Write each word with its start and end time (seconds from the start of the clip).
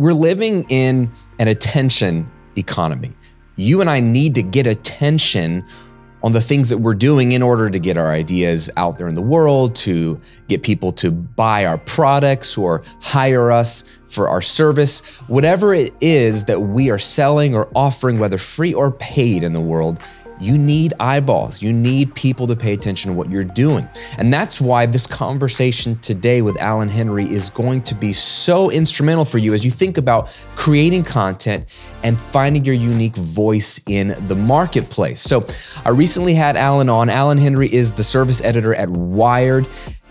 we're 0.00 0.14
living 0.14 0.64
in 0.70 1.12
an 1.38 1.48
attention 1.48 2.26
economy. 2.56 3.12
You 3.56 3.82
and 3.82 3.90
I 3.90 4.00
need 4.00 4.34
to 4.36 4.42
get 4.42 4.66
attention 4.66 5.62
on 6.22 6.32
the 6.32 6.40
things 6.40 6.70
that 6.70 6.78
we're 6.78 6.94
doing 6.94 7.32
in 7.32 7.42
order 7.42 7.68
to 7.68 7.78
get 7.78 7.98
our 7.98 8.10
ideas 8.10 8.70
out 8.78 8.96
there 8.96 9.08
in 9.08 9.14
the 9.14 9.20
world, 9.20 9.76
to 9.76 10.18
get 10.48 10.62
people 10.62 10.90
to 10.92 11.10
buy 11.10 11.66
our 11.66 11.76
products 11.76 12.56
or 12.56 12.82
hire 13.02 13.52
us 13.52 14.00
for 14.08 14.26
our 14.26 14.40
service, 14.40 15.18
whatever 15.28 15.74
it 15.74 15.92
is 16.00 16.46
that 16.46 16.60
we 16.60 16.88
are 16.88 16.98
selling 16.98 17.54
or 17.54 17.68
offering, 17.74 18.18
whether 18.18 18.38
free 18.38 18.72
or 18.72 18.90
paid 18.92 19.42
in 19.42 19.52
the 19.52 19.60
world 19.60 20.00
you 20.40 20.56
need 20.56 20.94
eyeballs. 20.98 21.62
You 21.62 21.72
need 21.72 22.14
people 22.14 22.46
to 22.46 22.56
pay 22.56 22.72
attention 22.72 23.10
to 23.10 23.16
what 23.16 23.30
you're 23.30 23.44
doing. 23.44 23.88
And 24.18 24.32
that's 24.32 24.60
why 24.60 24.86
this 24.86 25.06
conversation 25.06 25.98
today 25.98 26.42
with 26.42 26.60
Alan 26.60 26.88
Henry 26.88 27.30
is 27.30 27.50
going 27.50 27.82
to 27.82 27.94
be 27.94 28.12
so 28.12 28.70
instrumental 28.70 29.24
for 29.24 29.38
you 29.38 29.52
as 29.54 29.64
you 29.64 29.70
think 29.70 29.98
about 29.98 30.28
creating 30.56 31.04
content 31.04 31.66
and 32.02 32.18
finding 32.18 32.64
your 32.64 32.74
unique 32.74 33.16
voice 33.16 33.80
in 33.86 34.16
the 34.28 34.34
marketplace. 34.34 35.20
So, 35.20 35.46
I 35.84 35.90
recently 35.90 36.34
had 36.34 36.56
Alan 36.56 36.88
on. 36.88 37.08
Alan 37.08 37.38
Henry 37.38 37.72
is 37.72 37.92
the 37.92 38.02
service 38.02 38.42
editor 38.42 38.74
at 38.74 38.88
Wired. 38.88 39.66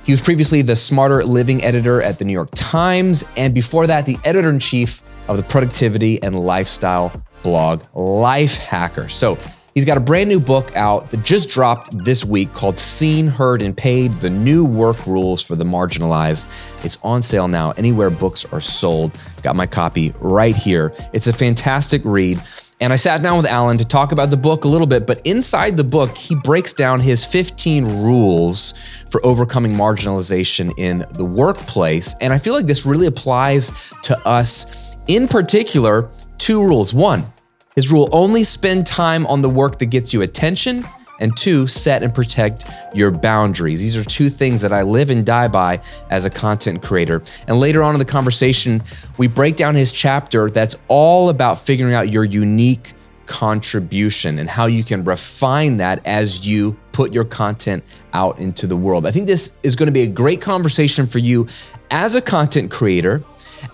He 0.06 0.12
was 0.12 0.22
previously 0.22 0.62
the 0.62 0.76
Smarter 0.76 1.24
Living 1.24 1.64
editor 1.64 2.02
at 2.02 2.20
the 2.20 2.26
New 2.26 2.34
York 2.34 2.50
Times, 2.56 3.26
and 3.38 3.54
before 3.54 3.88
that, 3.88 4.06
the 4.06 4.18
editor 4.24 4.50
in 4.50 4.60
chief 4.60 5.02
of 5.28 5.38
the 5.38 5.44
productivity 5.44 6.22
and 6.24 6.40
lifestyle 6.40 7.12
blog 7.44 7.84
Lifehacker. 7.94 9.10
So, 9.10 9.38
He's 9.74 9.86
got 9.86 9.98
a 9.98 10.02
brand 10.02 10.30
new 10.30 10.40
book 10.40 10.76
out 10.76 11.12
that 11.12 11.24
just 11.24 11.50
dropped 11.50 11.98
this 12.04 12.26
week 12.26 12.54
called 12.54 12.80
Seen, 12.80 13.28
Heard, 13.28 13.62
and 13.62 13.76
Paid 13.76 14.14
The 14.14 14.30
New 14.30 14.66
Work 14.66 15.06
Rules 15.06 15.42
for 15.42 15.56
the 15.56 15.64
Marginalized. 15.64 16.48
It's 16.84 16.98
on 17.04 17.22
sale 17.22 17.48
now 17.48 17.72
anywhere 17.72 18.10
books 18.10 18.46
are 18.46 18.62
sold. 18.62 19.12
Got 19.44 19.56
my 19.56 19.68
copy 19.68 20.14
right 20.20 20.56
here. 20.56 20.94
It's 21.14 21.28
a 21.28 21.34
fantastic 21.34 22.02
read. 22.04 22.42
And 22.82 22.94
I 22.94 22.96
sat 22.96 23.22
down 23.22 23.36
with 23.36 23.46
Alan 23.46 23.78
to 23.78 23.86
talk 23.86 24.14
about 24.14 24.30
the 24.30 24.38
book 24.38 24.64
a 24.64 24.68
little 24.70 24.88
bit, 24.88 25.06
but 25.06 25.22
inside 25.26 25.76
the 25.76 25.84
book, 25.84 26.18
he 26.18 26.34
breaks 26.34 26.74
down 26.74 27.02
his 27.02 27.26
15 27.26 28.04
rules 28.04 28.72
for 29.10 29.26
overcoming 29.26 29.74
marginalization 29.74 30.72
in 30.80 31.06
the 31.16 31.26
workplace. 31.26 32.16
And 32.22 32.32
I 32.32 32.38
feel 32.38 32.54
like 32.54 32.68
this 32.68 32.86
really 32.86 33.08
applies 33.08 33.94
to 34.04 34.18
us. 34.26 34.96
In 35.08 35.28
particular, 35.28 36.10
two 36.38 36.64
rules. 36.64 36.94
One, 36.94 37.26
his 37.76 37.92
rule 37.92 38.10
only 38.12 38.44
spend 38.44 38.86
time 38.86 39.26
on 39.28 39.42
the 39.42 39.50
work 39.50 39.80
that 39.80 39.88
gets 39.88 40.14
you 40.14 40.22
attention. 40.22 40.84
And 41.22 41.36
two, 41.36 41.68
set 41.68 42.02
and 42.02 42.14
protect 42.14 42.64
your 42.94 43.12
boundaries. 43.12 43.82
These 43.82 43.98
are 43.98 44.06
two 44.06 44.30
things 44.30 44.62
that 44.62 44.72
I 44.72 44.84
live 44.84 45.10
and 45.10 45.26
die 45.26 45.50
by 45.50 45.82
as 46.10 46.26
a 46.26 46.30
content 46.30 46.82
creator. 46.82 47.22
And 47.46 47.60
later 47.60 47.84
on 47.84 47.94
in 47.94 48.00
the 48.00 48.06
conversation, 48.06 48.82
we 49.18 49.28
break 49.28 49.58
down 49.58 49.76
his 49.76 49.92
chapter 49.92 50.50
that's 50.50 50.78
all 50.88 51.28
about 51.28 51.58
figuring 51.60 51.94
out 51.94 52.10
your 52.10 52.24
unique 52.24 52.94
contribution 53.26 54.40
and 54.40 54.50
how 54.50 54.66
you 54.66 54.84
can 54.84 55.04
refine 55.04 55.78
that 55.78 56.02
as 56.06 56.48
you 56.48 56.78
put 56.94 57.14
your 57.14 57.26
content 57.26 57.84
out 58.14 58.40
into 58.40 58.66
the 58.66 58.76
world. 58.76 59.06
I 59.06 59.12
think 59.12 59.28
this 59.28 59.58
is 59.62 59.76
going 59.76 59.88
to 59.88 59.94
be 59.94 60.02
a 60.02 60.08
great 60.08 60.42
conversation 60.42 61.06
for 61.06 61.20
you 61.20 61.48
as 61.92 62.16
a 62.16 62.22
content 62.22 62.72
creator 62.72 63.24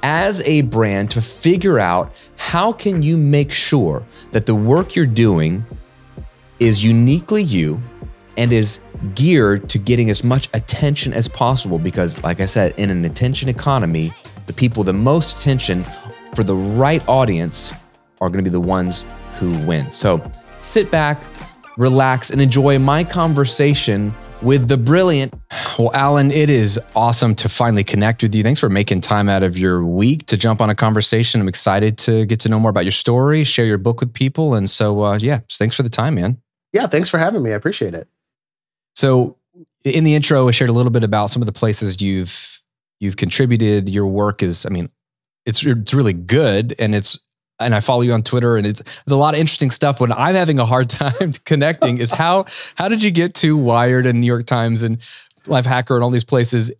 as 0.03 0.41
a 0.41 0.61
brand 0.61 1.11
to 1.11 1.21
figure 1.21 1.79
out 1.79 2.13
how 2.37 2.71
can 2.71 3.03
you 3.03 3.17
make 3.17 3.51
sure 3.51 4.03
that 4.31 4.45
the 4.45 4.55
work 4.55 4.95
you're 4.95 5.05
doing 5.05 5.65
is 6.59 6.83
uniquely 6.83 7.43
you 7.43 7.81
and 8.37 8.51
is 8.51 8.81
geared 9.13 9.69
to 9.69 9.77
getting 9.77 10.09
as 10.09 10.23
much 10.23 10.49
attention 10.53 11.13
as 11.13 11.27
possible 11.27 11.79
because 11.79 12.21
like 12.23 12.39
I 12.39 12.45
said 12.45 12.73
in 12.77 12.89
an 12.89 13.05
attention 13.05 13.49
economy 13.49 14.13
the 14.45 14.53
people 14.53 14.83
the 14.83 14.93
most 14.93 15.41
attention 15.41 15.85
for 16.33 16.43
the 16.43 16.55
right 16.55 17.07
audience 17.07 17.73
are 18.21 18.29
going 18.29 18.43
to 18.43 18.49
be 18.49 18.49
the 18.49 18.59
ones 18.59 19.05
who 19.39 19.57
win. 19.65 19.91
So 19.91 20.21
sit 20.59 20.89
back, 20.91 21.21
relax 21.77 22.29
and 22.31 22.41
enjoy 22.41 22.79
my 22.79 23.03
conversation 23.03 24.13
with 24.41 24.67
the 24.67 24.77
brilliant. 24.77 25.35
Well, 25.77 25.91
Alan, 25.93 26.31
it 26.31 26.49
is 26.49 26.79
awesome 26.95 27.35
to 27.35 27.49
finally 27.49 27.83
connect 27.83 28.21
with 28.21 28.33
you. 28.33 28.43
Thanks 28.43 28.59
for 28.59 28.69
making 28.69 29.01
time 29.01 29.29
out 29.29 29.43
of 29.43 29.57
your 29.57 29.85
week 29.85 30.25
to 30.27 30.37
jump 30.37 30.61
on 30.61 30.69
a 30.69 30.75
conversation. 30.75 31.41
I'm 31.41 31.47
excited 31.47 31.97
to 31.99 32.25
get 32.25 32.39
to 32.41 32.49
know 32.49 32.59
more 32.59 32.69
about 32.69 32.85
your 32.85 32.91
story, 32.91 33.43
share 33.43 33.65
your 33.65 33.77
book 33.77 33.99
with 33.99 34.13
people. 34.13 34.55
And 34.55 34.69
so, 34.69 35.03
uh, 35.03 35.19
yeah, 35.21 35.39
thanks 35.51 35.75
for 35.75 35.83
the 35.83 35.89
time, 35.89 36.15
man. 36.15 36.41
Yeah, 36.73 36.87
thanks 36.87 37.09
for 37.09 37.17
having 37.17 37.41
me. 37.41 37.51
I 37.51 37.55
appreciate 37.55 37.93
it. 37.93 38.07
So, 38.95 39.37
in 39.83 40.03
the 40.03 40.15
intro, 40.15 40.47
I 40.47 40.51
shared 40.51 40.69
a 40.69 40.73
little 40.73 40.91
bit 40.91 41.03
about 41.03 41.29
some 41.29 41.41
of 41.41 41.45
the 41.45 41.53
places 41.53 42.01
you've 42.01 42.61
you've 42.99 43.17
contributed. 43.17 43.89
Your 43.89 44.07
work 44.07 44.41
is, 44.41 44.65
I 44.65 44.69
mean, 44.69 44.89
it's 45.45 45.65
it's 45.65 45.93
really 45.93 46.13
good, 46.13 46.75
and 46.79 46.95
it's 46.95 47.19
and 47.59 47.73
I 47.73 47.79
follow 47.79 48.01
you 48.01 48.13
on 48.13 48.23
Twitter, 48.23 48.57
and 48.57 48.65
it's 48.65 48.81
there's 48.81 49.13
a 49.13 49.17
lot 49.17 49.33
of 49.33 49.39
interesting 49.39 49.71
stuff. 49.71 49.99
When 49.99 50.11
I'm 50.11 50.35
having 50.35 50.59
a 50.59 50.65
hard 50.65 50.89
time 51.01 51.33
connecting, 51.45 51.97
is 51.97 52.11
how 52.11 52.45
how 52.75 52.89
did 52.89 53.03
you 53.03 53.11
get 53.11 53.33
to 53.35 53.57
Wired 53.57 54.05
and 54.05 54.21
New 54.21 54.27
York 54.27 54.45
Times 54.45 54.83
and 54.83 55.01
Life 55.47 55.65
Hacker 55.65 55.95
and 55.95 56.03
all 56.03 56.09
these 56.09 56.23
places? 56.23 56.73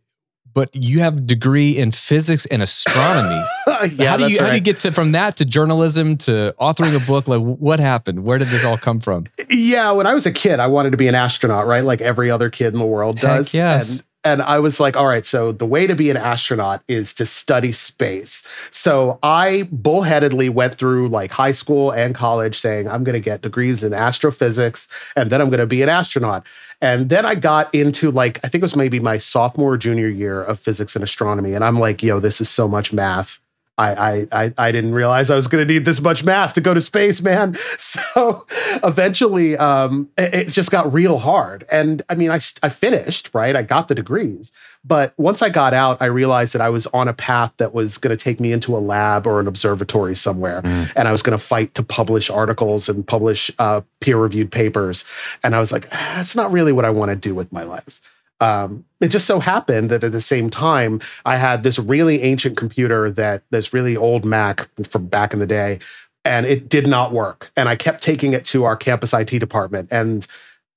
But 0.54 0.70
you 0.74 1.00
have 1.00 1.18
a 1.18 1.22
degree 1.22 1.78
in 1.78 1.92
physics 1.92 2.46
and 2.46 2.62
astronomy. 2.62 3.44
yeah, 3.94 4.10
how 4.10 4.16
do 4.16 4.24
you 4.24 4.38
right. 4.38 4.40
how 4.40 4.50
do 4.50 4.56
you 4.56 4.62
get 4.62 4.80
to 4.82 4.92
from 4.94 5.12
that 5.12 5.36
to 5.38 5.46
journalism 5.46 6.16
to 6.20 6.56
authoring 6.62 6.96
a 6.96 7.06
book? 7.06 7.28
Like 7.28 7.42
what 7.42 7.82
happened? 7.82 8.24
Where 8.24 8.38
did 8.38 8.48
this 8.48 8.64
all 8.64 8.78
come 8.78 9.02
from? 9.02 9.26
Yeah, 9.50 9.92
when 9.92 10.08
I 10.08 10.14
was 10.14 10.26
a 10.26 10.32
kid, 10.32 10.62
I 10.62 10.68
wanted 10.68 10.92
to 10.92 10.98
be 10.98 11.10
an 11.10 11.16
astronaut, 11.16 11.68
right? 11.68 11.84
Like 11.84 12.00
every 12.00 12.32
other 12.32 12.50
kid 12.50 12.72
in 12.74 12.80
the 12.80 12.86
world 12.86 13.20
does. 13.20 13.52
Heck 13.52 13.60
yes. 13.60 14.00
And 14.00 14.08
and 14.26 14.42
I 14.42 14.60
was 14.60 14.80
like, 14.80 14.98
all 14.98 15.08
right, 15.08 15.26
so 15.26 15.52
the 15.52 15.68
way 15.68 15.86
to 15.86 15.96
be 15.96 16.10
an 16.10 16.18
astronaut 16.18 16.84
is 16.88 17.14
to 17.16 17.26
study 17.26 17.72
space. 17.72 18.48
So 18.72 19.20
I 19.22 19.70
bullheadedly 19.72 20.50
went 20.50 20.76
through 20.76 21.10
like 21.10 21.32
high 21.32 21.52
school 21.52 21.92
and 21.92 22.16
college 22.16 22.58
saying, 22.58 22.90
I'm 22.90 23.04
going 23.04 23.14
to 23.14 23.20
get 23.20 23.42
degrees 23.42 23.84
in 23.84 23.94
astrophysics 23.94 24.88
and 25.16 25.30
then 25.30 25.42
I'm 25.42 25.50
going 25.50 25.60
to 25.60 25.68
be 25.68 25.84
an 25.84 25.90
astronaut. 25.90 26.46
And 26.82 27.10
then 27.10 27.26
I 27.26 27.36
got 27.36 27.74
into 27.74 28.10
like, 28.12 28.40
I 28.44 28.48
think 28.48 28.62
it 28.62 28.66
was 28.66 28.76
maybe 28.76 29.00
my 29.00 29.18
sophomore 29.18 29.74
or 29.74 29.78
junior 29.78 30.10
year 30.10 30.42
of 30.42 30.60
physics 30.60 30.96
and 30.96 31.04
astronomy. 31.04 31.54
And 31.54 31.64
I'm 31.64 31.80
like, 31.80 32.02
yo, 32.02 32.20
this 32.20 32.42
is 32.42 32.50
so 32.50 32.68
much 32.68 32.92
math. 32.92 33.40
I, 33.78 34.28
I 34.32 34.54
I 34.58 34.72
didn't 34.72 34.94
realize 34.94 35.30
I 35.30 35.36
was 35.36 35.50
going 35.50 35.68
to 35.68 35.74
need 35.74 35.84
this 35.84 36.02
much 36.02 36.24
math 36.24 36.54
to 36.54 36.62
go 36.62 36.74
to 36.74 36.82
space, 36.82 37.22
man. 37.22 37.58
So 37.78 38.46
eventually, 38.84 39.58
um, 39.58 40.10
it, 40.18 40.34
it, 40.34 40.48
just 40.50 40.72
got 40.72 40.92
real 40.94 41.18
hard. 41.18 41.66
And 41.72 42.02
I 42.10 42.16
mean, 42.16 42.30
I 42.30 42.40
I 42.64 42.70
finished 42.70 43.32
right. 43.34 43.56
I 43.56 43.62
got 43.62 43.88
the 43.88 43.96
degrees, 43.96 44.54
but 44.84 45.14
once 45.18 45.42
I 45.42 45.50
got 45.50 45.74
out, 45.74 46.02
I 46.02 46.06
realized 46.06 46.54
that 46.54 46.62
I 46.62 46.70
was 46.70 46.88
on 46.88 47.08
a 47.08 47.14
path 47.14 47.54
that 47.58 47.74
was 47.74 47.98
going 47.98 48.16
to 48.16 48.22
take 48.22 48.40
me 48.40 48.52
into 48.52 48.76
a 48.76 48.80
lab 48.80 49.28
or 49.28 49.40
an 49.40 49.48
observatory 49.48 50.16
somewhere, 50.16 50.62
mm. 50.62 50.92
and 50.96 51.08
I 51.08 51.12
was 51.12 51.22
going 51.22 51.38
to 51.38 51.44
fight 51.44 51.74
to 51.76 51.84
publish 51.84 52.30
articles 52.30 52.88
and 52.88 53.06
publish 53.06 53.52
uh, 53.60 53.82
peer 54.00 54.18
reviewed 54.18 54.52
papers. 54.52 55.06
And 55.44 55.56
I 55.56 55.60
was 55.60 55.72
like, 55.72 55.88
ah, 55.92 56.14
that's 56.18 56.36
not 56.36 56.52
really 56.52 56.72
what 56.72 56.86
I 56.86 56.90
want 56.90 57.10
to 57.10 57.16
do 57.16 57.34
with 57.36 57.52
my 57.52 57.64
life. 57.64 58.15
Um, 58.40 58.86
it 59.00 59.10
just 59.10 59.28
so 59.28 59.40
happened 59.40 59.90
that 59.90 60.04
at 60.04 60.12
the 60.12 60.22
same 60.22 60.50
time, 60.50 61.00
I 61.26 61.38
had 61.38 61.64
this 61.64 61.80
really 61.80 62.22
ancient 62.22 62.58
computer 62.58 63.10
that 63.12 63.44
this 63.50 63.74
really 63.74 63.96
old 63.96 64.26
Mac 64.26 64.68
from 64.86 65.08
back 65.08 65.34
in 65.34 65.40
the 65.40 65.48
day, 65.48 65.80
and 66.24 66.46
it 66.46 66.70
did 66.70 66.88
not 66.88 67.14
work. 67.14 67.52
And 67.56 67.70
I 67.70 67.76
kept 67.76 68.04
taking 68.04 68.34
it 68.34 68.44
to 68.46 68.64
our 68.66 68.76
campus 68.76 69.14
IT 69.14 69.40
department, 69.40 69.90
and 69.92 70.28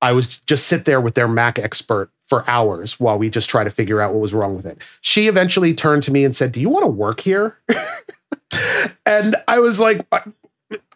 I 0.00 0.12
was 0.12 0.40
just 0.40 0.66
sit 0.66 0.84
there 0.84 1.00
with 1.00 1.14
their 1.14 1.28
Mac 1.28 1.58
expert 1.58 2.10
for 2.28 2.48
hours 2.48 3.00
while 3.00 3.18
we 3.18 3.30
just 3.30 3.48
try 3.48 3.64
to 3.64 3.70
figure 3.70 4.00
out 4.00 4.12
what 4.12 4.20
was 4.20 4.34
wrong 4.34 4.54
with 4.54 4.66
it. 4.66 4.78
She 5.00 5.26
eventually 5.26 5.74
turned 5.74 6.02
to 6.04 6.12
me 6.12 6.24
and 6.24 6.36
said, 6.36 6.52
"Do 6.52 6.60
you 6.60 6.68
want 6.68 6.84
to 6.84 6.90
work 6.90 7.20
here?" 7.20 7.58
and 9.06 9.36
I 9.48 9.58
was 9.58 9.80
like, 9.80 10.06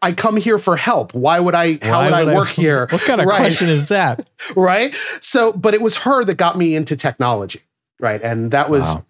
I 0.02 0.12
come 0.12 0.36
here 0.36 0.58
for 0.58 0.76
help. 0.76 1.14
Why 1.14 1.38
would 1.38 1.54
I? 1.54 1.78
How 1.80 2.00
Why 2.00 2.10
would, 2.10 2.26
would 2.26 2.34
I 2.34 2.34
work 2.34 2.48
I, 2.48 2.52
here? 2.60 2.88
What 2.90 3.02
kind 3.02 3.20
of 3.20 3.26
right. 3.26 3.36
question 3.36 3.68
is 3.68 3.86
that? 3.86 4.28
right. 4.56 4.94
So, 5.20 5.52
but 5.52 5.74
it 5.74 5.80
was 5.80 5.98
her 5.98 6.24
that 6.24 6.34
got 6.34 6.58
me 6.58 6.74
into 6.74 6.96
technology, 6.96 7.60
right? 8.00 8.20
And 8.20 8.50
that 8.50 8.68
was 8.68 8.82
wow. 8.82 9.04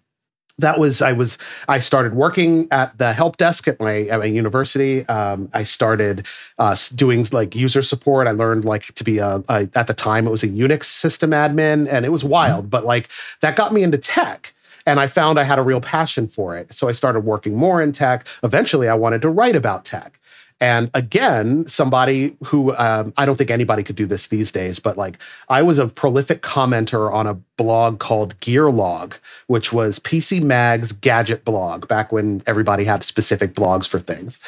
that 0.59 0.79
was 0.79 1.01
I 1.01 1.11
was 1.13 1.39
I 1.67 1.79
started 1.79 2.13
working 2.13 2.67
at 2.69 2.95
the 2.99 3.11
help 3.11 3.37
desk 3.37 3.67
at 3.67 3.79
my 3.79 4.01
at 4.03 4.19
my 4.19 4.25
university. 4.25 5.05
Um, 5.07 5.49
I 5.51 5.63
started 5.63 6.27
uh, 6.59 6.75
doing 6.95 7.25
like 7.31 7.55
user 7.55 7.81
support. 7.81 8.27
I 8.27 8.31
learned 8.31 8.63
like 8.63 8.85
to 8.93 9.03
be 9.03 9.17
a, 9.17 9.43
a, 9.49 9.67
at 9.75 9.87
the 9.87 9.95
time 9.95 10.27
it 10.27 10.31
was 10.31 10.43
a 10.43 10.49
Unix 10.49 10.83
system 10.83 11.31
admin, 11.31 11.91
and 11.91 12.05
it 12.05 12.09
was 12.09 12.23
wild. 12.23 12.65
Mm-hmm. 12.65 12.69
But 12.69 12.85
like 12.85 13.09
that 13.41 13.55
got 13.55 13.73
me 13.73 13.81
into 13.81 13.97
tech. 13.97 14.53
And 14.85 14.99
I 14.99 15.07
found 15.07 15.39
I 15.39 15.43
had 15.43 15.59
a 15.59 15.61
real 15.61 15.79
passion 15.79 16.27
for 16.27 16.57
it. 16.57 16.73
So 16.75 16.89
I 16.89 16.91
started 16.91 17.21
working 17.21 17.55
more 17.55 17.81
in 17.81 17.93
tech. 17.93 18.27
Eventually, 18.43 18.89
I 18.89 18.95
wanted 18.95 19.21
to 19.21 19.29
write 19.29 19.55
about 19.55 19.85
tech. 19.85 20.19
And 20.63 20.89
again, 20.93 21.67
somebody 21.67 22.37
who 22.45 22.73
um, 22.77 23.11
I 23.17 23.25
don't 23.25 23.35
think 23.35 23.51
anybody 23.51 23.83
could 23.83 23.97
do 23.97 24.05
this 24.05 24.27
these 24.27 24.49
days, 24.49 24.79
but 24.79 24.97
like 24.97 25.17
I 25.49 25.61
was 25.61 25.77
a 25.77 25.87
prolific 25.87 26.41
commenter 26.41 27.11
on 27.11 27.27
a 27.27 27.33
blog 27.33 27.99
called 27.99 28.39
Gearlog, 28.39 29.15
which 29.47 29.73
was 29.73 29.99
PC 29.99 30.41
Mag's 30.41 30.93
gadget 30.93 31.43
blog 31.43 31.89
back 31.89 32.13
when 32.13 32.43
everybody 32.47 32.85
had 32.85 33.03
specific 33.03 33.55
blogs 33.55 33.89
for 33.89 33.99
things. 33.99 34.41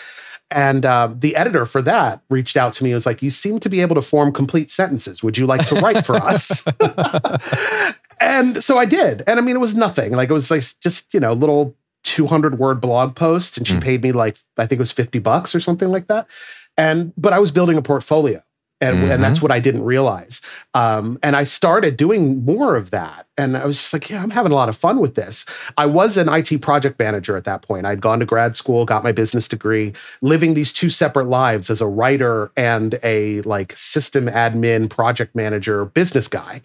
And 0.50 0.86
um, 0.86 1.20
the 1.20 1.36
editor 1.36 1.66
for 1.66 1.82
that 1.82 2.22
reached 2.30 2.56
out 2.56 2.72
to 2.76 2.86
me 2.86 2.92
and 2.92 2.96
was 2.96 3.06
like, 3.06 3.22
You 3.22 3.30
seem 3.30 3.60
to 3.60 3.68
be 3.68 3.82
able 3.82 3.96
to 3.96 4.02
form 4.02 4.32
complete 4.32 4.72
sentences. 4.72 5.22
Would 5.22 5.38
you 5.38 5.46
like 5.46 5.68
to 5.68 5.76
write 5.82 6.06
for 6.06 6.16
us? 6.16 6.66
and 8.22 8.64
so 8.64 8.78
I 8.78 8.86
did. 8.86 9.22
And 9.28 9.38
I 9.38 9.42
mean, 9.42 9.58
it 9.58 9.60
was 9.60 9.76
nothing. 9.76 10.14
Like 10.14 10.30
it 10.30 10.34
was 10.34 10.50
like 10.50 10.64
just, 10.80 11.14
you 11.14 11.20
know, 11.20 11.34
little 11.34 11.76
200 12.16 12.58
word 12.58 12.80
blog 12.80 13.16
post 13.16 13.58
and 13.58 13.68
she 13.68 13.76
Mm. 13.76 13.84
paid 13.84 14.04
me 14.04 14.12
like 14.12 14.38
I 14.58 14.66
think 14.66 14.80
it 14.80 14.86
was 14.88 14.92
50 14.94 15.20
bucks 15.20 15.54
or 15.54 15.60
something 15.60 15.90
like 15.90 16.08
that. 16.08 16.28
And 16.78 17.12
but 17.18 17.34
I 17.34 17.40
was 17.40 17.52
building 17.52 17.78
a 17.78 17.82
portfolio. 17.82 18.42
And, 18.82 18.98
Mhm. 18.98 19.12
and 19.14 19.24
that's 19.24 19.42
what 19.42 19.52
I 19.52 19.62
didn't 19.62 19.84
realize. 19.86 20.42
Um, 20.74 21.18
and 21.24 21.34
I 21.38 21.46
started 21.46 21.96
doing 21.96 22.44
more 22.44 22.76
of 22.76 22.92
that. 22.92 23.26
And 23.38 23.56
I 23.56 23.66
was 23.66 23.78
just 23.78 23.94
like, 23.94 24.10
yeah, 24.10 24.22
I'm 24.22 24.32
having 24.32 24.52
a 24.52 24.56
lot 24.56 24.68
of 24.68 24.76
fun 24.76 25.00
with 25.00 25.16
this. 25.16 25.46
I 25.78 25.86
was 25.86 26.18
an 26.18 26.28
IT 26.28 26.58
project 26.58 27.00
manager 27.00 27.38
at 27.38 27.46
that 27.46 27.62
point. 27.62 27.86
I'd 27.86 28.02
gone 28.02 28.20
to 28.20 28.26
grad 28.26 28.58
school, 28.58 28.84
got 28.84 29.02
my 29.02 29.14
business 29.14 29.48
degree, 29.48 29.94
living 30.22 30.56
these 30.56 30.74
two 30.74 30.90
separate 30.90 31.28
lives 31.30 31.70
as 31.70 31.80
a 31.80 31.88
writer 31.88 32.52
and 32.58 33.00
a 33.02 33.42
like 33.44 33.72
system 33.78 34.28
admin, 34.28 34.90
project 34.90 35.36
manager, 35.36 35.86
business 35.86 36.28
guy. 36.28 36.62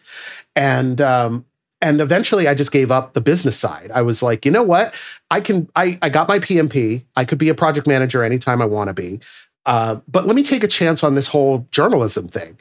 And 0.57 1.01
um, 1.01 1.45
and 1.81 2.01
eventually 2.01 2.47
I 2.47 2.55
just 2.55 2.73
gave 2.73 2.91
up 2.91 3.15
the 3.15 3.21
business 3.21 3.59
side. 3.59 3.91
I 3.95 4.03
was 4.03 4.23
like, 4.23 4.45
you 4.45 4.51
know 4.51 4.63
what? 4.63 4.95
I 5.31 5.41
can 5.41 5.69
I 5.75 5.99
I 6.03 6.09
got 6.09 6.29
my 6.29 6.39
PMP. 6.39 7.05
I 7.17 7.25
could 7.25 7.39
be 7.39 7.49
a 7.49 7.55
project 7.55 7.87
manager 7.87 8.23
anytime 8.23 8.61
I 8.61 8.67
want 8.67 8.89
to 8.89 8.95
be. 8.95 9.21
Uh, 9.67 10.01
but 10.09 10.27
let 10.27 10.37
me 10.37 10.43
take 10.43 10.65
a 10.65 10.69
chance 10.69 11.05
on 11.05 11.15
this 11.15 11.29
whole 11.29 11.67
journalism 11.71 12.29
thing. 12.29 12.59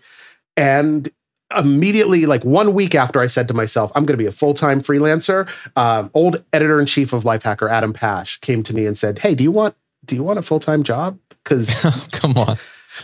And 0.57 1.09
immediately, 1.57 2.25
like 2.25 2.43
one 2.43 2.73
week 2.73 2.93
after 2.93 3.19
I 3.19 3.27
said 3.27 3.47
to 3.47 3.53
myself, 3.53 3.91
I'm 3.95 4.05
going 4.05 4.17
to 4.17 4.21
be 4.21 4.27
a 4.27 4.31
full 4.31 4.53
time 4.53 4.81
freelancer, 4.81 5.49
um, 5.77 6.11
old 6.13 6.43
editor 6.53 6.79
in 6.79 6.85
chief 6.85 7.13
of 7.13 7.23
Lifehacker, 7.23 7.69
Adam 7.69 7.93
Pash, 7.93 8.37
came 8.39 8.63
to 8.63 8.75
me 8.75 8.85
and 8.85 8.97
said, 8.97 9.19
Hey, 9.19 9.35
do 9.35 9.43
you 9.43 9.51
want 9.51 9.75
do 10.05 10.15
you 10.15 10.23
want 10.23 10.39
a 10.39 10.41
full 10.41 10.59
time 10.59 10.83
job? 10.83 11.17
Because 11.43 12.07
Come 12.11 12.37
on. 12.37 12.57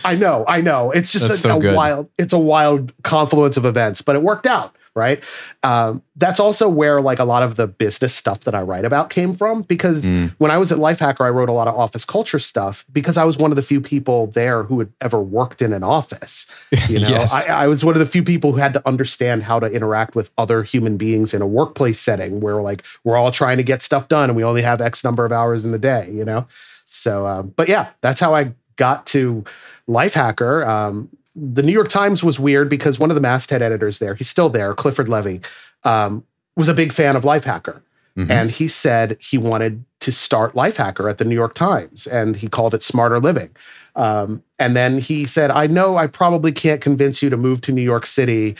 I 0.04 0.14
know, 0.14 0.44
I 0.46 0.60
know. 0.60 0.90
It's 0.90 1.12
just 1.12 1.28
That's 1.28 1.44
a, 1.44 1.60
so 1.60 1.70
a 1.70 1.74
wild, 1.74 2.10
it's 2.18 2.32
a 2.32 2.38
wild 2.38 2.92
confluence 3.02 3.56
of 3.56 3.64
events, 3.64 4.02
but 4.02 4.14
it 4.14 4.22
worked 4.22 4.46
out, 4.46 4.75
right? 4.96 5.22
Um, 5.62 6.02
that's 6.16 6.40
also 6.40 6.68
where 6.68 7.00
like 7.00 7.18
a 7.18 7.24
lot 7.24 7.42
of 7.42 7.54
the 7.56 7.66
business 7.66 8.14
stuff 8.14 8.40
that 8.40 8.54
I 8.54 8.62
write 8.62 8.84
about 8.86 9.10
came 9.10 9.34
from 9.34 9.62
because 9.62 10.10
Mm. 10.10 10.34
when 10.38 10.50
I 10.50 10.58
was 10.58 10.72
at 10.72 10.78
Lifehacker, 10.78 11.20
I 11.24 11.28
wrote 11.28 11.48
a 11.48 11.52
lot 11.52 11.68
of 11.68 11.78
office 11.78 12.04
culture 12.04 12.38
stuff 12.38 12.84
because 12.92 13.16
I 13.18 13.24
was 13.24 13.38
one 13.38 13.52
of 13.52 13.56
the 13.56 13.62
few 13.62 13.80
people 13.80 14.28
there 14.28 14.62
who 14.64 14.78
had 14.78 14.90
ever 15.00 15.20
worked 15.20 15.60
in 15.62 15.72
an 15.72 15.82
office. 15.82 16.50
You 16.88 17.00
know, 17.00 17.08
Yes. 17.08 17.32
I, 17.48 17.64
I 17.64 17.66
was 17.66 17.84
one 17.84 17.94
of 17.94 18.00
the 18.00 18.06
few 18.06 18.22
people 18.22 18.52
who 18.52 18.58
had 18.58 18.72
to 18.72 18.82
understand 18.88 19.42
how 19.44 19.58
to 19.60 19.66
interact 19.66 20.14
with 20.16 20.30
other 20.38 20.62
human 20.62 20.96
beings 20.96 21.34
in 21.34 21.42
a 21.42 21.46
workplace 21.46 22.00
setting 22.00 22.40
where 22.40 22.62
like 22.62 22.82
we're 23.04 23.16
all 23.16 23.30
trying 23.30 23.56
to 23.58 23.62
get 23.62 23.82
stuff 23.82 24.08
done 24.08 24.30
and 24.30 24.36
we 24.36 24.42
only 24.44 24.62
have 24.62 24.80
X 24.80 25.04
number 25.04 25.24
of 25.24 25.32
hours 25.32 25.64
in 25.64 25.72
the 25.72 25.78
day, 25.78 26.08
you 26.10 26.24
know? 26.24 26.46
So, 26.84 27.26
um, 27.26 27.52
but 27.56 27.68
yeah, 27.68 27.88
that's 28.00 28.20
how 28.20 28.34
I 28.34 28.52
got 28.76 29.04
to 29.06 29.44
Lifehacker. 29.88 30.66
Um, 30.66 31.08
the 31.38 31.62
New 31.62 31.72
York 31.72 31.88
Times 31.88 32.24
was 32.24 32.40
weird 32.40 32.68
because 32.70 32.98
one 32.98 33.10
of 33.10 33.14
the 33.14 33.20
masthead 33.20 33.60
editors 33.60 33.98
there, 33.98 34.14
he's 34.14 34.28
still 34.28 34.48
there, 34.48 34.74
Clifford 34.74 35.08
Levy, 35.08 35.42
um, 35.84 36.24
was 36.56 36.68
a 36.68 36.74
big 36.74 36.92
fan 36.92 37.14
of 37.14 37.24
Lifehacker. 37.24 37.82
Mhm. 38.16 38.30
And 38.30 38.50
he 38.50 38.66
said 38.66 39.18
he 39.20 39.36
wanted 39.36 39.84
to 40.00 40.10
start 40.10 40.54
Lifehacker 40.54 41.10
at 41.10 41.18
the 41.18 41.24
New 41.24 41.34
York 41.34 41.54
Times 41.54 42.06
and 42.06 42.36
he 42.36 42.48
called 42.48 42.72
it 42.72 42.82
Smarter 42.82 43.20
Living. 43.20 43.50
Um, 43.94 44.42
and 44.58 44.74
then 44.74 44.98
he 44.98 45.26
said, 45.26 45.50
I 45.50 45.66
know 45.66 45.98
I 45.98 46.06
probably 46.06 46.52
can't 46.52 46.80
convince 46.80 47.22
you 47.22 47.28
to 47.28 47.36
move 47.36 47.60
to 47.62 47.72
New 47.72 47.82
York 47.82 48.06
City. 48.06 48.56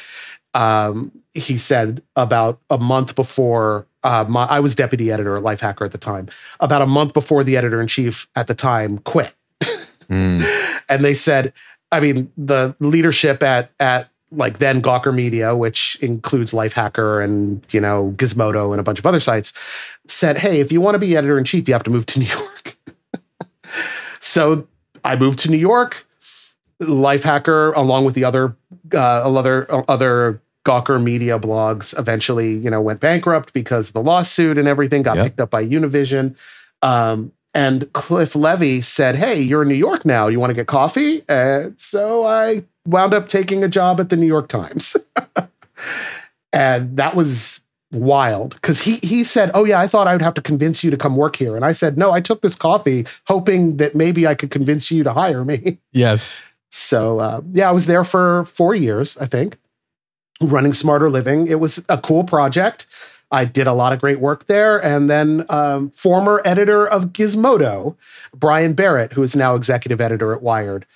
Um, 0.53 1.13
he 1.33 1.57
said 1.57 2.03
about 2.15 2.61
a 2.69 2.79
month 2.79 3.15
before 3.15 3.87
uh, 4.03 4.25
my, 4.29 4.45
I 4.45 4.61
was 4.61 4.75
deputy 4.75 5.11
editor 5.11 5.37
at 5.37 5.43
Lifehacker 5.43 5.85
at 5.85 5.93
the 5.93 5.99
time. 5.99 6.29
About 6.61 6.83
a 6.83 6.87
month 6.87 7.13
before 7.15 7.43
the 7.43 7.57
editor 7.57 7.81
in 7.81 7.87
chief 7.87 8.29
at 8.37 8.47
the 8.47 8.55
time 8.55 8.99
quit, 8.99 9.33
Mm. 10.09 10.47
and 10.89 11.05
they 11.05 11.15
said, 11.15 11.53
I 11.97 12.01
mean, 12.01 12.31
the 12.37 12.77
leadership 12.81 13.43
at 13.43 13.71
at 13.81 14.11
like 14.33 14.59
then 14.59 14.83
Gawker 14.83 15.15
Media, 15.15 15.57
which 15.57 15.97
includes 16.03 16.53
Lifehacker 16.53 17.23
and 17.25 17.65
you 17.73 17.81
know 17.81 18.13
Gizmodo 18.17 18.73
and 18.73 18.81
a 18.81 18.83
bunch 18.83 18.99
of 18.99 19.07
other 19.07 19.21
sites, 19.21 19.53
said, 20.07 20.39
"Hey, 20.39 20.61
if 20.61 20.71
you 20.71 20.81
want 20.81 20.95
to 20.95 20.99
be 20.99 21.17
editor 21.17 21.39
in 21.39 21.45
chief, 21.45 21.69
you 21.69 21.75
have 21.75 21.85
to 21.85 21.91
move 21.91 22.07
to 22.07 22.19
New 22.21 22.27
York." 22.27 22.77
so 24.21 24.67
I 25.05 25.17
moved 25.17 25.39
to 25.41 25.51
New 25.51 25.57
York. 25.59 26.07
Lifehacker, 26.83 27.75
along 27.75 28.05
with 28.05 28.15
the 28.15 28.25
other 28.25 28.55
uh, 28.93 28.97
other 28.99 29.67
other 29.91 30.43
Gawker 30.65 31.03
Media 31.03 31.39
blogs, 31.39 31.99
eventually 31.99 32.53
you 32.55 32.69
know 32.69 32.81
went 32.83 33.01
bankrupt 33.01 33.53
because 33.55 33.89
of 33.89 33.95
the 33.95 34.03
lawsuit 34.03 34.59
and 34.59 34.69
everything 34.69 35.03
got 35.03 35.17
Yep. 35.17 35.25
picked 35.25 35.41
up 35.41 35.51
by 35.51 35.65
Univision. 35.65 36.37
Um, 36.83 37.33
and 37.57 37.91
Cliff 37.95 38.37
Levy 38.37 38.83
said, 38.83 39.17
"Hey, 39.17 39.41
you're 39.41 39.63
in 39.63 39.69
New 39.69 39.75
York 39.75 40.05
now. 40.05 40.29
You 40.29 40.39
want 40.39 40.51
to 40.51 40.55
get 40.55 40.67
coffee?" 40.67 41.23
And 41.27 41.81
so 41.81 42.27
I 42.27 42.65
wound 42.87 43.15
up 43.15 43.29
taking 43.29 43.65
a 43.65 43.69
job 43.69 43.99
at 43.99 44.11
the 44.11 44.17
New 44.17 44.27
York 44.27 44.49
Times, 44.49 44.95
and 46.53 46.97
that 46.99 47.17
was 47.17 47.65
wild 47.91 48.57
because 48.57 48.83
he 48.83 48.97
he 48.97 49.25
said, 49.25 49.51
"Oh 49.55 49.65
yeah, 49.65 49.81
I 49.81 49.87
thought 49.87 50.07
I 50.07 50.13
would 50.13 50.21
have 50.21 50.35
to 50.35 50.43
convince 50.43 50.85
you 50.85 50.91
to 50.91 50.99
come 50.99 51.17
work 51.17 51.37
here," 51.37 51.57
and 51.57 51.65
I 51.65 51.73
said, 51.73 51.97
"No, 51.97 52.13
I 52.13 52.21
took 52.21 52.43
this 52.43 52.57
coffee 52.57 53.07
hoping 53.27 53.79
that 53.79 53.95
maybe 53.95 54.27
I 54.27 54.35
could 54.35 54.51
convince 54.51 54.91
you 54.91 55.03
to 55.03 55.15
hire 55.15 55.45
me." 55.45 55.79
Yes. 55.93 56.43
So 56.71 57.21
uh, 57.21 57.41
yeah, 57.53 57.71
I 57.71 57.73
was 57.73 57.87
there 57.87 58.05
for 58.05 58.45
four 58.45 58.75
years, 58.75 59.17
I 59.17 59.25
think, 59.25 59.57
running 60.43 60.75
Smarter 60.75 61.09
Living. 61.09 61.47
It 61.47 61.59
was 61.59 61.87
a 61.89 61.97
cool 61.97 62.23
project. 62.23 62.87
I 63.31 63.45
did 63.45 63.67
a 63.67 63.73
lot 63.73 63.93
of 63.93 64.01
great 64.01 64.21
work 64.21 64.47
there, 64.47 64.83
and 64.83 65.11
then 65.11 65.45
um, 65.49 65.91
former 65.91 66.41
editor 66.45 66.87
of 66.87 67.07
Gizmodo, 67.07 67.97
Brian 68.33 68.75
Barrett, 68.75 69.15
who 69.15 69.23
is 69.23 69.35
now 69.35 69.55
executive 69.55 70.01
editor 70.01 70.33
at 70.33 70.43
Wired, 70.43 70.87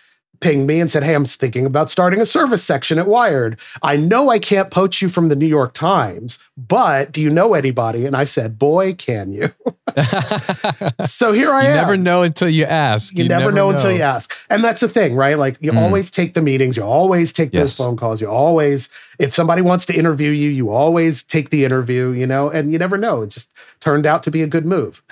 pinged 0.40 0.66
me 0.66 0.80
and 0.80 0.90
said, 0.90 1.02
"Hey, 1.02 1.14
I'm 1.14 1.24
thinking 1.24 1.66
about 1.66 1.90
starting 1.90 2.20
a 2.20 2.26
service 2.26 2.62
section 2.64 2.98
at 2.98 3.06
Wired. 3.06 3.58
I 3.82 3.96
know 3.96 4.30
I 4.30 4.38
can't 4.38 4.70
poach 4.70 5.00
you 5.02 5.08
from 5.08 5.28
the 5.28 5.36
New 5.36 5.46
York 5.46 5.74
Times, 5.74 6.38
but 6.56 7.12
do 7.12 7.20
you 7.20 7.30
know 7.30 7.54
anybody?" 7.54 8.06
And 8.06 8.16
I 8.16 8.24
said, 8.24 8.58
"Boy, 8.58 8.94
can 8.94 9.32
you!" 9.32 9.50
so 11.06 11.32
here 11.32 11.50
I 11.52 11.62
you 11.64 11.68
am 11.70 11.74
You 11.74 11.80
never 11.80 11.96
know 11.96 12.22
until 12.22 12.48
you 12.48 12.64
ask. 12.64 13.16
you, 13.16 13.28
never, 13.28 13.52
know, 13.52 13.70
until 13.70 13.90
you 13.92 14.02
ask. 14.02 14.32
And 14.48 14.62
that's 14.64 14.80
the 14.80 14.88
thing, 14.88 15.14
right? 15.14 15.38
Like 15.38 15.56
you 15.60 15.72
Mm. 15.72 15.78
always 15.78 16.10
take 16.10 16.34
the 16.34 16.42
meetings, 16.42 16.76
you 16.76 16.82
always 16.82 17.32
take 17.32 17.52
those 17.52 17.76
phone 17.76 17.96
calls, 17.96 18.20
you 18.20 18.28
always, 18.28 18.88
if 19.18 19.32
somebody 19.34 19.62
wants 19.62 19.84
to 19.86 19.94
interview 19.94 20.30
you, 20.30 20.48
you 20.48 20.70
always 20.70 21.22
take 21.22 21.50
the 21.50 21.64
interview, 21.64 22.10
you 22.10 22.26
know, 22.26 22.50
and 22.50 22.72
you 22.72 22.78
never 22.78 22.96
know. 22.96 23.22
It 23.22 23.28
just 23.30 23.52
turned 23.80 24.06
out 24.06 24.22
to 24.24 24.30
be 24.30 24.42
a 24.42 24.46
good 24.46 24.64
move. 24.66 25.02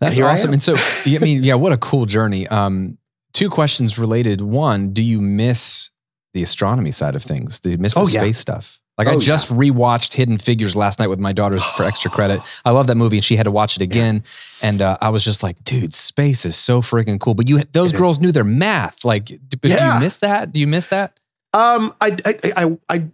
That's 0.00 0.18
awesome. 0.18 0.52
And 0.52 0.62
so, 0.62 0.74
I 1.06 1.18
mean, 1.20 1.42
yeah, 1.44 1.54
what 1.54 1.72
a 1.72 1.76
cool 1.78 2.06
journey. 2.06 2.46
Um, 2.48 2.98
two 3.36 3.50
questions 3.50 3.98
related. 3.98 4.40
One, 4.40 4.92
do 4.92 5.02
you 5.02 5.20
miss 5.20 5.90
the 6.34 6.42
astronomy 6.42 6.90
side 6.90 7.14
of 7.14 7.22
things? 7.22 7.60
Do 7.60 7.70
you 7.70 7.78
miss 7.78 7.94
the 7.94 8.00
Oh, 8.00 8.08
yeah. 8.08 8.20
space 8.20 8.38
stuff? 8.38 8.80
Like 8.98 9.08
I 9.08 9.14
Oh, 9.14 9.20
just 9.20 9.52
rewatched 9.52 10.14
Hidden 10.14 10.38
Figures 10.38 10.74
last 10.74 10.98
night 11.00 11.08
with 11.08 11.18
my 11.20 11.34
daughters 11.34 11.62
for 11.76 11.82
extra 11.84 12.10
credit. 12.10 12.40
I 12.64 12.70
love 12.70 12.86
that 12.86 12.94
movie, 12.94 13.16
and 13.18 13.24
she 13.24 13.36
had 13.36 13.44
to 13.44 13.50
watch 13.50 13.76
it 13.76 13.82
again. 13.82 14.22
And 14.62 14.80
uh, 14.80 14.96
I 15.02 15.10
was 15.10 15.22
just 15.22 15.42
like, 15.42 15.62
"Dude, 15.64 15.92
space 15.92 16.46
is 16.46 16.56
so 16.56 16.80
freaking 16.80 17.20
cool." 17.20 17.34
But 17.34 17.46
you, 17.46 17.62
those 17.72 17.92
It 17.92 17.98
girls 17.98 18.20
knew 18.20 18.32
their 18.32 18.42
math. 18.42 19.04
Like, 19.04 19.26
d- 19.26 19.38
but 19.60 19.62
do 19.62 19.84
you 19.84 20.00
miss 20.00 20.18
that? 20.20 20.50
Do 20.52 20.60
you 20.60 20.66
miss 20.66 20.86
that? 20.88 21.20
Um, 21.52 21.94
I, 22.00 22.16
I, 22.24 22.52
I, 22.56 22.78
I, 22.88 23.04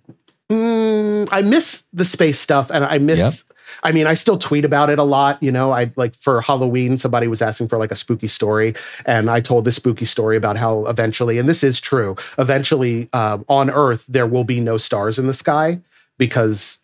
mm, 0.51 1.29
I 1.33 1.43
miss 1.43 1.87
the 1.93 2.05
space 2.05 2.39
stuff, 2.39 2.71
and 2.71 2.85
I 2.85 2.99
miss. 2.99 3.45
I 3.83 3.93
mean, 3.93 4.07
I 4.07 4.15
still 4.15 4.39
tweet 4.39 4.65
about 4.65 4.91
it 4.91 4.99
a 4.99 5.05
lot. 5.05 5.43
You 5.43 5.53
know, 5.53 5.73
I 5.73 5.93
like 5.97 6.15
for 6.15 6.41
Halloween, 6.41 6.99
somebody 6.99 7.27
was 7.27 7.43
asking 7.43 7.69
for 7.69 7.79
like 7.79 7.91
a 7.91 7.97
spooky 7.97 8.29
story, 8.29 8.75
and 9.07 9.31
I 9.31 9.41
told 9.41 9.65
this 9.65 9.77
spooky 9.77 10.05
story 10.05 10.37
about 10.37 10.57
how 10.57 10.87
eventually, 10.87 11.39
and 11.39 11.49
this 11.49 11.65
is 11.65 11.81
true, 11.81 12.17
eventually 12.39 13.09
um, 13.13 13.45
on 13.49 13.71
Earth 13.71 14.07
there 14.07 14.27
will 14.27 14.45
be 14.45 14.61
no 14.61 14.77
stars 14.77 15.19
in 15.19 15.27
the 15.27 15.35
sky 15.35 15.81
because 16.19 16.81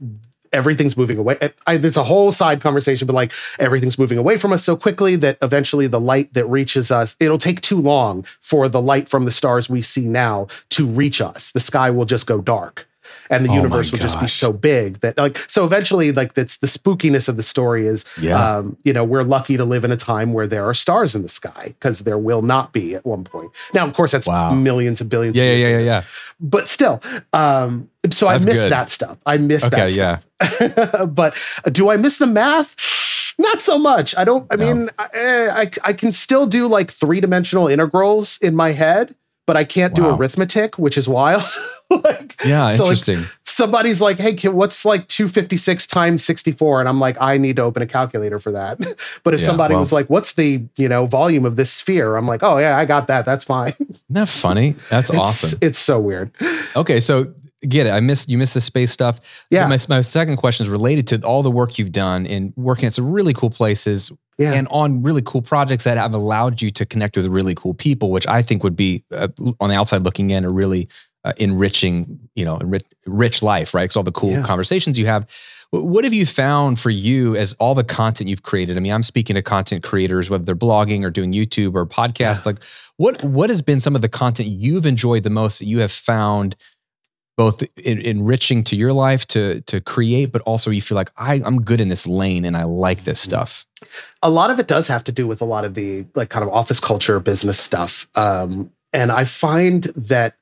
everything's 0.52 0.96
moving 0.96 1.18
away. 1.18 1.36
I, 1.66 1.76
there's 1.76 1.96
a 1.96 2.04
whole 2.04 2.32
side 2.32 2.60
conversation, 2.60 3.06
but 3.06 3.12
like 3.12 3.32
everything's 3.58 3.98
moving 3.98 4.18
away 4.18 4.36
from 4.36 4.52
us 4.52 4.64
so 4.64 4.76
quickly 4.76 5.16
that 5.16 5.38
eventually 5.42 5.86
the 5.86 6.00
light 6.00 6.32
that 6.34 6.46
reaches 6.46 6.90
us, 6.90 7.16
it'll 7.20 7.38
take 7.38 7.60
too 7.60 7.80
long 7.80 8.24
for 8.40 8.68
the 8.68 8.80
light 8.80 9.08
from 9.08 9.24
the 9.24 9.30
stars 9.30 9.68
we 9.68 9.82
see 9.82 10.08
now 10.08 10.46
to 10.70 10.86
reach 10.86 11.20
us. 11.20 11.52
The 11.52 11.60
sky 11.60 11.90
will 11.90 12.04
just 12.04 12.26
go 12.26 12.40
dark. 12.40 12.88
And 13.30 13.44
the 13.44 13.50
Oh 13.50 13.54
universe 13.54 13.92
will 13.92 13.98
just 13.98 14.20
be 14.20 14.26
so 14.28 14.52
big 14.52 15.00
that 15.00 15.16
like 15.18 15.36
so 15.48 15.64
eventually 15.64 16.12
like 16.12 16.34
that's 16.34 16.58
the 16.58 16.66
spookiness 16.66 17.28
of 17.28 17.36
the 17.36 17.42
story 17.42 17.86
is 17.86 18.04
Yeah. 18.20 18.56
um 18.58 18.76
you 18.84 18.92
know 18.92 19.04
we're 19.04 19.22
lucky 19.22 19.56
to 19.56 19.64
live 19.64 19.84
in 19.84 19.92
a 19.92 19.96
time 19.96 20.32
where 20.32 20.46
there 20.46 20.64
are 20.66 20.74
stars 20.74 21.14
in 21.14 21.22
the 21.22 21.28
sky 21.28 21.74
because 21.78 22.00
there 22.00 22.18
will 22.18 22.42
not 22.42 22.72
be 22.72 22.94
at 22.94 23.04
one 23.04 23.24
point. 23.24 23.50
Now 23.74 23.86
of 23.86 23.92
course 23.94 24.12
that's 24.12 24.26
Wow. 24.28 24.52
millions 24.54 25.00
and 25.00 25.10
billions 25.10 25.36
Yeah, 25.36 25.44
of 25.44 25.58
yeah, 25.58 25.68
yeah, 25.68 25.78
yeah, 25.78 25.84
yeah. 25.84 26.02
but 26.40 26.68
still 26.68 27.00
um 27.32 27.88
so 28.10 28.26
That's 28.28 28.46
I 28.46 28.50
miss 28.50 28.62
good. 28.62 28.72
that 28.72 28.88
stuff. 28.88 29.18
I 29.26 29.36
miss 29.38 29.64
Okay, 29.64 29.76
that 29.76 29.92
yeah. 29.92 30.18
stuff. 30.18 31.10
but 31.14 31.34
do 31.72 31.90
I 31.90 31.96
miss 31.96 32.18
the 32.18 32.26
math? 32.26 32.74
Not 33.38 33.60
so 33.60 33.78
much. 33.78 34.16
I 34.16 34.24
don't. 34.24 34.46
I 34.50 34.56
No. 34.56 34.74
mean, 34.74 34.90
I, 34.98 35.08
I 35.62 35.70
I 35.84 35.92
can 35.92 36.10
still 36.12 36.46
do 36.46 36.66
like 36.66 36.90
three 36.90 37.20
dimensional 37.20 37.68
integrals 37.68 38.38
in 38.40 38.56
my 38.56 38.72
head, 38.72 39.14
but 39.48 39.56
I 39.56 39.64
can't 39.64 39.94
do 39.94 40.06
arithmetic, 40.06 40.78
which 40.78 40.98
is 40.98 41.08
wild. 41.08 41.42
like, 41.90 42.36
Yeah, 42.44 42.68
so, 42.68 42.84
like, 42.84 42.98
interesting. 42.98 43.24
somebody's 43.44 43.98
like, 43.98 44.18
"Hey, 44.18 44.34
kid, 44.34 44.50
what's 44.50 44.84
like 44.84 45.06
256 45.08 45.86
times 45.86 46.22
64?" 46.22 46.80
And 46.80 46.88
I'm 46.88 47.00
like, 47.00 47.16
"I 47.18 47.38
need 47.38 47.56
to 47.56 47.62
open 47.62 47.82
a 47.82 47.86
calculator 47.86 48.38
for 48.38 48.52
that." 48.52 48.76
but 49.24 49.32
if 49.32 49.40
Yeah, 49.40 49.46
somebody 49.46 49.72
well- 49.72 49.80
was 49.80 49.90
like, 49.90 50.10
"What's 50.10 50.34
the 50.34 50.64
you 50.76 50.86
know 50.86 51.06
volume 51.06 51.46
of 51.46 51.56
this 51.56 51.72
sphere?" 51.72 52.16
I'm 52.16 52.26
like, 52.26 52.42
"Oh 52.42 52.58
yeah, 52.58 52.76
I 52.76 52.84
got 52.84 53.06
that. 53.06 53.24
That's 53.24 53.42
fine." 53.42 53.72
Isn't 53.80 54.00
that 54.10 54.28
funny? 54.28 54.74
That's 54.90 55.08
it's, 55.08 55.18
awesome. 55.18 55.58
It's 55.62 55.78
so 55.78 55.98
weird. 55.98 56.30
Okay, 56.76 57.00
so 57.00 57.32
get 57.66 57.86
it. 57.86 57.90
I 57.90 58.00
missed 58.00 58.28
you 58.28 58.36
missed 58.36 58.52
the 58.52 58.60
space 58.60 58.92
stuff. 58.92 59.46
Yeah. 59.48 59.66
My, 59.66 59.78
my 59.88 60.02
second 60.02 60.36
question 60.36 60.64
is 60.66 60.70
related 60.70 61.06
to 61.06 61.22
all 61.26 61.42
the 61.42 61.50
work 61.50 61.78
you've 61.78 61.92
done 61.92 62.26
in 62.26 62.52
working 62.54 62.84
at 62.84 62.92
some 62.92 63.10
really 63.10 63.32
cool 63.32 63.48
places 63.48 64.12
Yeah. 64.38 64.52
and 64.52 64.68
on 64.70 65.02
really 65.02 65.22
cool 65.24 65.42
projects 65.42 65.82
that 65.84 65.98
have 65.98 66.14
allowed 66.14 66.62
you 66.62 66.70
to 66.70 66.86
connect 66.86 67.16
with 67.16 67.26
really 67.26 67.56
cool 67.56 67.74
people, 67.74 68.10
which 68.12 68.26
I 68.28 68.40
think 68.42 68.62
would 68.62 68.76
be 68.76 69.02
uh, 69.12 69.28
on 69.58 69.68
the 69.68 69.74
outside 69.76 70.02
looking 70.02 70.30
in 70.30 70.44
a 70.44 70.50
really 70.50 70.88
uh, 71.24 71.32
enriching, 71.38 72.20
you 72.36 72.44
know, 72.44 72.56
enrich, 72.58 72.84
rich 73.04 73.42
life, 73.42 73.74
right? 73.74 73.82
Because 73.82 73.96
all 73.96 74.04
the 74.04 74.12
cool 74.12 74.30
Yeah. 74.30 74.42
conversations 74.42 74.96
you 74.98 75.06
have. 75.06 75.28
What 75.70 76.04
have 76.04 76.14
you 76.14 76.24
found 76.24 76.78
for 76.78 76.90
you 76.90 77.34
as 77.36 77.54
all 77.54 77.74
the 77.74 77.82
content 77.82 78.30
you've 78.30 78.44
created? 78.44 78.76
I 78.76 78.80
mean, 78.80 78.92
I'm 78.92 79.02
speaking 79.02 79.34
to 79.34 79.42
content 79.42 79.82
creators, 79.82 80.30
whether 80.30 80.44
they're 80.44 80.54
blogging 80.54 81.04
or 81.04 81.10
doing 81.10 81.32
YouTube 81.32 81.74
or 81.74 81.84
podcasts. 81.84 82.46
Like, 82.46 82.62
what 82.96 83.22
what 83.24 83.50
has 83.50 83.60
been 83.60 83.80
some 83.80 83.96
of 83.96 84.00
the 84.02 84.08
content 84.08 84.48
you've 84.48 84.86
enjoyed 84.86 85.24
the 85.24 85.30
most 85.30 85.58
that 85.58 85.66
you 85.66 85.80
have 85.80 85.92
found 85.92 86.54
both 87.38 87.62
en- 87.84 88.00
enriching 88.02 88.64
to 88.64 88.76
your 88.76 88.92
life 88.92 89.24
to 89.28 89.62
to 89.62 89.80
create, 89.80 90.32
but 90.32 90.42
also 90.42 90.70
you 90.70 90.82
feel 90.82 90.96
like 90.96 91.10
I, 91.16 91.34
I'm 91.46 91.60
good 91.62 91.80
in 91.80 91.88
this 91.88 92.06
lane 92.06 92.44
and 92.44 92.56
I 92.56 92.64
like 92.64 93.04
this 93.04 93.20
Mm-hmm. 93.20 93.30
stuff. 93.30 93.66
a 94.22 94.28
lot 94.28 94.50
of 94.50 94.58
it 94.58 94.66
does 94.68 94.88
have 94.88 95.04
to 95.04 95.12
do 95.12 95.26
with 95.26 95.40
a 95.40 95.44
lot 95.46 95.64
of 95.64 95.72
the 95.74 96.04
like 96.14 96.28
kind 96.30 96.44
of 96.44 96.50
office 96.52 96.80
culture 96.80 97.18
business 97.20 97.58
stuff 97.58 98.08
um, 98.16 98.70
and 98.92 99.12
i 99.12 99.24
find 99.24 99.84
that 99.94 100.34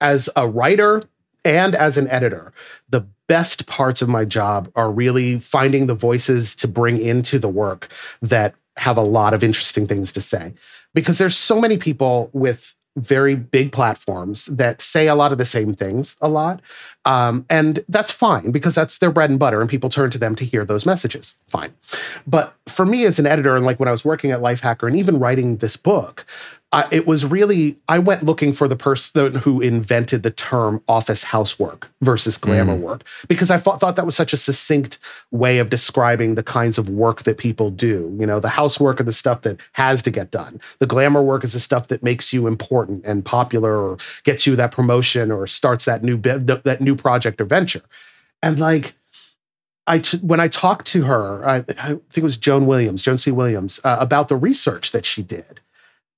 as 0.00 0.28
a 0.36 0.46
writer 0.48 1.02
and 1.44 1.74
as 1.74 1.96
an 1.98 2.06
editor 2.08 2.52
the 2.88 3.04
best 3.26 3.66
parts 3.66 4.00
of 4.02 4.08
my 4.08 4.24
job 4.24 4.70
are 4.76 4.90
really 4.92 5.38
finding 5.40 5.86
the 5.86 5.94
voices 6.08 6.54
to 6.56 6.68
bring 6.68 6.98
into 6.98 7.38
the 7.38 7.48
work 7.48 7.88
that 8.22 8.54
have 8.76 8.96
a 8.98 9.02
lot 9.18 9.34
of 9.34 9.42
interesting 9.42 9.86
things 9.88 10.12
to 10.12 10.20
say 10.20 10.52
because 10.94 11.18
there's 11.18 11.36
so 11.36 11.60
many 11.60 11.76
people 11.76 12.30
with 12.32 12.76
very 12.96 13.34
big 13.34 13.72
platforms 13.72 14.46
that 14.46 14.80
say 14.80 15.08
a 15.08 15.14
lot 15.14 15.32
of 15.32 15.38
the 15.38 15.44
same 15.44 15.72
things 15.72 16.16
a 16.20 16.28
lot 16.28 16.60
um, 17.06 17.44
and 17.50 17.84
that's 17.88 18.12
fine 18.12 18.50
because 18.50 18.74
that's 18.74 18.98
their 18.98 19.10
bread 19.10 19.30
and 19.30 19.38
butter 19.38 19.60
and 19.60 19.68
people 19.68 19.90
turn 19.90 20.10
to 20.10 20.18
them 20.18 20.34
to 20.36 20.44
hear 20.44 20.64
those 20.64 20.86
messages. 20.86 21.36
Fine. 21.46 21.74
But 22.26 22.54
for 22.66 22.86
me 22.86 23.04
as 23.04 23.18
an 23.18 23.26
editor, 23.26 23.56
and 23.56 23.66
like 23.66 23.78
when 23.78 23.88
I 23.88 23.92
was 23.92 24.04
working 24.04 24.30
at 24.30 24.40
Lifehacker 24.40 24.86
and 24.86 24.96
even 24.96 25.18
writing 25.18 25.58
this 25.58 25.76
book, 25.76 26.24
I, 26.74 26.88
it 26.90 27.06
was 27.06 27.24
really, 27.24 27.78
I 27.86 28.00
went 28.00 28.24
looking 28.24 28.52
for 28.52 28.66
the 28.66 28.74
person 28.74 29.36
who 29.36 29.60
invented 29.60 30.24
the 30.24 30.32
term 30.32 30.82
office 30.88 31.22
housework 31.22 31.88
versus 32.02 32.36
glamour 32.36 32.74
work 32.74 33.04
because 33.28 33.48
I 33.48 33.58
thought, 33.58 33.78
thought 33.78 33.94
that 33.94 34.04
was 34.04 34.16
such 34.16 34.32
a 34.32 34.36
succinct 34.36 34.98
way 35.30 35.60
of 35.60 35.70
describing 35.70 36.34
the 36.34 36.42
kinds 36.42 36.76
of 36.76 36.88
work 36.88 37.22
that 37.22 37.38
people 37.38 37.70
do. 37.70 38.16
You 38.18 38.26
know, 38.26 38.40
the 38.40 38.48
housework 38.48 39.00
are 39.00 39.04
the 39.04 39.12
stuff 39.12 39.42
that 39.42 39.60
has 39.74 40.02
to 40.02 40.10
get 40.10 40.32
done, 40.32 40.60
the 40.80 40.86
glamour 40.86 41.22
work 41.22 41.44
is 41.44 41.52
the 41.52 41.60
stuff 41.60 41.86
that 41.88 42.02
makes 42.02 42.32
you 42.32 42.48
important 42.48 43.06
and 43.06 43.24
popular 43.24 43.76
or 43.76 43.96
gets 44.24 44.44
you 44.44 44.56
that 44.56 44.72
promotion 44.72 45.30
or 45.30 45.46
starts 45.46 45.84
that 45.84 46.02
new, 46.02 46.16
bit, 46.16 46.44
that 46.64 46.80
new 46.80 46.96
project 46.96 47.40
or 47.40 47.44
venture. 47.44 47.82
And 48.42 48.58
like, 48.58 48.96
I 49.86 50.00
t- 50.00 50.18
when 50.18 50.40
I 50.40 50.48
talked 50.48 50.88
to 50.88 51.04
her, 51.04 51.46
I, 51.46 51.58
I 51.58 51.62
think 51.62 52.16
it 52.16 52.22
was 52.24 52.36
Joan 52.36 52.66
Williams, 52.66 53.00
Joan 53.00 53.18
C. 53.18 53.30
Williams, 53.30 53.78
uh, 53.84 53.98
about 54.00 54.26
the 54.26 54.36
research 54.36 54.90
that 54.90 55.06
she 55.06 55.22
did. 55.22 55.60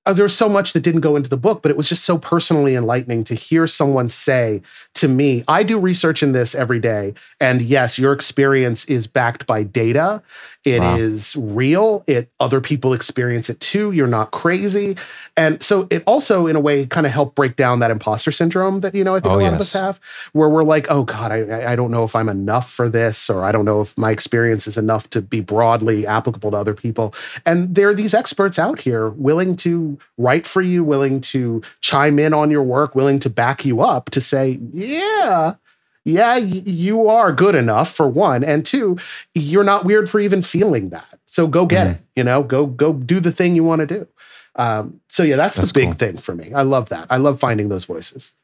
Uh, 0.07 0.13
there 0.13 0.23
was 0.23 0.37
so 0.37 0.49
much 0.49 0.73
that 0.73 0.85
didn't 0.85 1.01
go 1.01 1.17
into 1.17 1.29
the 1.29 1.37
book, 1.37 1.63
but 1.63 1.71
it 1.71 1.77
was 1.77 1.89
just 1.89 2.05
so 2.05 2.17
personally 2.17 2.77
enlightening 2.77 3.25
to 3.25 3.35
hear 3.35 3.67
someone 3.67 4.09
say 4.09 4.63
to 4.97 5.09
me, 5.09 5.45
"I 5.49 5.63
do 5.63 5.79
research 5.79 6.23
in 6.23 6.33
this 6.33 6.55
every 6.55 6.79
day, 6.81 7.15
and 7.41 7.63
yes, 7.63 7.99
your 7.99 8.13
experience 8.13 8.85
is 8.87 9.07
backed 9.07 9.47
by 9.47 9.63
data. 9.63 10.23
It 10.65 10.83
is 10.83 11.37
Wow. 11.37 11.55
real. 11.55 12.05
It 12.09 12.29
other 12.41 12.61
people 12.61 12.93
experience 12.93 13.49
it 13.49 13.61
too. 13.61 13.93
You're 13.93 14.09
not 14.09 14.33
crazy." 14.33 14.97
And 15.37 15.63
so 15.63 15.87
it 15.91 16.03
also, 16.07 16.47
in 16.47 16.57
a 16.57 16.61
way, 16.61 16.87
kind 16.87 17.07
of 17.07 17.13
helped 17.13 17.37
break 17.37 17.55
down 17.57 17.79
that 17.81 17.91
imposter 17.91 18.31
syndrome 18.33 18.81
that 18.81 18.95
you 18.95 19.05
know 19.05 19.15
I 19.15 19.21
think 19.21 19.33
Oh, 19.35 19.39
a 19.39 19.43
lot 19.43 19.53
of 19.53 19.61
yes. 19.61 19.75
us 19.77 19.81
have 19.81 20.01
where 20.33 20.49
we're 20.49 20.65
like, 20.65 20.87
oh 20.91 21.05
God, 21.05 21.31
I, 21.31 21.73
I 21.73 21.77
don't 21.77 21.91
know 21.91 22.03
if 22.05 22.17
I'm 22.17 22.29
enough 22.29 22.71
for 22.71 22.89
this, 22.89 23.31
or 23.31 23.45
I 23.45 23.53
don't 23.53 23.65
know 23.65 23.81
if 23.81 23.97
my 23.97 24.11
experience 24.11 24.67
is 24.67 24.77
enough 24.77 25.09
to 25.11 25.21
be 25.23 25.41
broadly 25.41 26.07
applicable 26.07 26.51
to 26.51 26.57
other 26.57 26.75
people. 26.75 27.15
And 27.45 27.75
there 27.75 27.89
are 27.89 27.95
these 27.95 28.15
experts 28.15 28.59
out 28.59 28.81
here 28.81 29.09
willing 29.11 29.55
to 29.57 29.99
write 30.19 30.47
for 30.47 30.63
you, 30.63 30.83
willing 30.83 31.21
to 31.33 31.63
chime 31.81 32.19
in 32.19 32.35
on 32.35 32.51
your 32.51 32.63
work, 32.63 32.95
willing 32.95 33.19
to 33.21 33.31
back 33.31 33.65
you 33.65 33.83
up 33.83 34.11
to 34.11 34.21
say, 34.21 34.59
yeah. 34.73 34.86
Yeah, 34.89 36.35
y- 36.39 36.63
you 36.65 37.09
are 37.09 37.33
good 37.33 37.55
enough 37.57 37.91
for 37.93 38.07
one, 38.07 38.45
and 38.45 38.65
two, 38.65 38.97
you're 39.35 39.65
not 39.65 39.85
weird 39.85 40.09
for 40.09 40.21
even 40.21 40.41
feeling 40.43 40.91
that. 40.91 41.19
So 41.27 41.47
go 41.49 41.67
get 41.67 41.87
Mhm. 41.89 41.91
it. 41.95 42.01
You 42.15 42.25
know, 42.25 42.43
go 42.45 42.67
go 42.67 42.93
do 42.93 43.19
the 43.21 43.33
thing 43.33 43.57
you 43.57 43.65
want 43.65 43.81
to 43.81 43.87
do. 43.87 44.07
Um, 44.55 45.01
so 45.09 45.23
yeah, 45.23 45.37
that's, 45.37 45.57
That's 45.57 45.69
the 45.73 45.81
big 45.81 45.85
cool. 45.89 45.93
thing 45.95 46.17
for 46.17 46.35
me. 46.35 46.53
I 46.55 46.63
love 46.63 46.89
that. 46.91 47.07
I 47.11 47.17
love 47.19 47.39
finding 47.41 47.69
those 47.69 47.85
voices. 47.85 48.35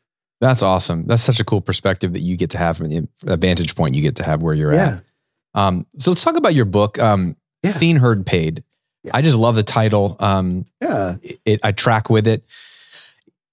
That's 0.40 0.62
awesome. 0.62 1.06
That's 1.06 1.22
such 1.22 1.38
a 1.40 1.44
cool 1.44 1.60
perspective 1.60 2.12
that 2.14 2.20
you 2.20 2.36
get 2.36 2.50
to 2.50 2.58
have, 2.58 2.80
a 3.26 3.36
vantage 3.36 3.76
point 3.76 3.94
you 3.94 4.02
get 4.02 4.16
to 4.16 4.24
have 4.24 4.42
where 4.42 4.54
you're 4.54 4.74
Yeah. 4.74 4.86
at. 4.88 5.04
Um, 5.54 5.86
so 5.98 6.10
let's 6.10 6.22
talk 6.24 6.36
about 6.36 6.54
your 6.54 6.64
book, 6.64 6.98
um, 7.00 7.36
Yeah. 7.62 7.70
Seen, 7.70 7.96
Heard, 7.96 8.26
Paid. 8.26 8.64
Yeah. 9.04 9.12
I 9.14 9.22
just 9.22 9.36
love 9.36 9.54
the 9.54 9.62
title. 9.62 10.16
Um, 10.18 10.66
Yeah. 10.82 11.14
it, 11.22 11.38
it- 11.44 11.60
I 11.62 11.70
track 11.72 12.10
with 12.10 12.26
it. 12.26 12.42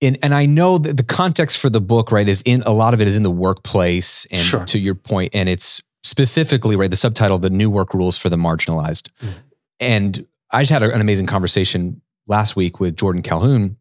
And, 0.02 0.18
and 0.24 0.34
I 0.34 0.46
know 0.46 0.78
that 0.78 0.96
the 0.98 1.04
context 1.04 1.58
for 1.58 1.70
the 1.70 1.82
book, 1.82 2.12
right, 2.12 2.28
is 2.28 2.42
in 2.44 2.62
a 2.64 2.72
lot 2.72 2.94
of 2.94 3.02
it 3.02 3.08
is 3.08 3.18
in 3.18 3.24
the 3.24 3.32
workplace. 3.32 4.26
And 4.32 4.42
Sure. 4.42 4.64
to 4.66 4.80
your 4.80 4.96
point, 4.96 5.36
and 5.36 5.50
it's 5.50 5.82
specifically, 6.04 6.76
right, 6.76 6.90
the 6.90 6.96
subtitle, 6.96 7.38
The 7.40 7.50
New 7.50 7.70
Work 7.70 7.94
Rules 7.94 8.18
for 8.18 8.30
the 8.30 8.38
Marginalized. 8.38 9.10
Mhm. 9.22 9.34
And 9.80 10.26
I 10.52 10.62
just 10.62 10.72
had 10.72 10.84
a- 10.84 10.94
an 10.94 11.02
amazing 11.02 11.26
conversation 11.26 12.02
last 12.28 12.56
week 12.56 12.80
with 12.80 12.96
Jordan 12.96 13.22
Calhoun 13.22 13.76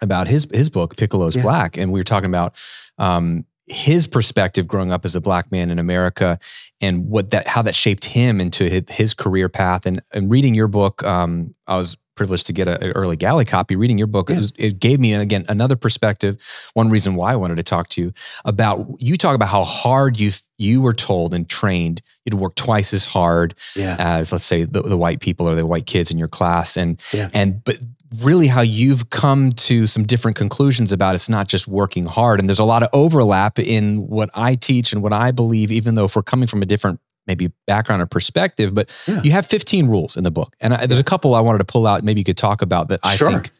about 0.00 0.28
his 0.28 0.46
his 0.52 0.68
book, 0.70 0.96
Piccolo's 0.96 1.36
Yeah. 1.36 1.42
Black. 1.42 1.76
And 1.76 1.92
we 1.92 2.00
were 2.00 2.04
talking 2.04 2.28
about 2.30 2.54
um, 2.98 3.44
his 3.66 4.06
perspective 4.06 4.66
growing 4.68 4.92
up 4.92 5.04
as 5.04 5.14
a 5.14 5.20
black 5.20 5.50
man 5.50 5.70
in 5.70 5.78
America 5.78 6.38
and 6.80 7.08
what 7.08 7.30
that 7.30 7.48
how 7.48 7.62
that 7.62 7.74
shaped 7.74 8.04
him 8.06 8.40
into 8.40 8.68
his, 8.68 8.82
his 8.90 9.14
career 9.14 9.48
path. 9.48 9.86
And, 9.86 10.00
and 10.12 10.30
reading 10.30 10.54
your 10.54 10.68
book, 10.68 11.02
um, 11.04 11.54
I 11.66 11.76
was 11.76 11.96
privileged 12.14 12.46
to 12.46 12.52
get 12.52 12.68
an 12.68 12.92
early 12.92 13.16
galley 13.16 13.44
copy. 13.44 13.76
Reading 13.76 13.98
your 13.98 14.06
book, 14.06 14.30
it, 14.30 14.36
was, 14.36 14.52
it 14.56 14.78
gave 14.80 15.00
me 15.00 15.14
again 15.14 15.44
another 15.48 15.76
perspective. 15.76 16.40
One 16.74 16.90
reason 16.90 17.14
why 17.14 17.32
I 17.32 17.36
wanted 17.36 17.56
to 17.56 17.62
talk 17.62 17.88
to 17.90 18.00
you 18.02 18.12
about 18.44 18.86
you 18.98 19.16
talk 19.16 19.34
about 19.34 19.48
how 19.48 19.64
hard 19.64 20.18
you 20.18 20.30
you 20.58 20.80
were 20.82 20.92
told 20.92 21.34
and 21.34 21.48
trained 21.48 22.00
you 22.24 22.30
to 22.30 22.36
work 22.36 22.54
twice 22.54 22.92
as 22.94 23.06
hard 23.06 23.54
Yeah. 23.76 23.96
as 23.98 24.32
let's 24.32 24.44
say 24.44 24.64
the, 24.64 24.82
the 24.82 24.96
white 24.96 25.20
people 25.20 25.48
or 25.48 25.54
the 25.54 25.66
white 25.66 25.86
kids 25.86 26.10
in 26.10 26.18
your 26.18 26.28
class 26.28 26.76
and 26.76 27.02
Yeah. 27.12 27.28
and 27.34 27.62
but 27.64 27.78
really 28.22 28.46
how 28.46 28.60
you've 28.60 29.10
come 29.10 29.50
to 29.52 29.88
some 29.88 30.04
different 30.04 30.36
conclusions 30.36 30.92
about 30.92 31.16
it's 31.16 31.28
not 31.28 31.48
just 31.48 31.66
working 31.66 32.06
hard 32.06 32.38
and 32.38 32.48
there's 32.48 32.60
a 32.60 32.64
lot 32.64 32.84
of 32.84 32.88
overlap 32.92 33.58
in 33.58 34.06
what 34.06 34.30
I 34.34 34.54
teach 34.54 34.92
and 34.92 35.02
what 35.02 35.12
I 35.12 35.32
believe 35.32 35.72
even 35.72 35.96
though 35.96 36.04
if 36.04 36.14
we're 36.14 36.22
coming 36.22 36.46
from 36.46 36.62
a 36.62 36.66
different 36.66 37.00
maybe 37.26 37.50
background 37.66 38.02
or 38.02 38.06
perspective 38.06 38.74
but 38.74 38.90
Yeah. 39.08 39.20
you 39.22 39.30
have 39.32 39.46
15 39.46 39.86
rules 39.86 40.16
in 40.16 40.24
the 40.24 40.30
book 40.30 40.54
and 40.60 40.74
I, 40.74 40.86
there's 40.86 41.00
a 41.00 41.04
couple 41.04 41.34
I 41.34 41.40
wanted 41.40 41.58
to 41.58 41.64
pull 41.64 41.86
out 41.86 42.02
maybe 42.04 42.20
you 42.20 42.24
could 42.24 42.36
talk 42.36 42.62
about 42.62 42.88
that 42.88 43.00
I 43.02 43.16
Sure. 43.16 43.30
think 43.30 43.50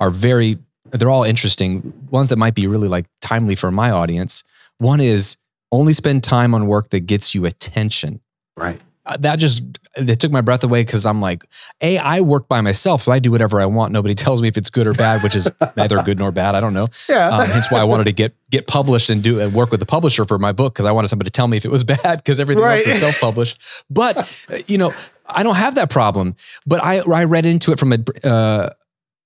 are 0.00 0.10
very 0.10 0.58
they're 0.92 1.10
all 1.10 1.24
interesting 1.24 1.92
ones 2.10 2.28
that 2.28 2.36
might 2.36 2.54
be 2.54 2.66
really 2.66 2.88
like 2.88 3.06
timely 3.20 3.54
for 3.54 3.70
my 3.70 3.90
audience 3.90 4.44
one 4.78 5.00
is 5.00 5.36
only 5.72 5.92
spend 5.92 6.22
time 6.22 6.54
on 6.54 6.66
work 6.66 6.90
that 6.90 7.00
gets 7.06 7.34
you 7.34 7.44
attention 7.46 8.20
Right. 8.56 8.80
Uh, 9.06 9.16
that 9.18 9.38
just 9.38 9.62
it 9.96 10.18
took 10.18 10.32
my 10.32 10.40
breath 10.40 10.64
away 10.64 10.80
because 10.82 11.06
I'm 11.06 11.20
like, 11.20 11.44
a 11.80 11.98
I 11.98 12.20
work 12.20 12.48
by 12.48 12.60
myself, 12.60 13.02
so 13.02 13.12
I 13.12 13.18
do 13.18 13.30
whatever 13.30 13.60
I 13.60 13.66
want. 13.66 13.92
Nobody 13.92 14.14
tells 14.24 14.42
me 14.42 14.48
if 14.48 14.56
it's 14.56 14.70
good 14.70 14.86
or 14.86 14.94
bad, 14.94 15.22
which 15.22 15.36
is 15.36 15.48
neither 15.76 16.02
good 16.02 16.18
nor 16.18 16.32
bad. 16.32 16.54
I 16.54 16.60
don't 16.60 16.74
know. 16.74 16.88
Yeah. 17.08 17.28
Um, 17.28 17.46
hence 17.48 17.70
why 17.70 17.80
I 17.80 17.84
wanted 17.84 18.04
to 18.04 18.12
get 18.12 18.34
get 18.50 18.66
published 18.66 19.10
and 19.10 19.22
do 19.22 19.40
and 19.40 19.54
work 19.54 19.70
with 19.70 19.80
the 19.80 19.86
publisher 19.86 20.24
for 20.24 20.38
my 20.38 20.52
book 20.52 20.72
because 20.74 20.86
I 20.86 20.92
wanted 20.92 21.08
somebody 21.08 21.28
to 21.28 21.32
tell 21.32 21.48
me 21.48 21.56
if 21.56 21.64
it 21.64 21.70
was 21.70 21.84
bad 22.02 22.18
because 22.18 22.40
everything 22.40 22.64
Right. 22.64 22.78
else 22.86 22.96
is 22.96 23.00
self 23.00 23.20
published. 23.20 23.84
But 23.90 24.16
uh, 24.50 24.56
you 24.66 24.78
know, 24.78 24.92
I 25.26 25.42
don't 25.42 25.56
have 25.56 25.74
that 25.76 25.90
problem. 25.90 26.34
But 26.66 26.82
I 26.82 26.98
I 27.00 27.24
read 27.24 27.46
into 27.46 27.72
it 27.72 27.78
from 27.78 27.92
a 27.92 27.98
uh, 28.28 28.70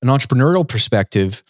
an 0.03 0.09
entrepreneurial 0.09 0.67
perspective. 0.69 1.43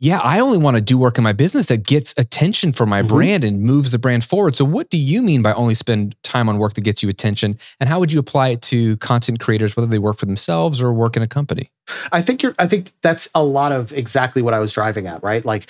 Yeah, 0.00 0.20
I 0.22 0.38
only 0.38 0.58
want 0.58 0.76
to 0.76 0.80
do 0.80 0.96
work 0.96 1.18
in 1.18 1.24
my 1.24 1.32
business 1.32 1.66
that 1.66 1.84
gets 1.84 2.14
attention 2.16 2.72
for 2.72 2.86
my 2.86 3.02
Mhm. 3.02 3.08
brand 3.08 3.44
and 3.44 3.60
moves 3.62 3.90
the 3.90 3.98
brand 3.98 4.22
forward. 4.24 4.54
So, 4.54 4.64
what 4.64 4.90
do 4.90 4.96
you 4.96 5.22
mean 5.22 5.42
by 5.42 5.52
only 5.54 5.74
spend 5.74 6.14
time 6.22 6.48
on 6.48 6.58
work 6.58 6.74
that 6.74 6.82
gets 6.82 7.02
you 7.02 7.08
attention? 7.08 7.58
And 7.80 7.88
how 7.88 7.98
would 7.98 8.12
you 8.12 8.20
apply 8.20 8.48
it 8.50 8.62
to 8.62 8.96
content 8.98 9.40
creators, 9.40 9.76
whether 9.76 9.88
they 9.88 9.98
work 9.98 10.18
for 10.18 10.26
themselves 10.26 10.80
or 10.80 10.92
work 10.92 11.16
in 11.16 11.22
a 11.22 11.26
company? 11.26 11.70
I 12.12 12.22
think 12.22 12.42
you're 12.44 12.54
I 12.60 12.68
think 12.68 12.92
that's 13.02 13.28
a 13.34 13.42
lot 13.42 13.72
of 13.72 13.92
exactly 13.92 14.40
what 14.40 14.54
I 14.54 14.60
was 14.60 14.72
driving 14.72 15.08
at, 15.08 15.20
right? 15.22 15.44
Like, 15.44 15.66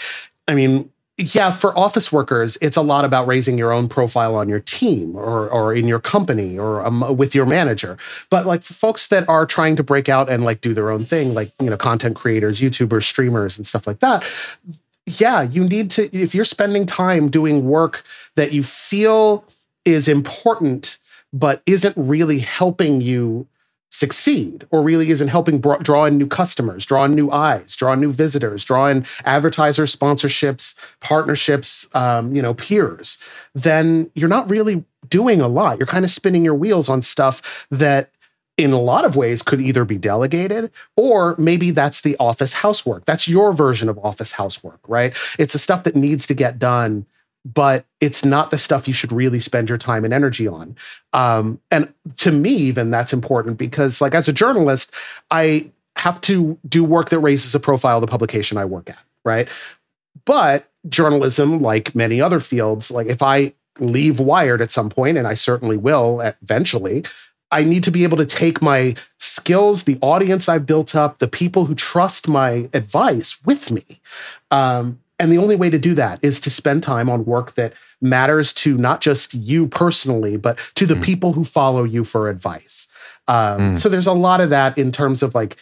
I 0.47 0.55
mean, 0.55 0.91
yeah, 1.19 1.51
for 1.51 1.77
office 1.77 2.13
workers, 2.13 2.57
it's 2.63 2.77
a 2.77 2.83
lot 2.83 3.05
about 3.05 3.27
raising 3.27 3.59
your 3.59 3.73
own 3.73 3.89
profile 3.89 4.37
on 4.37 4.49
your 4.49 4.61
team 4.61 5.17
or 5.17 5.49
or 5.49 5.75
in 5.75 5.89
your 5.89 5.99
company 5.99 6.57
or 6.57 6.87
um, 6.87 7.17
with 7.17 7.35
your 7.35 7.45
manager. 7.45 7.99
But 8.31 8.47
like 8.47 8.63
for 8.63 8.75
folks 8.75 9.09
that 9.09 9.29
are 9.29 9.45
trying 9.45 9.75
to 9.77 9.83
break 9.83 10.09
out 10.09 10.31
and 10.31 10.45
like 10.45 10.61
do 10.61 10.73
their 10.73 10.91
own 10.91 11.05
thing, 11.05 11.35
like 11.35 11.51
you 11.61 11.71
know, 11.71 11.77
content 11.77 12.15
creators, 12.15 12.61
YouTubers, 12.61 13.03
streamers, 13.03 13.59
and 13.59 13.67
stuff 13.67 13.87
like 13.87 13.99
that. 13.99 14.25
Yeah, 15.07 15.43
you 15.43 15.65
need 15.65 15.91
to 15.93 16.17
if 16.17 16.37
you're 16.37 16.45
spending 16.45 16.87
time 16.87 17.29
doing 17.29 17.65
work 17.65 18.05
that 18.37 18.53
you 18.53 18.63
feel 18.63 19.45
is 19.85 20.07
important 20.07 20.99
but 21.33 21.63
isn't 21.67 21.95
really 21.97 22.39
helping 22.39 23.01
you 23.01 23.47
succeed 23.91 24.67
or 24.71 24.83
really 24.83 25.11
isn't 25.11 25.29
helping 25.29 25.59
br- 25.59 25.77
draw 25.77 26.05
in 26.05 26.19
new 26.19 26.27
customers, 26.27 26.85
draw 26.85 27.05
in 27.05 27.15
new 27.15 27.31
eyes, 27.31 27.75
draw 27.75 27.93
in 27.93 28.01
new 28.01 28.13
visitors, 28.13 28.65
draw 28.65 28.87
in 28.87 29.05
advertisers, 29.25 29.95
sponsorships, 29.95 30.79
partnerships, 31.01 31.95
um, 31.95 32.35
you 32.35 32.43
know, 32.43 32.55
peers, 32.55 33.19
then 33.55 34.11
you're 34.15 34.29
not 34.29 34.49
really 34.51 34.85
doing 35.09 35.41
a 35.41 35.49
lot. 35.49 35.79
You're 35.79 35.87
kind 35.87 36.05
of 36.05 36.11
spinning 36.11 36.45
your 36.45 36.55
wheels 36.55 36.89
on 36.89 37.03
stuff 37.03 37.67
that 37.71 38.11
in 38.59 38.73
a 38.73 38.81
lot 38.81 39.05
of 39.05 39.17
ways 39.17 39.43
could 39.43 39.61
either 39.61 39.85
be 39.85 39.97
delegated 39.97 40.71
or 40.97 41.37
maybe 41.39 41.71
that's 41.71 42.01
the 42.01 42.17
office 42.19 42.55
housework. 42.55 43.05
That's 43.05 43.29
your 43.29 43.53
version 43.53 43.89
of 43.89 43.99
office 43.99 44.33
housework, 44.33 44.81
right? 44.89 45.17
It's 45.39 45.53
the 45.53 45.59
stuff 45.61 45.85
that 45.85 45.95
needs 45.95 46.27
to 46.27 46.35
get 46.35 46.59
done 46.59 47.07
but 47.55 47.87
it's 48.01 48.25
not 48.25 48.51
the 48.51 48.59
stuff 48.59 48.87
you 48.87 48.95
should 48.95 49.13
really 49.13 49.41
spend 49.41 49.69
your 49.69 49.79
time 49.79 50.05
and 50.05 50.13
energy 50.13 50.47
on. 50.47 50.77
Um, 51.13 51.61
and 51.71 51.93
to 52.19 52.31
me, 52.31 52.51
even 52.51 52.91
that's 52.91 53.13
important 53.13 53.59
because, 53.59 54.01
like, 54.01 54.15
as 54.15 54.29
a 54.29 54.33
journalist, 54.33 54.93
I 55.31 55.71
have 55.97 56.21
to 56.23 56.59
do 56.69 56.85
work 56.85 57.09
that 57.11 57.19
raises 57.19 57.55
a 57.55 57.61
profile 57.61 57.97
of 57.97 58.01
the 58.03 58.07
publication 58.07 58.59
I 58.59 58.65
work 58.65 58.91
at, 58.91 58.99
right? 59.25 59.49
But 60.25 60.71
journalism, 60.89 61.59
like 61.59 61.95
many 61.95 62.21
other 62.21 62.41
fields, 62.41 62.91
like 62.91 63.07
if 63.07 63.23
I 63.23 63.55
leave 63.79 64.21
Wired 64.21 64.61
at 64.61 64.71
some 64.71 64.91
point, 64.91 65.17
and 65.17 65.27
I 65.27 65.35
certainly 65.35 65.77
will 65.77 66.21
eventually, 66.21 67.05
I 67.51 67.65
need 67.65 67.83
to 67.85 67.91
be 67.91 68.05
able 68.05 68.19
to 68.19 68.27
take 68.27 68.61
my 68.61 68.95
skills, 69.19 69.85
the 69.85 69.99
audience 70.03 70.49
I've 70.49 70.67
built 70.67 70.95
up, 70.95 71.19
the 71.19 71.29
people 71.29 71.65
who 71.65 71.75
trust 71.75 72.29
my 72.29 72.69
advice 72.75 73.41
with 73.45 73.71
me. 73.71 74.01
Um, 74.51 75.01
and 75.19 75.33
the 75.33 75.39
only 75.39 75.57
way 75.57 75.71
to 75.71 75.79
do 75.79 75.95
that 75.95 76.23
is 76.23 76.41
to 76.41 76.51
spend 76.51 76.83
time 76.83 77.11
on 77.11 77.25
work 77.25 77.55
that 77.55 77.73
matters 78.01 78.53
to 78.55 78.79
not 78.79 79.01
just 79.01 79.35
you 79.35 79.67
personally, 79.67 80.37
but 80.37 80.59
to 80.75 80.87
the 80.87 80.95
mm. 80.95 81.03
people 81.03 81.33
who 81.33 81.45
follow 81.45 81.85
you 81.85 82.05
for 82.05 82.29
advice. 82.29 82.89
Um, 83.27 83.75
mm. 83.75 83.79
So 83.79 83.89
there's 83.89 84.07
a 84.07 84.13
lot 84.13 84.41
of 84.41 84.51
that 84.51 84.79
in 84.79 84.93
terms 84.93 85.23
of 85.23 85.35
like 85.35 85.57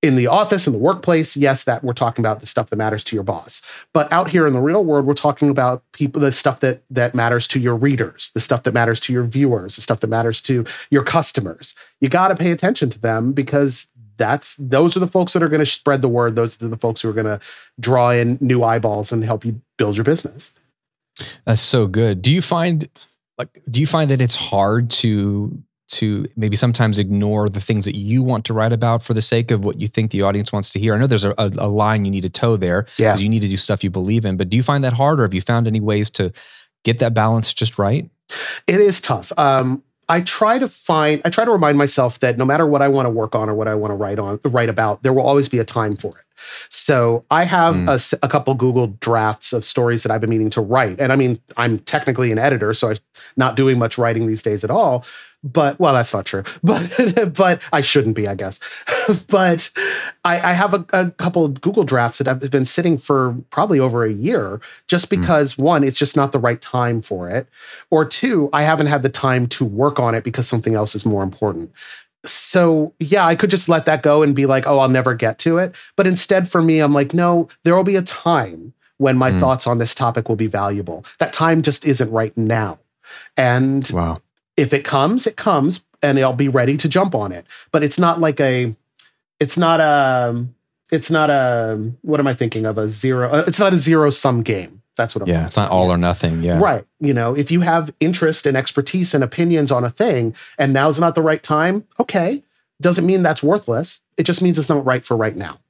in 0.00 0.14
the 0.14 0.28
office, 0.28 0.66
in 0.66 0.72
the 0.72 0.78
workplace. 0.78 1.36
Yes, 1.36 1.64
that 1.64 1.82
we're 1.82 1.92
talking 1.92 2.22
about 2.22 2.40
the 2.40 2.46
stuff 2.46 2.70
that 2.70 2.76
matters 2.76 3.02
to 3.04 3.16
your 3.16 3.24
boss. 3.24 3.62
But 3.92 4.12
out 4.12 4.30
here 4.30 4.46
in 4.46 4.52
the 4.52 4.60
real 4.60 4.84
world, 4.84 5.06
we're 5.06 5.14
talking 5.14 5.50
about 5.50 5.82
people, 5.92 6.20
the 6.20 6.30
stuff 6.30 6.60
that 6.60 6.82
that 6.90 7.14
matters 7.14 7.48
to 7.48 7.60
your 7.60 7.74
readers, 7.74 8.30
the 8.34 8.40
stuff 8.40 8.62
that 8.64 8.74
matters 8.74 9.00
to 9.00 9.12
your 9.12 9.24
viewers, 9.24 9.76
the 9.76 9.82
stuff 9.82 10.00
that 10.00 10.08
matters 10.08 10.40
to 10.42 10.64
your 10.90 11.02
customers. 11.02 11.74
You 12.00 12.08
got 12.08 12.28
to 12.28 12.36
pay 12.36 12.52
attention 12.52 12.90
to 12.90 13.00
them 13.00 13.32
because 13.32 13.92
that's 14.18 14.56
those 14.56 14.96
are 14.96 15.00
the 15.00 15.06
folks 15.06 15.32
that 15.32 15.42
are 15.42 15.48
going 15.48 15.60
to 15.60 15.66
spread 15.66 16.02
the 16.02 16.08
word. 16.08 16.36
Those 16.36 16.60
are 16.62 16.68
the 16.68 16.76
folks 16.76 17.00
who 17.00 17.08
are 17.08 17.14
going 17.14 17.26
to 17.26 17.40
draw 17.80 18.10
in 18.10 18.36
new 18.40 18.62
eyeballs 18.62 19.12
and 19.12 19.24
help 19.24 19.44
you 19.44 19.60
build 19.78 19.96
your 19.96 20.04
business. 20.04 20.54
That's 21.44 21.62
so 21.62 21.86
good. 21.86 22.20
Do 22.20 22.30
you 22.30 22.42
find 22.42 22.88
like 23.38 23.58
do 23.70 23.80
you 23.80 23.86
find 23.86 24.10
that 24.10 24.20
it's 24.20 24.36
hard 24.36 24.90
to 24.90 25.62
to 25.88 26.26
maybe 26.36 26.54
sometimes 26.54 26.98
ignore 26.98 27.48
the 27.48 27.60
things 27.60 27.86
that 27.86 27.96
you 27.96 28.22
want 28.22 28.44
to 28.44 28.52
write 28.52 28.74
about 28.74 29.02
for 29.02 29.14
the 29.14 29.22
sake 29.22 29.50
of 29.50 29.64
what 29.64 29.80
you 29.80 29.86
think 29.86 30.10
the 30.10 30.22
audience 30.22 30.52
wants 30.52 30.68
to 30.70 30.78
hear? 30.78 30.94
I 30.94 30.98
know 30.98 31.06
there's 31.06 31.24
a, 31.24 31.34
a 31.38 31.68
line 31.68 32.04
you 32.04 32.10
need 32.10 32.22
to 32.22 32.28
toe 32.28 32.56
there 32.56 32.82
because 32.82 32.98
yeah. 32.98 33.16
you 33.16 33.28
need 33.28 33.40
to 33.40 33.48
do 33.48 33.56
stuff 33.56 33.82
you 33.82 33.88
believe 33.88 34.26
in, 34.26 34.36
but 34.36 34.50
do 34.50 34.56
you 34.56 34.62
find 34.62 34.84
that 34.84 34.92
hard 34.92 35.18
or 35.18 35.22
have 35.22 35.32
you 35.32 35.40
found 35.40 35.66
any 35.66 35.80
ways 35.80 36.10
to 36.10 36.30
get 36.84 36.98
that 36.98 37.14
balance 37.14 37.54
just 37.54 37.78
right? 37.78 38.10
It 38.66 38.80
is 38.80 39.00
tough. 39.00 39.32
Um, 39.38 39.82
I 40.08 40.22
try 40.22 40.58
to 40.58 40.68
find, 40.68 41.20
I 41.24 41.30
try 41.30 41.44
to 41.44 41.50
remind 41.50 41.76
myself 41.76 42.18
that 42.20 42.38
no 42.38 42.44
matter 42.44 42.66
what 42.66 42.80
I 42.80 42.88
want 42.88 43.06
to 43.06 43.10
work 43.10 43.34
on 43.34 43.48
or 43.48 43.54
what 43.54 43.68
I 43.68 43.74
want 43.74 43.90
to 43.90 43.94
write 43.94 44.18
on, 44.18 44.40
write 44.44 44.68
about, 44.68 45.02
there 45.02 45.12
will 45.12 45.22
always 45.22 45.48
be 45.48 45.58
a 45.58 45.64
time 45.64 45.96
for 45.96 46.18
it. 46.18 46.24
So 46.68 47.24
I 47.30 47.44
have 47.44 47.74
mm. 47.74 47.88
a, 48.22 48.24
a, 48.24 48.28
couple 48.28 48.54
Google 48.54 48.88
drafts 49.00 49.52
of 49.52 49.64
stories 49.64 50.04
that 50.04 50.12
I've 50.12 50.20
been 50.20 50.30
meaning 50.30 50.50
to 50.50 50.60
write. 50.60 51.00
And 51.00 51.12
I 51.12 51.16
mean, 51.16 51.40
I'm 51.56 51.80
technically 51.80 52.30
an 52.30 52.38
editor, 52.38 52.72
so 52.74 52.90
I'm 52.90 52.96
not 53.36 53.56
doing 53.56 53.78
much 53.78 53.98
writing 53.98 54.28
these 54.28 54.42
days 54.42 54.62
at 54.62 54.70
all 54.70 55.04
but 55.44 55.78
well, 55.78 55.94
that's 55.94 56.12
not 56.12 56.26
true. 56.26 56.42
But 56.62 57.34
but 57.34 57.60
I 57.72 57.80
shouldn't 57.80 58.16
be, 58.16 58.26
I 58.26 58.34
guess. 58.34 58.60
but 59.28 59.70
I, 60.24 60.50
I 60.50 60.52
have 60.52 60.74
a, 60.74 60.84
a, 60.92 61.10
couple 61.12 61.44
of 61.44 61.60
Google 61.60 61.84
drafts 61.84 62.18
that 62.18 62.26
have 62.26 62.50
been 62.50 62.64
sitting 62.64 62.98
for 62.98 63.36
probably 63.50 63.78
over 63.78 64.04
a 64.04 64.12
year, 64.12 64.60
just 64.88 65.08
hmm. 65.08 65.20
because 65.20 65.54
mm. 65.54 65.60
one, 65.60 65.84
it's 65.84 65.98
just 65.98 66.16
not 66.16 66.32
the 66.32 66.38
right 66.38 66.60
time 66.60 67.00
for 67.00 67.28
it, 67.28 67.48
or 67.90 68.04
two, 68.04 68.50
I 68.52 68.62
haven't 68.62 68.86
had 68.86 69.02
the 69.02 69.08
time 69.08 69.46
to 69.48 69.64
work 69.64 70.00
on 70.00 70.14
it 70.14 70.24
because 70.24 70.48
something 70.48 70.74
else 70.74 70.94
is 70.94 71.06
more 71.06 71.22
important. 71.22 71.72
So 72.24 72.92
yeah, 72.98 73.24
I 73.24 73.36
could 73.36 73.50
just 73.50 73.68
let 73.68 73.86
that 73.86 74.02
go 74.02 74.22
and 74.22 74.34
be 74.34 74.46
like, 74.46 74.66
oh, 74.66 74.80
I'll 74.80 74.88
never 74.88 75.14
get 75.14 75.38
to 75.40 75.58
it. 75.58 75.74
But 75.94 76.06
instead, 76.06 76.48
for 76.48 76.62
me, 76.62 76.80
I'm 76.80 76.92
like, 76.92 77.14
no, 77.14 77.48
there 77.62 77.76
will 77.76 77.84
be 77.84 77.96
a 77.96 78.02
time 78.02 78.74
when 78.96 79.16
my 79.16 79.30
mm. 79.30 79.38
thoughts 79.38 79.68
on 79.68 79.78
this 79.78 79.94
topic 79.94 80.28
will 80.28 80.36
be 80.36 80.48
valuable. 80.48 81.04
That 81.18 81.32
time 81.32 81.62
just 81.62 81.86
isn't 81.86 82.10
right 82.10 82.36
now. 82.36 82.80
And 83.36 83.88
wow 83.94 84.18
if 84.58 84.72
it 84.74 84.84
comes, 84.84 85.26
it 85.26 85.36
comes, 85.36 85.86
and 86.02 86.18
I'll 86.18 86.32
be 86.32 86.48
ready 86.48 86.76
to 86.76 86.88
jump 86.88 87.14
on 87.14 87.32
it. 87.32 87.46
But 87.70 87.82
it's 87.82 87.98
not 87.98 88.20
like 88.20 88.40
a, 88.40 88.74
it's 89.38 89.56
not 89.56 89.80
a, 89.80 90.44
it's 90.90 91.10
not 91.10 91.30
a. 91.30 91.92
What 92.02 92.18
am 92.18 92.26
I 92.26 92.34
thinking 92.34 92.66
of? 92.66 92.76
A 92.76 92.88
zero. 92.88 93.30
Uh, 93.30 93.44
it's 93.46 93.60
not 93.60 93.72
a 93.72 93.76
zero 93.76 94.10
sum 94.10 94.42
game. 94.42 94.82
That's 94.96 95.14
what 95.14 95.22
I'm. 95.22 95.28
Yeah, 95.28 95.44
it's 95.44 95.56
not 95.56 95.70
all 95.70 95.90
or 95.90 95.96
nothing. 95.96 96.42
Yeah, 96.42 96.58
right. 96.60 96.84
You 96.98 97.14
know, 97.14 97.36
if 97.36 97.52
you 97.52 97.60
have 97.60 97.94
interest 98.00 98.46
and 98.46 98.56
expertise 98.56 99.14
and 99.14 99.22
opinions 99.22 99.70
on 99.70 99.84
a 99.84 99.90
thing, 99.90 100.34
and 100.58 100.72
now's 100.72 100.98
not 100.98 101.14
the 101.14 101.22
right 101.22 101.42
time, 101.42 101.84
okay, 102.00 102.42
doesn't 102.80 103.06
mean 103.06 103.22
that's 103.22 103.42
worthless. 103.42 104.02
It 104.16 104.24
just 104.24 104.42
means 104.42 104.58
it's 104.58 104.68
not 104.68 104.84
right 104.84 105.04
for 105.04 105.16
right 105.16 105.36
now. 105.36 105.60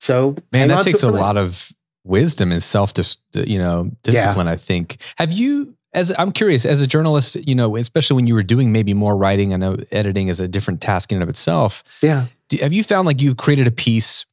So, 0.00 0.36
man, 0.52 0.68
that 0.68 0.82
takes 0.82 1.04
a 1.04 1.12
lot 1.12 1.36
of 1.36 1.72
wisdom 2.04 2.50
and 2.50 2.62
self, 2.62 2.92
dis- 2.92 3.18
you 3.34 3.58
know, 3.58 3.90
discipline. 4.02 4.46
Yeah. 4.46 4.52
I 4.52 4.56
think. 4.56 4.98
Have 5.16 5.32
you 5.32 5.75
as 5.96 6.12
I'm 6.18 6.30
curious, 6.30 6.66
as 6.66 6.80
a 6.80 6.86
journalist, 6.86 7.36
you 7.48 7.54
know, 7.54 7.74
especially 7.74 8.16
when 8.16 8.26
you 8.26 8.34
were 8.34 8.42
doing 8.42 8.70
maybe 8.70 8.92
more 8.94 9.16
writing, 9.16 9.54
I 9.54 9.56
know 9.56 9.78
editing 9.90 10.28
is 10.28 10.40
a 10.40 10.46
different 10.46 10.80
task 10.82 11.10
in 11.10 11.16
and 11.16 11.22
of 11.22 11.28
itself. 11.28 11.82
Yeah. 12.02 12.26
Do, 12.50 12.58
have 12.58 12.72
you 12.72 12.84
found 12.84 13.06
like 13.06 13.20
you've 13.20 13.38
created 13.38 13.66
a 13.66 13.70
piece 13.70 14.26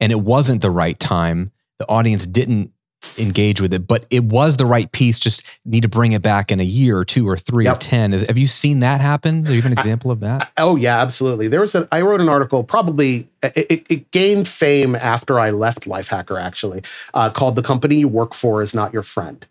and 0.00 0.10
it 0.10 0.20
wasn't 0.20 0.60
the 0.60 0.72
right 0.72 0.98
time? 0.98 1.52
The 1.78 1.88
audience 1.88 2.26
didn't 2.26 2.72
engage 3.16 3.60
with 3.60 3.72
it, 3.72 3.86
but 3.86 4.06
it 4.10 4.24
was 4.24 4.56
the 4.56 4.66
right 4.66 4.90
piece. 4.90 5.20
Just 5.20 5.60
need 5.64 5.82
to 5.82 5.88
bring 5.88 6.12
it 6.12 6.22
back 6.22 6.50
in 6.50 6.58
a 6.58 6.64
year 6.64 6.98
or 6.98 7.04
two 7.04 7.28
or 7.28 7.36
three 7.36 7.64
yep. 7.64 7.76
or 7.76 7.78
ten. 7.78 8.12
Is, 8.12 8.22
have 8.22 8.38
you 8.38 8.48
seen 8.48 8.80
that 8.80 9.00
happen? 9.00 9.42
Do 9.44 9.54
you 9.54 9.62
have 9.62 9.70
an 9.70 9.78
example 9.78 10.10
I, 10.10 10.14
of 10.14 10.20
that? 10.20 10.52
Oh 10.56 10.74
yeah, 10.74 11.00
absolutely. 11.00 11.46
There 11.46 11.60
was 11.60 11.74
a. 11.74 11.86
I 11.92 12.00
wrote 12.00 12.20
an 12.20 12.28
article. 12.28 12.64
Probably 12.64 13.28
it, 13.42 13.66
it, 13.70 13.86
it 13.88 14.10
gained 14.10 14.48
fame 14.48 14.96
after 14.96 15.38
I 15.38 15.50
left 15.50 15.86
Lifehacker. 15.86 16.40
Actually, 16.40 16.82
uh, 17.12 17.30
called 17.30 17.56
"The 17.56 17.62
Company 17.62 17.96
You 17.96 18.08
Work 18.08 18.34
For 18.34 18.62
Is 18.62 18.74
Not 18.74 18.92
Your 18.92 19.02
Friend." 19.02 19.46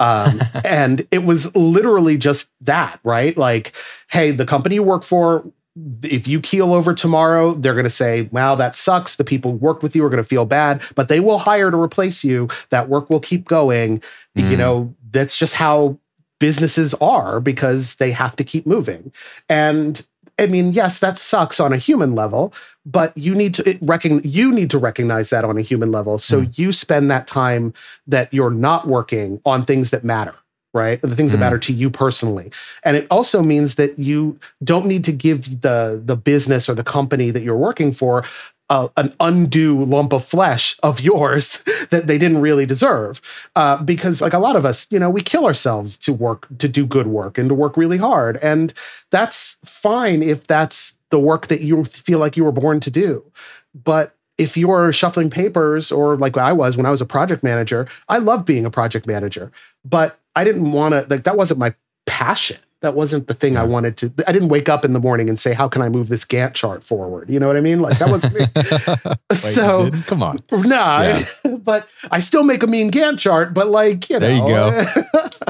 Um, 0.00 0.40
and 0.64 1.06
it 1.10 1.24
was 1.24 1.54
literally 1.56 2.16
just 2.16 2.52
that, 2.62 3.00
right? 3.04 3.36
Like, 3.36 3.72
hey, 4.10 4.30
the 4.30 4.46
company 4.46 4.76
you 4.76 4.82
work 4.82 5.02
for, 5.02 5.44
if 6.02 6.26
you 6.26 6.40
keel 6.40 6.72
over 6.72 6.94
tomorrow, 6.94 7.52
they're 7.52 7.74
going 7.74 7.84
to 7.84 7.90
say, 7.90 8.22
wow, 8.32 8.54
that 8.54 8.74
sucks. 8.74 9.16
The 9.16 9.24
people 9.24 9.52
who 9.52 9.58
worked 9.58 9.82
with 9.82 9.94
you 9.94 10.04
are 10.04 10.10
going 10.10 10.22
to 10.22 10.28
feel 10.28 10.46
bad, 10.46 10.82
but 10.94 11.08
they 11.08 11.20
will 11.20 11.38
hire 11.38 11.70
to 11.70 11.76
replace 11.76 12.24
you. 12.24 12.48
That 12.70 12.88
work 12.88 13.10
will 13.10 13.20
keep 13.20 13.46
going. 13.46 14.02
Mm. 14.36 14.50
You 14.50 14.56
know, 14.56 14.94
that's 15.10 15.38
just 15.38 15.54
how 15.54 15.98
businesses 16.38 16.94
are 16.94 17.40
because 17.40 17.96
they 17.96 18.10
have 18.10 18.36
to 18.36 18.44
keep 18.44 18.66
moving. 18.66 19.12
And 19.48 20.06
I 20.38 20.46
mean, 20.46 20.72
yes, 20.72 20.98
that 20.98 21.18
sucks 21.18 21.60
on 21.60 21.72
a 21.72 21.78
human 21.78 22.14
level, 22.14 22.52
but 22.84 23.16
you 23.16 23.34
need 23.34 23.54
to 23.54 23.78
reckon 23.80 24.20
you 24.22 24.52
need 24.52 24.70
to 24.70 24.78
recognize 24.78 25.30
that 25.30 25.44
on 25.44 25.56
a 25.56 25.62
human 25.62 25.90
level. 25.90 26.18
So 26.18 26.42
mm. 26.42 26.58
you 26.58 26.72
spend 26.72 27.10
that 27.10 27.26
time 27.26 27.72
that 28.06 28.32
you're 28.32 28.50
not 28.50 28.86
working 28.86 29.40
on 29.46 29.64
things 29.64 29.90
that 29.90 30.04
matter, 30.04 30.34
right? 30.74 31.00
The 31.00 31.16
things 31.16 31.30
mm. 31.30 31.34
that 31.34 31.40
matter 31.40 31.58
to 31.58 31.72
you 31.72 31.90
personally. 31.90 32.52
And 32.84 32.96
it 32.96 33.06
also 33.10 33.42
means 33.42 33.76
that 33.76 33.98
you 33.98 34.38
don't 34.62 34.86
need 34.86 35.04
to 35.04 35.12
give 35.12 35.62
the 35.62 36.00
the 36.04 36.16
business 36.16 36.68
or 36.68 36.74
the 36.74 36.84
company 36.84 37.30
that 37.30 37.42
you're 37.42 37.56
working 37.56 37.92
for 37.92 38.24
uh, 38.68 38.88
an 38.96 39.14
undue 39.20 39.84
lump 39.84 40.12
of 40.12 40.24
flesh 40.24 40.76
of 40.82 41.00
yours 41.00 41.64
that 41.90 42.06
they 42.06 42.18
didn't 42.18 42.40
really 42.40 42.66
deserve. 42.66 43.20
Uh, 43.54 43.82
because, 43.82 44.20
like 44.20 44.32
a 44.32 44.38
lot 44.38 44.56
of 44.56 44.64
us, 44.64 44.90
you 44.90 44.98
know, 44.98 45.10
we 45.10 45.20
kill 45.20 45.46
ourselves 45.46 45.96
to 45.98 46.12
work, 46.12 46.46
to 46.58 46.68
do 46.68 46.86
good 46.86 47.06
work 47.06 47.38
and 47.38 47.48
to 47.48 47.54
work 47.54 47.76
really 47.76 47.98
hard. 47.98 48.36
And 48.38 48.72
that's 49.10 49.58
fine 49.64 50.22
if 50.22 50.46
that's 50.46 50.98
the 51.10 51.20
work 51.20 51.46
that 51.46 51.60
you 51.60 51.84
feel 51.84 52.18
like 52.18 52.36
you 52.36 52.44
were 52.44 52.52
born 52.52 52.80
to 52.80 52.90
do. 52.90 53.24
But 53.74 54.14
if 54.38 54.56
you're 54.56 54.92
shuffling 54.92 55.30
papers 55.30 55.90
or 55.90 56.16
like 56.16 56.36
I 56.36 56.52
was 56.52 56.76
when 56.76 56.86
I 56.86 56.90
was 56.90 57.00
a 57.00 57.06
project 57.06 57.42
manager, 57.42 57.86
I 58.08 58.18
love 58.18 58.44
being 58.44 58.64
a 58.64 58.70
project 58.70 59.06
manager, 59.06 59.50
but 59.84 60.18
I 60.34 60.44
didn't 60.44 60.72
want 60.72 60.92
to, 60.92 61.06
like, 61.08 61.24
that 61.24 61.36
wasn't 61.36 61.60
my 61.60 61.74
passion 62.04 62.58
that 62.82 62.94
wasn't 62.94 63.26
the 63.26 63.34
thing 63.34 63.54
yeah. 63.54 63.62
I 63.62 63.64
wanted 63.64 63.96
to. 63.98 64.12
I 64.26 64.32
didn't 64.32 64.48
wake 64.48 64.68
up 64.68 64.84
in 64.84 64.92
the 64.92 65.00
morning 65.00 65.28
and 65.28 65.38
say, 65.38 65.54
"How 65.54 65.68
can 65.68 65.82
I 65.82 65.88
move 65.88 66.08
this 66.08 66.24
Gantt 66.24 66.54
chart 66.54 66.84
forward?" 66.84 67.30
You 67.30 67.40
know 67.40 67.46
what 67.46 67.56
I 67.56 67.60
mean? 67.60 67.80
Like 67.80 67.98
that 67.98 68.10
wasn't 68.10 68.34
me. 68.34 68.46
Wait, 69.30 69.38
so 69.38 69.90
come 70.06 70.22
on, 70.22 70.36
nah. 70.52 71.02
Yeah. 71.02 71.56
but 71.58 71.88
I 72.10 72.20
still 72.20 72.44
make 72.44 72.62
a 72.62 72.66
mean 72.66 72.90
Gantt 72.90 73.18
chart. 73.18 73.54
But 73.54 73.68
like 73.68 74.10
you 74.10 74.18
know, 74.18 74.26
there 74.26 74.36
you 74.36 74.46
go. 74.46 74.84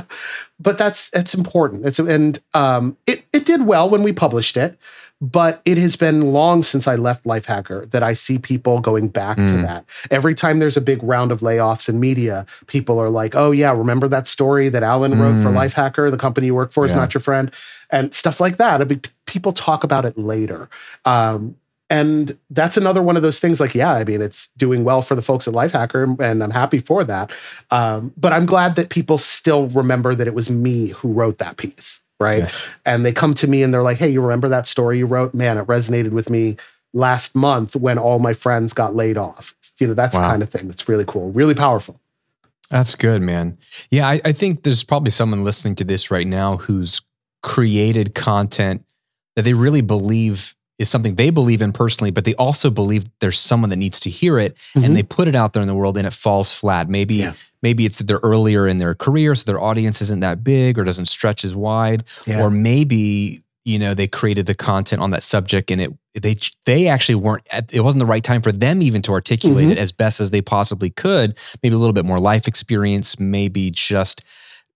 but 0.60 0.78
that's 0.78 1.12
it's 1.14 1.34
important. 1.34 1.84
It's 1.84 1.98
and 1.98 2.40
um, 2.54 2.96
it 3.06 3.24
it 3.32 3.44
did 3.44 3.66
well 3.66 3.90
when 3.90 4.02
we 4.04 4.12
published 4.12 4.56
it, 4.56 4.78
But 5.20 5.62
it 5.64 5.78
has 5.78 5.96
been 5.96 6.32
long 6.32 6.62
since 6.62 6.86
I 6.86 6.96
left 6.96 7.24
Lifehacker 7.24 7.90
that 7.90 8.02
I 8.02 8.12
see 8.12 8.38
people 8.38 8.80
going 8.80 9.08
back 9.08 9.38
mm. 9.38 9.46
to 9.46 9.62
that. 9.62 9.86
Every 10.10 10.34
time 10.34 10.58
there's 10.58 10.76
a 10.76 10.82
big 10.82 11.02
round 11.02 11.32
of 11.32 11.40
layoffs 11.40 11.88
in 11.88 11.98
media, 11.98 12.44
people 12.66 12.98
are 12.98 13.08
like, 13.08 13.34
oh, 13.34 13.50
yeah, 13.50 13.72
remember 13.72 14.08
that 14.08 14.28
story 14.28 14.68
that 14.68 14.82
Alan 14.82 15.14
mm. 15.14 15.20
wrote 15.20 15.42
for 15.42 15.48
mm. 15.48 15.54
Lifehacker? 15.54 16.10
The 16.10 16.18
company 16.18 16.48
you 16.48 16.54
work 16.54 16.70
for 16.70 16.84
is 16.84 16.94
not 16.94 17.14
your 17.14 17.22
friend, 17.22 17.50
and 17.90 18.12
stuff 18.12 18.40
like 18.40 18.58
that. 18.58 18.82
I 18.82 18.84
mean, 18.84 19.00
people 19.24 19.52
talk 19.52 19.84
about 19.84 20.04
it 20.04 20.18
later. 20.18 20.68
Um, 21.06 21.56
and 21.88 22.36
that's 22.50 22.76
another 22.76 23.02
one 23.02 23.16
of 23.16 23.22
those 23.22 23.38
things 23.38 23.60
like, 23.60 23.74
yeah, 23.74 23.92
I 23.92 24.04
mean, 24.04 24.20
it's 24.20 24.48
doing 24.48 24.82
well 24.82 25.02
for 25.02 25.14
the 25.14 25.22
folks 25.22 25.46
at 25.46 25.54
Lifehacker, 25.54 26.20
and 26.20 26.42
I'm 26.42 26.50
happy 26.50 26.78
for 26.78 27.04
that. 27.04 27.32
Um, 27.70 28.12
but 28.16 28.32
I'm 28.32 28.44
glad 28.44 28.74
that 28.76 28.90
people 28.90 29.18
still 29.18 29.68
remember 29.68 30.14
that 30.14 30.26
it 30.26 30.34
was 30.34 30.50
me 30.50 30.88
who 30.88 31.12
wrote 31.12 31.38
that 31.38 31.56
piece 31.56 32.02
right? 32.18 32.38
Yes. 32.38 32.68
And 32.84 33.04
they 33.04 33.12
come 33.12 33.34
to 33.34 33.48
me 33.48 33.62
and 33.62 33.72
they're 33.72 33.82
like, 33.82 33.98
"Hey, 33.98 34.08
you 34.08 34.20
remember 34.20 34.48
that 34.48 34.66
story 34.66 34.98
you 34.98 35.06
wrote? 35.06 35.34
Man, 35.34 35.58
it 35.58 35.66
resonated 35.66 36.10
with 36.10 36.30
me 36.30 36.56
last 36.92 37.36
month 37.36 37.76
when 37.76 37.98
all 37.98 38.18
my 38.18 38.32
friends 38.32 38.72
got 38.72 38.96
laid 38.96 39.16
off." 39.16 39.54
You 39.78 39.88
know, 39.88 39.94
that's 39.94 40.16
wow. 40.16 40.22
the 40.22 40.28
kind 40.28 40.42
of 40.42 40.50
thing 40.50 40.68
that's 40.68 40.88
really 40.88 41.04
cool, 41.06 41.30
really 41.30 41.54
powerful. 41.54 42.00
That's 42.70 42.94
good, 42.96 43.22
man. 43.22 43.58
Yeah, 43.90 44.08
I, 44.08 44.20
I 44.24 44.32
think 44.32 44.62
there's 44.64 44.82
probably 44.82 45.10
someone 45.10 45.44
listening 45.44 45.76
to 45.76 45.84
this 45.84 46.10
right 46.10 46.26
now 46.26 46.56
who's 46.56 47.02
created 47.42 48.14
content 48.14 48.84
that 49.36 49.42
they 49.42 49.54
really 49.54 49.82
believe 49.82 50.55
is 50.78 50.88
something 50.88 51.14
they 51.14 51.30
believe 51.30 51.62
in 51.62 51.72
personally, 51.72 52.10
but 52.10 52.24
they 52.24 52.34
also 52.34 52.70
believe 52.70 53.04
there's 53.20 53.38
someone 53.38 53.70
that 53.70 53.76
needs 53.76 53.98
to 54.00 54.10
hear 54.10 54.38
it 54.38 54.56
mm-hmm. 54.56 54.84
and 54.84 54.96
they 54.96 55.02
put 55.02 55.28
it 55.28 55.34
out 55.34 55.52
there 55.52 55.62
in 55.62 55.68
the 55.68 55.74
world 55.74 55.96
and 55.96 56.06
it 56.06 56.12
falls 56.12 56.52
flat. 56.52 56.88
Maybe 56.88 57.16
yeah. 57.16 57.32
maybe 57.62 57.86
it's 57.86 57.98
that 57.98 58.06
they're 58.06 58.20
earlier 58.22 58.66
in 58.66 58.78
their 58.78 58.94
career, 58.94 59.34
so 59.34 59.50
their 59.50 59.60
audience 59.60 60.02
isn't 60.02 60.20
that 60.20 60.44
big 60.44 60.78
or 60.78 60.84
doesn't 60.84 61.06
stretch 61.06 61.44
as 61.44 61.56
wide. 61.56 62.04
Yeah. 62.26 62.42
Or 62.42 62.50
maybe, 62.50 63.42
you 63.64 63.78
know, 63.78 63.94
they 63.94 64.06
created 64.06 64.46
the 64.46 64.54
content 64.54 65.00
on 65.00 65.10
that 65.12 65.22
subject 65.22 65.70
and 65.70 65.80
it 65.80 65.92
they 66.14 66.36
they 66.64 66.88
actually 66.88 67.16
weren't 67.16 67.46
at, 67.52 67.72
it 67.72 67.80
wasn't 67.80 68.00
the 68.00 68.06
right 68.06 68.22
time 68.22 68.42
for 68.42 68.52
them 68.52 68.82
even 68.82 69.02
to 69.02 69.12
articulate 69.12 69.64
mm-hmm. 69.64 69.72
it 69.72 69.78
as 69.78 69.92
best 69.92 70.20
as 70.20 70.30
they 70.30 70.42
possibly 70.42 70.90
could. 70.90 71.38
Maybe 71.62 71.74
a 71.74 71.78
little 71.78 71.94
bit 71.94 72.04
more 72.04 72.18
life 72.18 72.46
experience, 72.46 73.18
maybe 73.18 73.70
just 73.70 74.22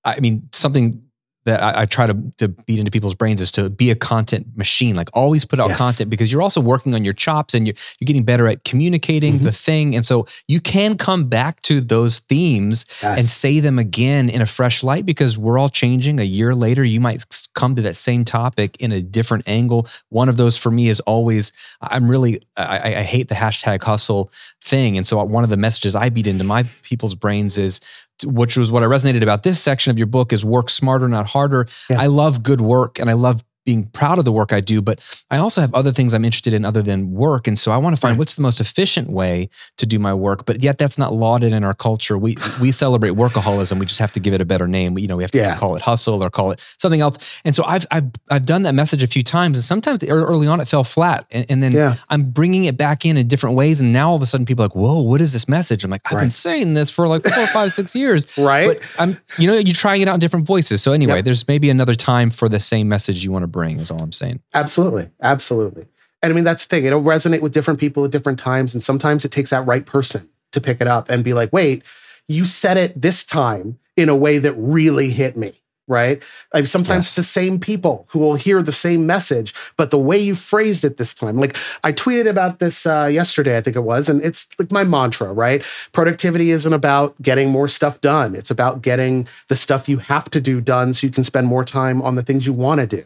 I 0.04 0.18
mean, 0.20 0.48
something 0.52 1.02
that 1.44 1.62
I, 1.62 1.82
I, 1.82 1.86
try 1.86 2.06
to, 2.06 2.16
to 2.38 2.48
beat 2.48 2.78
into 2.78 2.90
people's 2.90 3.14
brains 3.14 3.40
is 3.40 3.50
to 3.52 3.70
be 3.70 3.90
a 3.90 3.94
content 3.94 4.46
machine. 4.56 4.94
Like 4.94 5.08
always 5.14 5.44
put 5.44 5.58
out 5.58 5.70
yes. 5.70 5.78
content 5.78 6.10
because 6.10 6.30
you're 6.30 6.42
also 6.42 6.60
working 6.60 6.94
on 6.94 7.02
your 7.02 7.14
chops 7.14 7.54
and 7.54 7.66
you're, 7.66 7.74
you're 7.98 8.06
getting 8.06 8.24
better 8.24 8.46
at 8.46 8.64
communicating 8.64 9.34
mm-hmm. 9.34 9.44
the 9.44 9.52
thing. 9.52 9.96
And 9.96 10.06
so 10.06 10.26
you 10.48 10.60
can 10.60 10.98
come 10.98 11.28
back 11.28 11.62
to 11.62 11.80
those 11.80 12.18
themes 12.18 12.84
yes. 13.02 13.18
and 13.18 13.26
say 13.26 13.60
them 13.60 13.78
again 13.78 14.28
in 14.28 14.42
a 14.42 14.46
fresh 14.46 14.82
light 14.82 15.06
because 15.06 15.38
we're 15.38 15.58
all 15.58 15.70
changing. 15.70 16.20
A 16.20 16.24
year 16.24 16.54
later, 16.54 16.84
you 16.84 17.00
might 17.00 17.24
come 17.54 17.74
to 17.74 17.82
that 17.82 17.96
same 17.96 18.24
topic 18.24 18.76
in 18.80 18.92
a 18.92 19.00
different 19.00 19.48
angle. 19.48 19.86
One 20.10 20.28
of 20.28 20.36
those 20.36 20.58
for 20.58 20.70
me 20.70 20.88
is 20.88 21.00
always, 21.00 21.52
I'm 21.80 22.10
really, 22.10 22.40
I, 22.56 22.96
I 22.96 23.02
hate 23.02 23.28
the 23.28 23.34
hashtag 23.34 23.82
hustle 23.82 24.30
thing. 24.60 24.98
And 24.98 25.06
so 25.06 25.22
one 25.24 25.44
of 25.44 25.50
the 25.50 25.56
messages 25.56 25.96
I 25.96 26.10
beat 26.10 26.26
into 26.26 26.44
my 26.44 26.64
people's 26.82 27.14
brains 27.14 27.56
is 27.56 27.80
which 28.24 28.56
was 28.56 28.70
what 28.70 28.82
I 28.82 28.86
resonated 28.86 29.22
about 29.22 29.42
this 29.42 29.60
section 29.62 29.90
of 29.90 29.98
your 29.98 30.06
book 30.06 30.32
is 30.32 30.44
work 30.44 30.70
smarter, 30.70 31.08
not 31.08 31.28
harder. 31.28 31.66
Yeah. 31.88 32.00
I 32.00 32.06
love 32.06 32.42
good 32.42 32.60
work 32.60 32.98
and 32.98 33.10
I 33.10 33.14
love 33.14 33.42
being 33.64 33.86
proud 33.88 34.18
of 34.18 34.24
the 34.24 34.32
work 34.32 34.52
I 34.52 34.60
do, 34.60 34.80
but 34.80 35.00
I 35.30 35.38
also 35.38 35.60
have 35.60 35.72
other 35.74 35.92
things 35.92 36.14
I'm 36.14 36.24
interested 36.24 36.54
in 36.54 36.64
other 36.64 36.82
than 36.82 37.12
work. 37.12 37.46
And 37.46 37.58
so 37.58 37.72
I 37.72 37.76
want 37.76 37.94
to 37.94 38.00
find 38.00 38.12
right. 38.12 38.18
what's 38.18 38.34
the 38.34 38.42
most 38.42 38.60
efficient 38.60 39.10
way 39.10 39.48
to 39.76 39.86
do 39.86 39.98
my 39.98 40.14
work. 40.14 40.46
But 40.46 40.62
yet 40.62 40.78
that's 40.78 40.98
not 40.98 41.12
lauded 41.12 41.52
in 41.52 41.64
our 41.64 41.74
culture. 41.74 42.16
We 42.16 42.36
we 42.60 42.72
celebrate 42.72 43.12
workaholism. 43.12 43.78
We 43.78 43.86
just 43.86 44.00
have 44.00 44.12
to 44.12 44.20
give 44.20 44.34
it 44.34 44.40
a 44.40 44.44
better 44.44 44.66
name. 44.66 44.98
You 44.98 45.08
know, 45.08 45.16
we 45.16 45.22
have 45.22 45.30
to 45.32 45.38
yeah. 45.38 45.56
call 45.56 45.76
it 45.76 45.82
hustle 45.82 46.22
or 46.22 46.30
call 46.30 46.52
it 46.52 46.60
something 46.78 47.00
else. 47.00 47.40
And 47.44 47.54
so 47.54 47.64
I've 47.64 47.86
I've 47.90 48.10
I've 48.30 48.46
done 48.46 48.62
that 48.62 48.74
message 48.74 49.02
a 49.02 49.06
few 49.06 49.22
times, 49.22 49.58
and 49.58 49.64
sometimes 49.64 50.02
early 50.04 50.46
on 50.46 50.60
it 50.60 50.66
fell 50.66 50.84
flat, 50.84 51.26
and, 51.30 51.46
and 51.50 51.62
then 51.62 51.72
yeah. 51.72 51.94
I'm 52.08 52.30
bringing 52.30 52.64
it 52.64 52.76
back 52.76 53.04
in 53.04 53.16
in 53.16 53.28
different 53.28 53.56
ways. 53.56 53.80
And 53.80 53.92
now 53.92 54.10
all 54.10 54.16
of 54.16 54.22
a 54.22 54.26
sudden 54.26 54.46
people 54.46 54.64
are 54.64 54.68
like, 54.68 54.76
whoa, 54.76 55.02
what 55.02 55.20
is 55.20 55.32
this 55.32 55.48
message? 55.48 55.84
I'm 55.84 55.90
like, 55.90 56.02
I've 56.06 56.14
right. 56.14 56.22
been 56.22 56.30
saying 56.30 56.74
this 56.74 56.90
for 56.90 57.06
like 57.06 57.22
four, 57.22 57.46
five, 57.48 57.72
six 57.72 57.94
years, 57.94 58.26
right? 58.38 58.66
But 58.66 58.80
I'm 58.98 59.18
you 59.38 59.46
know 59.46 59.54
you're 59.54 59.74
trying 59.74 60.00
it 60.00 60.08
out 60.08 60.14
in 60.14 60.20
different 60.20 60.46
voices. 60.46 60.82
So 60.82 60.92
anyway, 60.92 61.16
yep. 61.16 61.24
there's 61.26 61.46
maybe 61.46 61.68
another 61.68 61.94
time 61.94 62.30
for 62.30 62.48
the 62.48 62.60
same 62.60 62.88
message 62.88 63.22
you 63.24 63.32
want 63.32 63.42
to 63.42 63.49
bring. 63.50 63.80
Is 63.80 63.90
all 63.90 64.02
I'm 64.02 64.12
saying. 64.12 64.40
Absolutely. 64.54 65.10
Absolutely. 65.22 65.86
And 66.22 66.32
I 66.32 66.34
mean, 66.34 66.44
that's 66.44 66.66
the 66.66 66.76
thing. 66.76 66.84
It'll 66.84 67.02
resonate 67.02 67.40
with 67.40 67.52
different 67.52 67.80
people 67.80 68.04
at 68.04 68.10
different 68.10 68.38
times. 68.38 68.74
And 68.74 68.82
sometimes 68.82 69.24
it 69.24 69.32
takes 69.32 69.50
that 69.50 69.66
right 69.66 69.86
person 69.86 70.28
to 70.52 70.60
pick 70.60 70.80
it 70.80 70.86
up 70.86 71.08
and 71.08 71.24
be 71.24 71.32
like, 71.32 71.52
wait, 71.52 71.82
you 72.28 72.44
said 72.44 72.76
it 72.76 73.00
this 73.00 73.24
time 73.24 73.78
in 73.96 74.08
a 74.08 74.16
way 74.16 74.38
that 74.38 74.52
really 74.54 75.10
hit 75.10 75.36
me. 75.36 75.52
Right. 75.88 76.22
Like 76.54 76.68
sometimes 76.68 77.06
yes. 77.06 77.16
the 77.16 77.24
same 77.24 77.58
people 77.58 78.06
who 78.10 78.20
will 78.20 78.36
hear 78.36 78.62
the 78.62 78.72
same 78.72 79.06
message, 79.06 79.52
but 79.76 79.90
the 79.90 79.98
way 79.98 80.18
you 80.18 80.36
phrased 80.36 80.84
it 80.84 80.98
this 80.98 81.14
time. 81.14 81.36
Like 81.36 81.56
I 81.82 81.90
tweeted 81.90 82.28
about 82.28 82.60
this 82.60 82.86
uh, 82.86 83.08
yesterday, 83.10 83.56
I 83.56 83.60
think 83.60 83.74
it 83.74 83.80
was, 83.80 84.08
and 84.08 84.22
it's 84.22 84.56
like 84.56 84.70
my 84.70 84.84
mantra, 84.84 85.32
right? 85.32 85.64
Productivity 85.90 86.52
isn't 86.52 86.72
about 86.72 87.20
getting 87.20 87.50
more 87.50 87.66
stuff 87.66 88.00
done. 88.00 88.36
It's 88.36 88.52
about 88.52 88.82
getting 88.82 89.26
the 89.48 89.56
stuff 89.56 89.88
you 89.88 89.98
have 89.98 90.30
to 90.30 90.40
do 90.40 90.60
done 90.60 90.94
so 90.94 91.08
you 91.08 91.12
can 91.12 91.24
spend 91.24 91.48
more 91.48 91.64
time 91.64 92.00
on 92.02 92.14
the 92.14 92.22
things 92.22 92.46
you 92.46 92.52
want 92.52 92.80
to 92.80 92.86
do. 92.86 93.04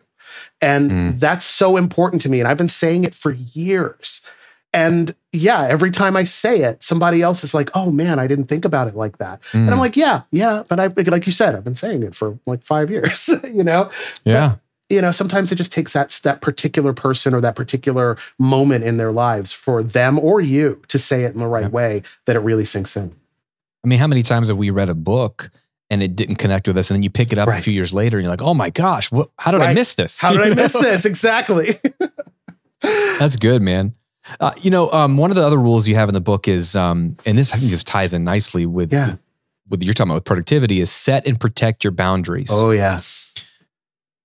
And 0.61 0.91
mm. 0.91 1.21
that's 1.21 1.45
so 1.45 1.77
important 1.77 2.23
to 2.23 2.29
me. 2.29 2.41
And 2.41 2.49
I've 2.49 2.59
been 2.59 2.69
saying 2.69 3.05
it 3.05 3.15
for 3.15 3.33
years. 3.33 4.23
And 4.73 5.15
yeah, 5.33 5.67
every 5.69 5.93
time 5.93 6.17
I 6.17 6.25
say 6.25 6.63
it, 6.63 6.83
somebody 6.83 7.23
else 7.23 7.45
is 7.45 7.55
like, 7.55 7.71
"Oh 7.75 7.93
man, 7.93 8.19
I 8.19 8.27
didn't 8.27 8.47
think 8.47 8.65
about 8.65 8.89
it 8.89 8.97
like 8.97 9.19
that." 9.19 9.41
Mm. 9.53 9.61
And 9.61 9.71
I'm 9.71 9.77
mm. 9.77 9.81
like, 9.81 9.97
"Yeah, 9.97 10.23
yeah," 10.33 10.65
but 10.69 10.81
I 10.81 10.89
like 10.89 11.27
you 11.27 11.33
said, 11.33 11.55
I've 11.55 11.63
been 11.63 11.77
saying 11.77 12.03
it 12.03 12.17
for 12.17 12.39
like 12.45 12.65
five 12.65 12.91
years. 12.91 13.31
you 13.45 13.63
know? 13.63 13.89
Yeah. 14.25 14.49
But, 14.49 14.61
you 14.91 15.01
know, 15.01 15.13
sometimes 15.13 15.51
it 15.53 15.57
just 15.57 15.73
takes 15.73 15.93
that 15.93 16.21
that 16.25 16.41
particular 16.41 16.93
person 16.93 17.35
or 17.35 17.41
that 17.41 17.55
particular 17.55 18.17
moment 18.39 18.85
in 18.85 18.97
their 18.97 19.13
lives 19.13 19.53
for 19.53 19.83
them 19.83 20.19
or 20.19 20.41
you 20.41 20.83
to 20.89 20.99
say 20.99 21.25
it 21.25 21.33
in 21.33 21.39
the 21.39 21.47
right 21.47 21.65
yeah. 21.65 21.69
way 21.69 22.03
that 22.27 22.37
it 22.37 22.41
really 22.41 22.65
sinks 22.65 22.97
in. 22.97 23.13
I 23.85 23.89
mean, 23.89 23.99
how 23.99 24.07
many 24.07 24.23
times 24.23 24.49
have 24.49 24.57
we 24.57 24.71
read 24.71 24.89
a 24.89 24.95
book 24.95 25.51
and 25.95 26.03
it 26.03 26.17
didn't 26.17 26.37
connect 26.37 26.67
with 26.67 26.77
us. 26.77 26.91
And 26.91 26.97
then 26.97 27.03
you 27.05 27.11
pick 27.11 27.33
it 27.33 27.39
up 27.39 27.49
right. 27.49 27.59
a 27.59 27.63
few 27.63 27.73
years 27.73 27.95
later 27.95 28.19
and 28.19 28.25
you're 28.25 28.33
like, 28.33 28.43
oh 28.43 28.53
my 28.53 28.69
gosh, 28.69 29.13
what, 29.13 29.31
how 29.39 29.53
did 29.53 29.61
right. 29.61 29.71
I 29.71 29.75
miss 29.75 29.95
this? 29.95 30.21
How 30.21 30.33
did 30.33 30.43
I 30.43 30.55
miss 30.63 30.73
this? 30.73 31.07
Exactly. 31.07 31.79
That's 32.83 33.37
good, 33.37 33.63
man. 33.63 33.95
Uh, 34.41 34.51
you 34.61 34.71
know, 34.71 34.91
um, 34.91 35.17
one 35.17 35.31
of 35.31 35.37
the 35.37 35.43
other 35.45 35.57
rules 35.57 35.87
you 35.87 35.95
have 35.95 36.09
in 36.09 36.15
the 36.15 36.21
book 36.21 36.49
is, 36.49 36.75
um, 36.75 37.17
and 37.25 37.39
this 37.39 37.55
I 37.55 37.59
think 37.59 37.71
this 37.71 37.85
ties 37.85 38.13
in 38.13 38.25
nicely 38.25 38.67
with, 38.67 38.93
yeah. 38.93 39.11
with 39.11 39.21
with 39.69 39.83
you're 39.83 39.95
talking 39.95 40.11
about 40.11 40.17
with 40.17 40.25
productivity, 40.25 40.81
is 40.81 40.91
set 40.91 41.27
and 41.27 41.39
protect 41.39 41.85
your 41.85 41.91
boundaries. 41.91 42.49
Oh 42.51 42.71
yeah. 42.71 43.01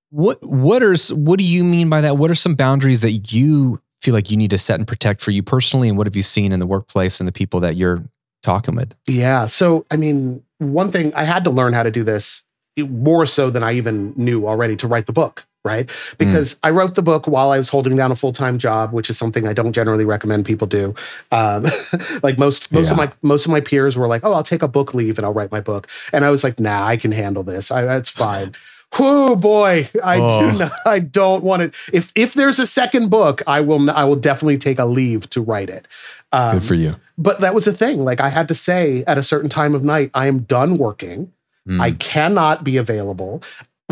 What 0.09 0.37
what 0.41 0.81
are 0.81 0.95
what 1.13 1.37
do 1.37 1.45
you 1.45 1.63
mean 1.63 1.89
by 1.89 2.01
that? 2.01 2.17
What 2.17 2.31
are 2.31 2.35
some 2.35 2.55
boundaries 2.55 3.01
that 3.01 3.31
you 3.31 3.81
feel 4.01 4.13
like 4.13 4.31
you 4.31 4.37
need 4.37 4.49
to 4.51 4.57
set 4.57 4.79
and 4.79 4.87
protect 4.87 5.21
for 5.21 5.31
you 5.31 5.43
personally, 5.43 5.89
and 5.89 5.97
what 5.97 6.07
have 6.07 6.15
you 6.15 6.21
seen 6.21 6.51
in 6.51 6.59
the 6.59 6.65
workplace 6.67 7.19
and 7.19 7.27
the 7.27 7.33
people 7.33 7.59
that 7.59 7.75
you're 7.75 8.03
talking 8.41 8.75
with? 8.75 8.95
Yeah. 9.05 9.45
So 9.45 9.85
I 9.91 9.97
mean, 9.97 10.43
one 10.59 10.91
thing 10.91 11.13
I 11.15 11.23
had 11.23 11.43
to 11.45 11.49
learn 11.49 11.73
how 11.73 11.83
to 11.83 11.91
do 11.91 12.03
this 12.03 12.45
more 12.77 13.25
so 13.25 13.49
than 13.49 13.63
I 13.63 13.73
even 13.73 14.13
knew 14.15 14.47
already 14.47 14.75
to 14.77 14.87
write 14.87 15.05
the 15.05 15.13
book, 15.13 15.45
right? 15.65 15.89
Because 16.17 16.55
mm. 16.55 16.59
I 16.63 16.69
wrote 16.69 16.95
the 16.95 17.01
book 17.01 17.27
while 17.27 17.51
I 17.51 17.57
was 17.57 17.69
holding 17.69 17.95
down 17.97 18.11
a 18.11 18.15
full 18.15 18.31
time 18.31 18.57
job, 18.57 18.93
which 18.93 19.09
is 19.09 19.17
something 19.17 19.47
I 19.47 19.53
don't 19.53 19.73
generally 19.73 20.05
recommend 20.05 20.45
people 20.45 20.67
do. 20.67 20.93
Um, 21.31 21.65
like 22.23 22.37
most 22.37 22.71
most 22.71 22.87
yeah. 22.87 22.91
of 22.91 22.97
my 22.97 23.11
most 23.21 23.45
of 23.45 23.51
my 23.51 23.61
peers 23.61 23.97
were 23.97 24.07
like, 24.07 24.21
"Oh, 24.23 24.33
I'll 24.33 24.43
take 24.43 24.61
a 24.61 24.67
book 24.67 24.93
leave 24.93 25.17
and 25.17 25.25
I'll 25.25 25.33
write 25.33 25.51
my 25.51 25.61
book," 25.61 25.87
and 26.13 26.23
I 26.23 26.29
was 26.29 26.43
like, 26.43 26.59
"Nah, 26.59 26.85
I 26.85 26.97
can 26.97 27.11
handle 27.11 27.43
this. 27.43 27.71
I, 27.71 27.81
that's 27.81 28.09
fine." 28.09 28.53
Oh 28.97 29.35
boy, 29.35 29.87
I 30.03 30.17
oh. 30.19 30.51
do 30.51 30.57
not, 30.57 30.71
I 30.85 30.99
don't 30.99 31.43
want 31.43 31.61
it. 31.61 31.75
If 31.93 32.11
if 32.15 32.33
there's 32.33 32.59
a 32.59 32.67
second 32.67 33.09
book, 33.09 33.41
I 33.47 33.61
will 33.61 33.89
I 33.91 34.03
will 34.03 34.15
definitely 34.15 34.57
take 34.57 34.79
a 34.79 34.85
leave 34.85 35.29
to 35.31 35.41
write 35.41 35.69
it. 35.69 35.87
Um, 36.31 36.57
Good 36.57 36.67
for 36.67 36.75
you. 36.75 36.95
But 37.17 37.39
that 37.39 37.53
was 37.53 37.65
the 37.65 37.73
thing. 37.73 38.03
Like 38.03 38.19
I 38.19 38.29
had 38.29 38.47
to 38.47 38.55
say 38.55 39.03
at 39.05 39.17
a 39.17 39.23
certain 39.23 39.49
time 39.49 39.75
of 39.75 39.83
night, 39.83 40.11
I 40.13 40.27
am 40.27 40.39
done 40.39 40.77
working. 40.77 41.31
Mm. 41.67 41.79
I 41.79 41.91
cannot 41.91 42.63
be 42.63 42.77
available 42.77 43.43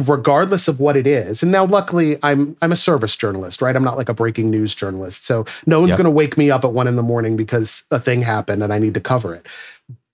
regardless 0.06 0.68
of 0.68 0.80
what 0.80 0.96
it 0.96 1.08
is. 1.08 1.42
And 1.42 1.52
now 1.52 1.66
luckily 1.66 2.18
I'm 2.22 2.56
I'm 2.62 2.72
a 2.72 2.76
service 2.76 3.16
journalist, 3.16 3.62
right? 3.62 3.76
I'm 3.76 3.84
not 3.84 3.98
like 3.98 4.10
a 4.10 4.14
breaking 4.14 4.50
news 4.50 4.76
journalist. 4.76 5.24
So 5.24 5.46
no 5.66 5.80
one's 5.80 5.90
yep. 5.90 5.98
gonna 5.98 6.12
wake 6.12 6.38
me 6.38 6.52
up 6.52 6.64
at 6.64 6.72
one 6.72 6.88
in 6.88 6.96
the 6.96 7.04
morning 7.04 7.36
because 7.36 7.86
a 7.92 8.00
thing 8.00 8.22
happened 8.22 8.64
and 8.64 8.72
I 8.72 8.80
need 8.80 8.94
to 8.94 9.02
cover 9.02 9.34
it. 9.34 9.48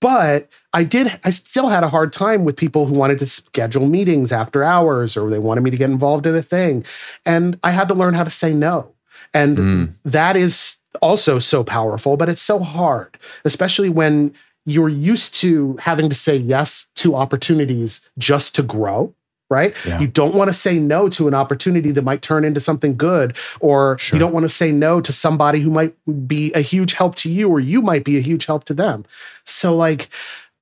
But 0.04 0.50
I 0.74 0.84
did 0.84 1.18
I 1.24 1.30
still 1.30 1.70
had 1.70 1.82
a 1.82 1.88
hard 1.88 2.12
time 2.12 2.44
with 2.44 2.58
people 2.58 2.84
who 2.84 2.92
wanted 2.92 3.18
to 3.20 3.26
schedule 3.26 3.86
meetings 3.86 4.32
after 4.32 4.62
hours 4.62 5.16
or 5.16 5.30
they 5.30 5.38
wanted 5.38 5.62
me 5.62 5.70
to 5.70 5.78
get 5.78 5.88
involved 5.88 6.26
in 6.26 6.34
a 6.34 6.42
thing. 6.42 6.84
And 7.24 7.58
I 7.64 7.70
had 7.70 7.88
to 7.88 7.94
learn 7.94 8.12
how 8.12 8.22
to 8.22 8.30
say 8.30 8.52
no. 8.52 8.92
And 9.32 9.56
mm. 9.56 9.92
that 10.04 10.36
is 10.36 10.76
also 11.00 11.38
so 11.38 11.64
powerful, 11.64 12.18
but 12.18 12.28
it's 12.28 12.42
so 12.42 12.58
hard, 12.58 13.16
especially 13.46 13.88
when 13.88 14.34
you're 14.66 14.90
used 14.90 15.36
to 15.36 15.78
having 15.78 16.10
to 16.10 16.14
say 16.14 16.36
yes 16.36 16.88
to 16.96 17.14
opportunities 17.14 18.06
just 18.18 18.54
to 18.56 18.62
grow 18.62 19.14
right? 19.54 19.72
Yeah. 19.86 20.00
You 20.00 20.08
don't 20.20 20.34
want 20.34 20.48
to 20.48 20.54
say 20.54 20.78
no 20.78 21.08
to 21.16 21.28
an 21.28 21.34
opportunity 21.34 21.90
that 21.92 22.02
might 22.02 22.22
turn 22.22 22.44
into 22.44 22.60
something 22.60 22.96
good, 22.96 23.36
or 23.60 23.96
sure. 23.98 24.16
you 24.16 24.20
don't 24.20 24.34
want 24.34 24.44
to 24.44 24.54
say 24.60 24.72
no 24.72 25.00
to 25.00 25.12
somebody 25.12 25.60
who 25.60 25.70
might 25.70 25.94
be 26.26 26.52
a 26.54 26.60
huge 26.60 26.92
help 26.94 27.14
to 27.22 27.30
you, 27.30 27.48
or 27.48 27.60
you 27.60 27.80
might 27.80 28.04
be 28.04 28.16
a 28.16 28.20
huge 28.20 28.46
help 28.46 28.64
to 28.64 28.74
them. 28.74 29.04
So, 29.44 29.74
like, 29.86 30.08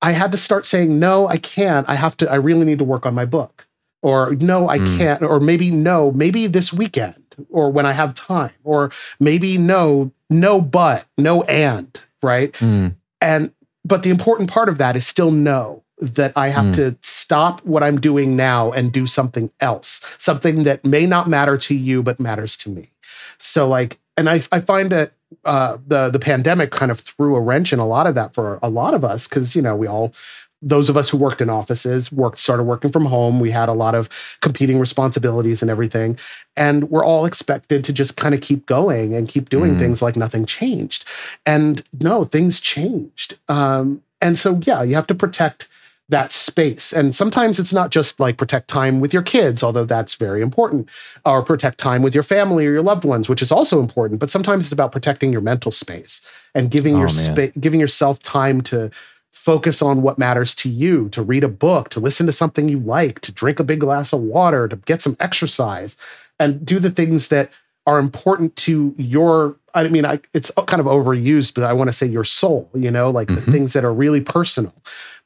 I 0.00 0.12
had 0.12 0.32
to 0.32 0.38
start 0.38 0.66
saying, 0.66 0.98
no, 0.98 1.26
I 1.26 1.38
can't. 1.38 1.88
I 1.88 1.94
have 1.94 2.16
to, 2.18 2.30
I 2.30 2.34
really 2.48 2.66
need 2.66 2.78
to 2.78 2.84
work 2.84 3.06
on 3.06 3.14
my 3.14 3.24
book 3.24 3.66
or 4.02 4.34
no, 4.40 4.68
I 4.68 4.78
Mm. 4.78 4.98
can't, 4.98 5.22
or 5.22 5.38
maybe 5.38 5.70
no, 5.70 6.10
maybe 6.10 6.48
this 6.48 6.72
weekend, 6.72 7.22
or 7.48 7.70
when 7.70 7.86
I 7.86 7.92
have 7.92 8.14
time, 8.14 8.50
or 8.64 8.90
maybe 9.20 9.56
no, 9.56 10.10
no, 10.28 10.60
but, 10.60 11.06
no, 11.16 11.42
and, 11.44 11.88
right? 12.20 12.52
Mm. 12.54 12.96
And, 13.20 13.52
but 13.84 14.02
the 14.02 14.10
important 14.10 14.50
part 14.50 14.68
of 14.68 14.78
that 14.78 14.96
is 14.96 15.06
still 15.06 15.30
know 15.30 15.84
that 16.02 16.32
I 16.36 16.48
have 16.48 16.66
Mm. 16.66 16.74
to 16.74 16.96
stop 17.02 17.60
what 17.64 17.82
I'm 17.82 18.00
doing 18.00 18.36
now 18.36 18.72
and 18.72 18.92
do 18.92 19.06
something 19.06 19.50
else, 19.60 20.00
something 20.18 20.64
that 20.64 20.84
may 20.84 21.06
not 21.06 21.28
matter 21.28 21.56
to 21.56 21.74
you, 21.74 22.02
but 22.02 22.18
matters 22.20 22.56
to 22.58 22.70
me. 22.70 22.90
So, 23.38 23.68
like, 23.68 23.98
and 24.16 24.28
I, 24.28 24.42
I 24.50 24.60
find 24.60 24.90
that 24.90 25.12
uh, 25.44 25.78
the 25.86 26.10
the 26.10 26.18
pandemic 26.18 26.70
kind 26.70 26.90
of 26.90 27.00
threw 27.00 27.36
a 27.36 27.40
wrench 27.40 27.72
in 27.72 27.78
a 27.78 27.86
lot 27.86 28.06
of 28.06 28.14
that 28.16 28.34
for 28.34 28.58
a 28.62 28.68
lot 28.68 28.92
of 28.94 29.02
us 29.04 29.26
because 29.26 29.56
you 29.56 29.62
know 29.62 29.74
we 29.74 29.86
all 29.86 30.12
those 30.60 30.88
of 30.90 30.96
us 30.96 31.08
who 31.10 31.16
worked 31.16 31.40
in 31.40 31.48
offices 31.50 32.12
worked 32.12 32.38
started 32.38 32.64
working 32.64 32.90
from 32.92 33.06
home 33.06 33.40
we 33.40 33.50
had 33.50 33.68
a 33.70 33.72
lot 33.72 33.94
of 33.94 34.08
competing 34.42 34.78
responsibilities 34.78 35.62
and 35.62 35.70
everything 35.70 36.18
and 36.56 36.90
we're 36.90 37.04
all 37.04 37.24
expected 37.24 37.82
to 37.82 37.92
just 37.94 38.16
kind 38.18 38.34
of 38.34 38.40
keep 38.42 38.66
going 38.66 39.14
and 39.14 39.26
keep 39.28 39.48
doing 39.48 39.74
Mm. 39.74 39.78
things 39.78 40.02
like 40.02 40.16
nothing 40.16 40.44
changed 40.44 41.04
and 41.46 41.82
no 41.98 42.24
things 42.24 42.60
changed 42.60 43.38
um, 43.48 44.02
and 44.20 44.38
so 44.38 44.60
yeah 44.64 44.82
you 44.82 44.94
have 44.94 45.06
to 45.06 45.14
protect 45.14 45.66
that 46.12 46.30
space. 46.30 46.92
And 46.92 47.14
sometimes 47.14 47.58
it's 47.58 47.72
not 47.72 47.90
just 47.90 48.20
like 48.20 48.36
protect 48.36 48.68
time 48.68 49.00
with 49.00 49.12
your 49.12 49.22
kids 49.22 49.62
although 49.62 49.84
that's 49.84 50.14
very 50.14 50.40
important 50.42 50.88
or 51.24 51.42
protect 51.42 51.78
time 51.78 52.02
with 52.02 52.14
your 52.14 52.22
family 52.22 52.66
or 52.66 52.72
your 52.72 52.82
loved 52.82 53.04
ones 53.04 53.28
which 53.28 53.42
is 53.42 53.50
also 53.50 53.80
important 53.80 54.20
but 54.20 54.30
sometimes 54.30 54.64
it's 54.66 54.72
about 54.72 54.92
protecting 54.92 55.32
your 55.32 55.40
mental 55.40 55.72
space 55.72 56.14
and 56.54 56.70
giving 56.70 56.94
Oh, 56.96 57.00
your 57.00 57.08
spa- 57.08 57.52
giving 57.58 57.80
yourself 57.80 58.18
time 58.20 58.60
to 58.62 58.90
focus 59.32 59.82
on 59.82 60.02
what 60.02 60.18
matters 60.18 60.54
to 60.56 60.68
you 60.68 61.08
to 61.08 61.22
read 61.22 61.42
a 61.44 61.48
book 61.48 61.88
to 61.88 62.00
listen 62.00 62.26
to 62.26 62.32
something 62.32 62.68
you 62.68 62.78
like 62.78 63.20
to 63.20 63.32
drink 63.32 63.58
a 63.58 63.64
big 63.64 63.80
glass 63.80 64.12
of 64.12 64.20
water 64.20 64.68
to 64.68 64.76
get 64.76 65.02
some 65.02 65.16
exercise 65.18 65.96
and 66.38 66.64
do 66.64 66.78
the 66.78 66.90
things 66.90 67.28
that 67.28 67.50
are 67.86 67.98
important 67.98 68.54
to 68.56 68.94
your 68.98 69.56
i 69.74 69.88
mean 69.88 70.04
I, 70.04 70.20
it's 70.34 70.50
kind 70.66 70.80
of 70.80 70.86
overused 70.86 71.54
but 71.54 71.64
i 71.64 71.72
want 71.72 71.88
to 71.88 71.92
say 71.92 72.06
your 72.06 72.24
soul 72.24 72.68
you 72.74 72.90
know 72.90 73.10
like 73.10 73.28
the 73.28 73.34
Mhm. 73.34 73.52
things 73.52 73.72
that 73.72 73.84
are 73.84 73.92
really 73.94 74.20
personal 74.20 74.74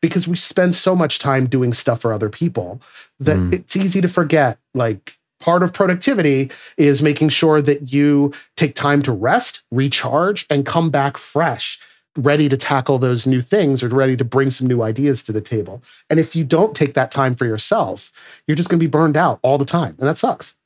because 0.01 0.29
we 0.29 0.37
spend 0.37 0.75
so 0.75 0.95
much 0.95 1.19
time 1.19 1.47
doing 1.47 1.73
stuff 1.73 2.01
for 2.01 2.13
other 2.13 2.29
people 2.29 2.81
that 3.21 3.37
Mm. 3.37 3.53
it's 3.55 3.77
easy 3.77 4.01
to 4.01 4.09
forget 4.09 4.59
like 4.75 5.17
part 5.41 5.63
of 5.63 5.73
productivity 5.73 6.51
is 6.79 7.03
making 7.03 7.29
sure 7.29 7.61
that 7.63 7.93
you 7.93 8.33
take 8.57 8.75
time 8.75 9.03
to 9.03 9.13
rest 9.13 9.63
recharge 9.71 10.47
and 10.51 10.65
come 10.67 10.91
back 10.91 11.17
fresh 11.19 11.79
ready 12.19 12.49
to 12.49 12.57
tackle 12.57 12.99
those 12.99 13.27
new 13.27 13.43
things 13.43 13.83
or 13.83 13.89
ready 13.89 14.17
to 14.17 14.25
bring 14.25 14.51
some 14.51 14.67
new 14.67 14.81
ideas 14.83 15.23
to 15.23 15.33
the 15.33 15.41
table 15.43 15.83
and 16.09 16.19
if 16.19 16.35
you 16.35 16.45
don't 16.45 16.75
take 16.75 16.95
that 16.95 17.11
time 17.11 17.35
for 17.35 17.45
yourself 17.45 18.11
you're 18.47 18.57
just 18.57 18.71
going 18.71 18.79
to 18.81 18.85
be 18.87 18.91
burned 18.91 19.17
out 19.19 19.39
all 19.43 19.59
the 19.59 19.67
time 19.67 19.95
and 19.99 20.09
that 20.09 20.17
sucks 20.19 20.57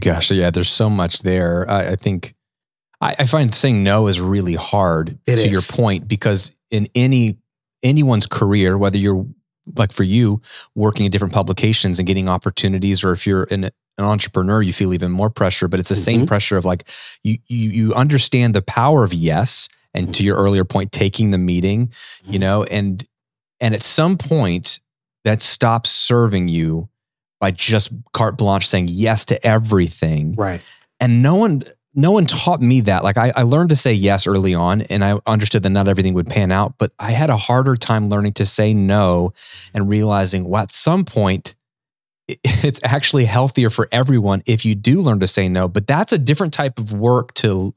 Gosh, 0.00 0.30
yeah, 0.30 0.50
there's 0.50 0.68
so 0.68 0.90
much 0.90 1.20
there. 1.22 1.64
I, 1.70 1.92
I 1.92 1.94
think 1.96 2.34
I, 3.00 3.14
I 3.20 3.24
find 3.26 3.54
saying 3.54 3.82
no 3.84 4.06
is 4.08 4.20
really 4.20 4.54
hard 4.54 5.18
It 5.26 5.36
to 5.38 5.48
your 5.48 5.62
point 5.62 6.08
because 6.08 6.52
in 6.70 6.88
any 6.94 7.38
anyone's 7.82 8.26
career, 8.26 8.76
whether 8.76 8.98
you're 8.98 9.26
like 9.76 9.92
for 9.92 10.02
you 10.02 10.40
working 10.74 11.06
at 11.06 11.12
different 11.12 11.34
publications 11.34 11.98
and 11.98 12.06
getting 12.08 12.28
opportunities, 12.28 13.04
or 13.04 13.12
if 13.12 13.26
you're 13.26 13.44
an, 13.50 13.64
an 13.64 13.70
entrepreneur, 13.98 14.62
you 14.62 14.72
feel 14.72 14.92
even 14.94 15.10
more 15.10 15.30
pressure. 15.30 15.68
But 15.68 15.78
it's 15.80 15.88
the 15.90 15.94
same 15.94 16.22
Mhm. 16.22 16.26
pressure 16.26 16.56
of 16.56 16.64
like 16.64 16.88
you 17.22 17.38
you 17.46 17.70
you 17.70 17.94
understand 17.94 18.54
the 18.54 18.62
power 18.62 19.04
of 19.04 19.12
yes, 19.14 19.68
and 19.94 20.12
to 20.14 20.22
your 20.24 20.36
earlier 20.36 20.64
point, 20.64 20.90
taking 20.92 21.30
the 21.30 21.38
meeting, 21.38 21.92
you 22.24 22.38
know, 22.38 22.64
and 22.64 23.04
and 23.60 23.74
at 23.74 23.82
some 23.82 24.16
point 24.16 24.80
that 25.24 25.42
stops 25.42 25.90
serving 25.90 26.48
you 26.48 26.88
by 27.40 27.50
just 27.50 27.92
carte 28.12 28.36
blanche 28.38 28.66
saying 28.66 28.88
yes 28.88 29.24
to 29.26 29.46
everything 29.46 30.32
right 30.36 30.60
and 30.98 31.22
no 31.22 31.34
one 31.36 31.62
no 31.94 32.12
one 32.12 32.26
taught 32.26 32.60
me 32.60 32.82
that. 32.82 33.02
Like 33.02 33.16
I, 33.16 33.32
I 33.34 33.42
learned 33.42 33.70
to 33.70 33.76
say 33.76 33.92
yes 33.92 34.26
early 34.26 34.54
on 34.54 34.82
and 34.82 35.04
i 35.04 35.18
understood 35.26 35.62
that 35.62 35.70
not 35.70 35.88
everything 35.88 36.14
would 36.14 36.26
pan 36.26 36.52
out 36.52 36.74
but 36.78 36.92
i 36.98 37.10
had 37.10 37.30
a 37.30 37.36
harder 37.36 37.76
time 37.76 38.08
learning 38.08 38.32
to 38.34 38.46
say 38.46 38.74
no 38.74 39.32
and 39.74 39.88
realizing 39.88 40.44
well 40.48 40.62
at 40.62 40.72
some 40.72 41.04
point 41.04 41.54
it's 42.28 42.80
actually 42.84 43.24
healthier 43.24 43.70
for 43.70 43.88
everyone 43.92 44.42
if 44.46 44.64
you 44.64 44.74
do 44.74 45.00
learn 45.00 45.20
to 45.20 45.26
say 45.26 45.48
no 45.48 45.68
but 45.68 45.86
that's 45.86 46.12
a 46.12 46.18
different 46.18 46.52
type 46.52 46.78
of 46.78 46.92
work 46.92 47.32
to 47.34 47.74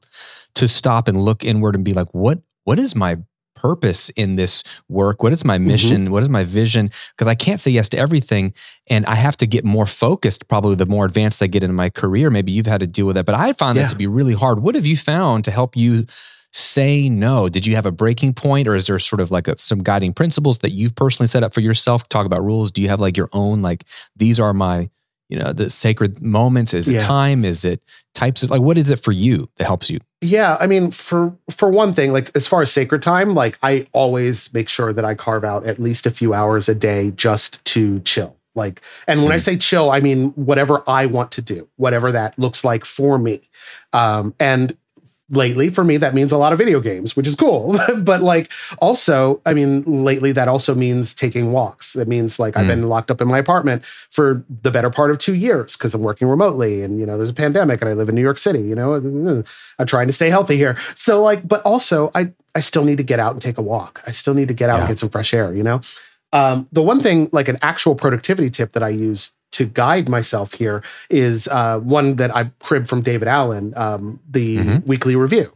to 0.54 0.68
stop 0.68 1.08
and 1.08 1.20
look 1.20 1.44
inward 1.44 1.74
and 1.74 1.84
be 1.84 1.92
like 1.92 2.08
what 2.12 2.40
what 2.64 2.78
is 2.78 2.94
my 2.94 3.18
purpose 3.62 4.10
in 4.10 4.36
this 4.36 4.64
work 4.88 5.22
what 5.22 5.32
is 5.32 5.44
my 5.44 5.56
mm-hmm. 5.56 5.68
mission 5.68 6.10
what 6.10 6.22
is 6.22 6.28
my 6.28 6.44
vision 6.44 6.90
because 7.12 7.28
i 7.28 7.34
can't 7.34 7.60
say 7.60 7.70
yes 7.70 7.88
to 7.88 7.98
everything 7.98 8.52
and 8.88 9.06
I 9.06 9.14
have 9.14 9.36
to 9.38 9.46
get 9.46 9.64
more 9.64 9.86
focused. 9.86 10.48
Probably 10.48 10.74
the 10.74 10.86
more 10.86 11.04
advanced 11.04 11.42
I 11.42 11.46
get 11.46 11.62
in 11.62 11.72
my 11.74 11.88
career, 11.90 12.30
maybe 12.30 12.52
you've 12.52 12.66
had 12.66 12.80
to 12.80 12.86
deal 12.86 13.06
with 13.06 13.16
that. 13.16 13.26
But 13.26 13.34
I 13.34 13.52
found 13.52 13.76
Yeah. 13.76 13.82
that 13.82 13.90
to 13.90 13.96
be 13.96 14.06
really 14.06 14.34
hard. 14.34 14.60
What 14.60 14.74
have 14.74 14.86
you 14.86 14.96
found 14.96 15.44
to 15.44 15.50
help 15.50 15.76
you 15.76 16.04
say 16.52 17.08
no? 17.08 17.48
Did 17.48 17.66
you 17.66 17.74
have 17.74 17.86
a 17.86 17.92
breaking 17.92 18.34
point, 18.34 18.66
or 18.66 18.74
is 18.74 18.86
there 18.86 18.98
sort 18.98 19.20
of 19.20 19.30
like 19.30 19.48
a, 19.48 19.58
some 19.58 19.78
guiding 19.78 20.12
principles 20.12 20.58
that 20.58 20.72
you've 20.72 20.94
personally 20.94 21.28
set 21.28 21.42
up 21.42 21.54
for 21.54 21.60
yourself? 21.60 22.08
Talk 22.08 22.26
about 22.26 22.44
rules. 22.44 22.70
Do 22.70 22.82
you 22.82 22.88
have 22.88 23.00
like 23.00 23.16
your 23.16 23.30
own 23.32 23.62
like 23.62 23.84
these 24.16 24.38
are 24.38 24.52
my 24.52 24.90
you 25.32 25.38
know 25.38 25.52
the 25.52 25.70
sacred 25.70 26.20
moments? 26.20 26.74
Is 26.74 26.88
it 26.88 26.94
Yeah. 26.94 26.98
time? 27.00 27.44
Is 27.44 27.64
it 27.64 27.80
types 28.14 28.42
of 28.42 28.50
like 28.50 28.60
what 28.60 28.76
is 28.76 28.90
it 28.90 29.00
for 29.00 29.12
you 29.12 29.48
that 29.56 29.64
helps 29.66 29.88
you? 29.88 29.98
Yeah, 30.20 30.56
I 30.60 30.66
mean, 30.66 30.90
for 30.90 31.32
for 31.50 31.70
one 31.70 31.92
thing, 31.94 32.12
like 32.12 32.30
as 32.36 32.46
far 32.46 32.60
as 32.62 32.70
sacred 32.70 33.00
time, 33.02 33.34
like 33.34 33.58
I 33.62 33.86
always 33.92 34.52
make 34.52 34.68
sure 34.68 34.92
that 34.92 35.04
I 35.04 35.14
carve 35.14 35.42
out 35.44 35.64
at 35.66 35.78
least 35.78 36.06
a 36.06 36.10
few 36.10 36.34
hours 36.34 36.68
a 36.68 36.74
day 36.74 37.10
just 37.12 37.64
to 37.72 38.00
chill. 38.00 38.36
Like, 38.54 38.82
and 39.08 39.22
when 39.22 39.32
I 39.32 39.36
Mhm. 39.36 39.40
say 39.48 39.56
chill, 39.56 39.90
I 39.90 40.00
mean 40.00 40.32
whatever 40.50 40.82
I 40.86 41.06
want 41.06 41.32
to 41.32 41.42
do, 41.42 41.68
whatever 41.76 42.12
that 42.12 42.38
looks 42.38 42.62
like 42.64 42.84
for 42.84 43.18
me. 43.18 43.40
Um, 43.94 44.34
and 44.38 44.76
lately, 45.32 45.68
for 45.70 45.82
me, 45.82 45.96
that 45.96 46.14
means 46.14 46.30
a 46.30 46.38
lot 46.38 46.52
of 46.52 46.58
video 46.58 46.78
games, 46.78 47.16
which 47.16 47.26
is 47.26 47.34
cool. 47.34 47.76
but 47.98 48.22
like, 48.22 48.52
also, 48.78 49.40
I 49.44 49.54
mean, 49.54 50.04
lately 50.04 50.30
that 50.32 50.46
also 50.46 50.74
means 50.74 51.14
taking 51.14 51.50
walks. 51.50 51.94
That 51.94 52.06
means 52.06 52.38
like 52.38 52.56
I've 52.56 52.66
Mm. 52.66 52.68
been 52.68 52.88
locked 52.88 53.10
up 53.10 53.20
in 53.20 53.26
my 53.26 53.38
apartment 53.38 53.84
for 54.10 54.44
the 54.62 54.70
better 54.70 54.90
part 54.90 55.10
of 55.10 55.18
two 55.18 55.34
years 55.34 55.76
because 55.76 55.94
I'm 55.94 56.02
working 56.02 56.28
remotely, 56.28 56.82
and 56.82 57.00
you 57.00 57.06
know, 57.06 57.16
there's 57.16 57.30
a 57.30 57.34
pandemic, 57.34 57.80
and 57.80 57.88
I 57.88 57.94
live 57.94 58.08
in 58.08 58.14
New 58.14 58.22
York 58.22 58.38
City. 58.38 58.60
You 58.60 58.74
know, 58.74 58.94
I'm 59.78 59.86
trying 59.86 60.06
to 60.06 60.12
stay 60.12 60.28
healthy 60.30 60.56
here. 60.56 60.76
So 60.94 61.22
like, 61.22 61.48
but 61.48 61.62
also 61.62 62.10
I 62.14 62.32
I 62.54 62.60
still 62.60 62.84
need 62.84 62.98
to 62.98 63.02
get 63.02 63.18
out 63.18 63.32
and 63.32 63.40
take 63.40 63.58
a 63.58 63.62
walk. 63.62 64.02
I 64.06 64.10
still 64.12 64.34
need 64.34 64.48
to 64.48 64.54
get 64.54 64.68
out 64.70 64.78
and 64.80 64.88
get 64.88 64.98
some 64.98 65.08
fresh 65.08 65.32
air, 65.32 65.54
you 65.54 65.62
know? 65.62 65.80
Um, 66.34 66.68
the 66.72 66.82
one 66.82 67.00
thing, 67.00 67.28
like 67.32 67.48
an 67.48 67.56
actual 67.62 67.94
productivity 67.94 68.50
tip 68.50 68.72
that 68.72 68.82
I 68.82 68.90
use 68.90 69.32
to 69.52 69.66
guide 69.66 70.08
myself 70.08 70.54
here 70.54 70.82
is 71.08 71.48
uh, 71.48 71.78
one 71.78 72.16
that 72.16 72.34
I 72.34 72.50
cribbed 72.60 72.88
from 72.88 73.02
David 73.02 73.28
Allen, 73.28 73.72
um, 73.76 74.20
the 74.30 74.56
Mhm. 74.58 74.86
weekly 74.86 75.16
review. 75.16 75.52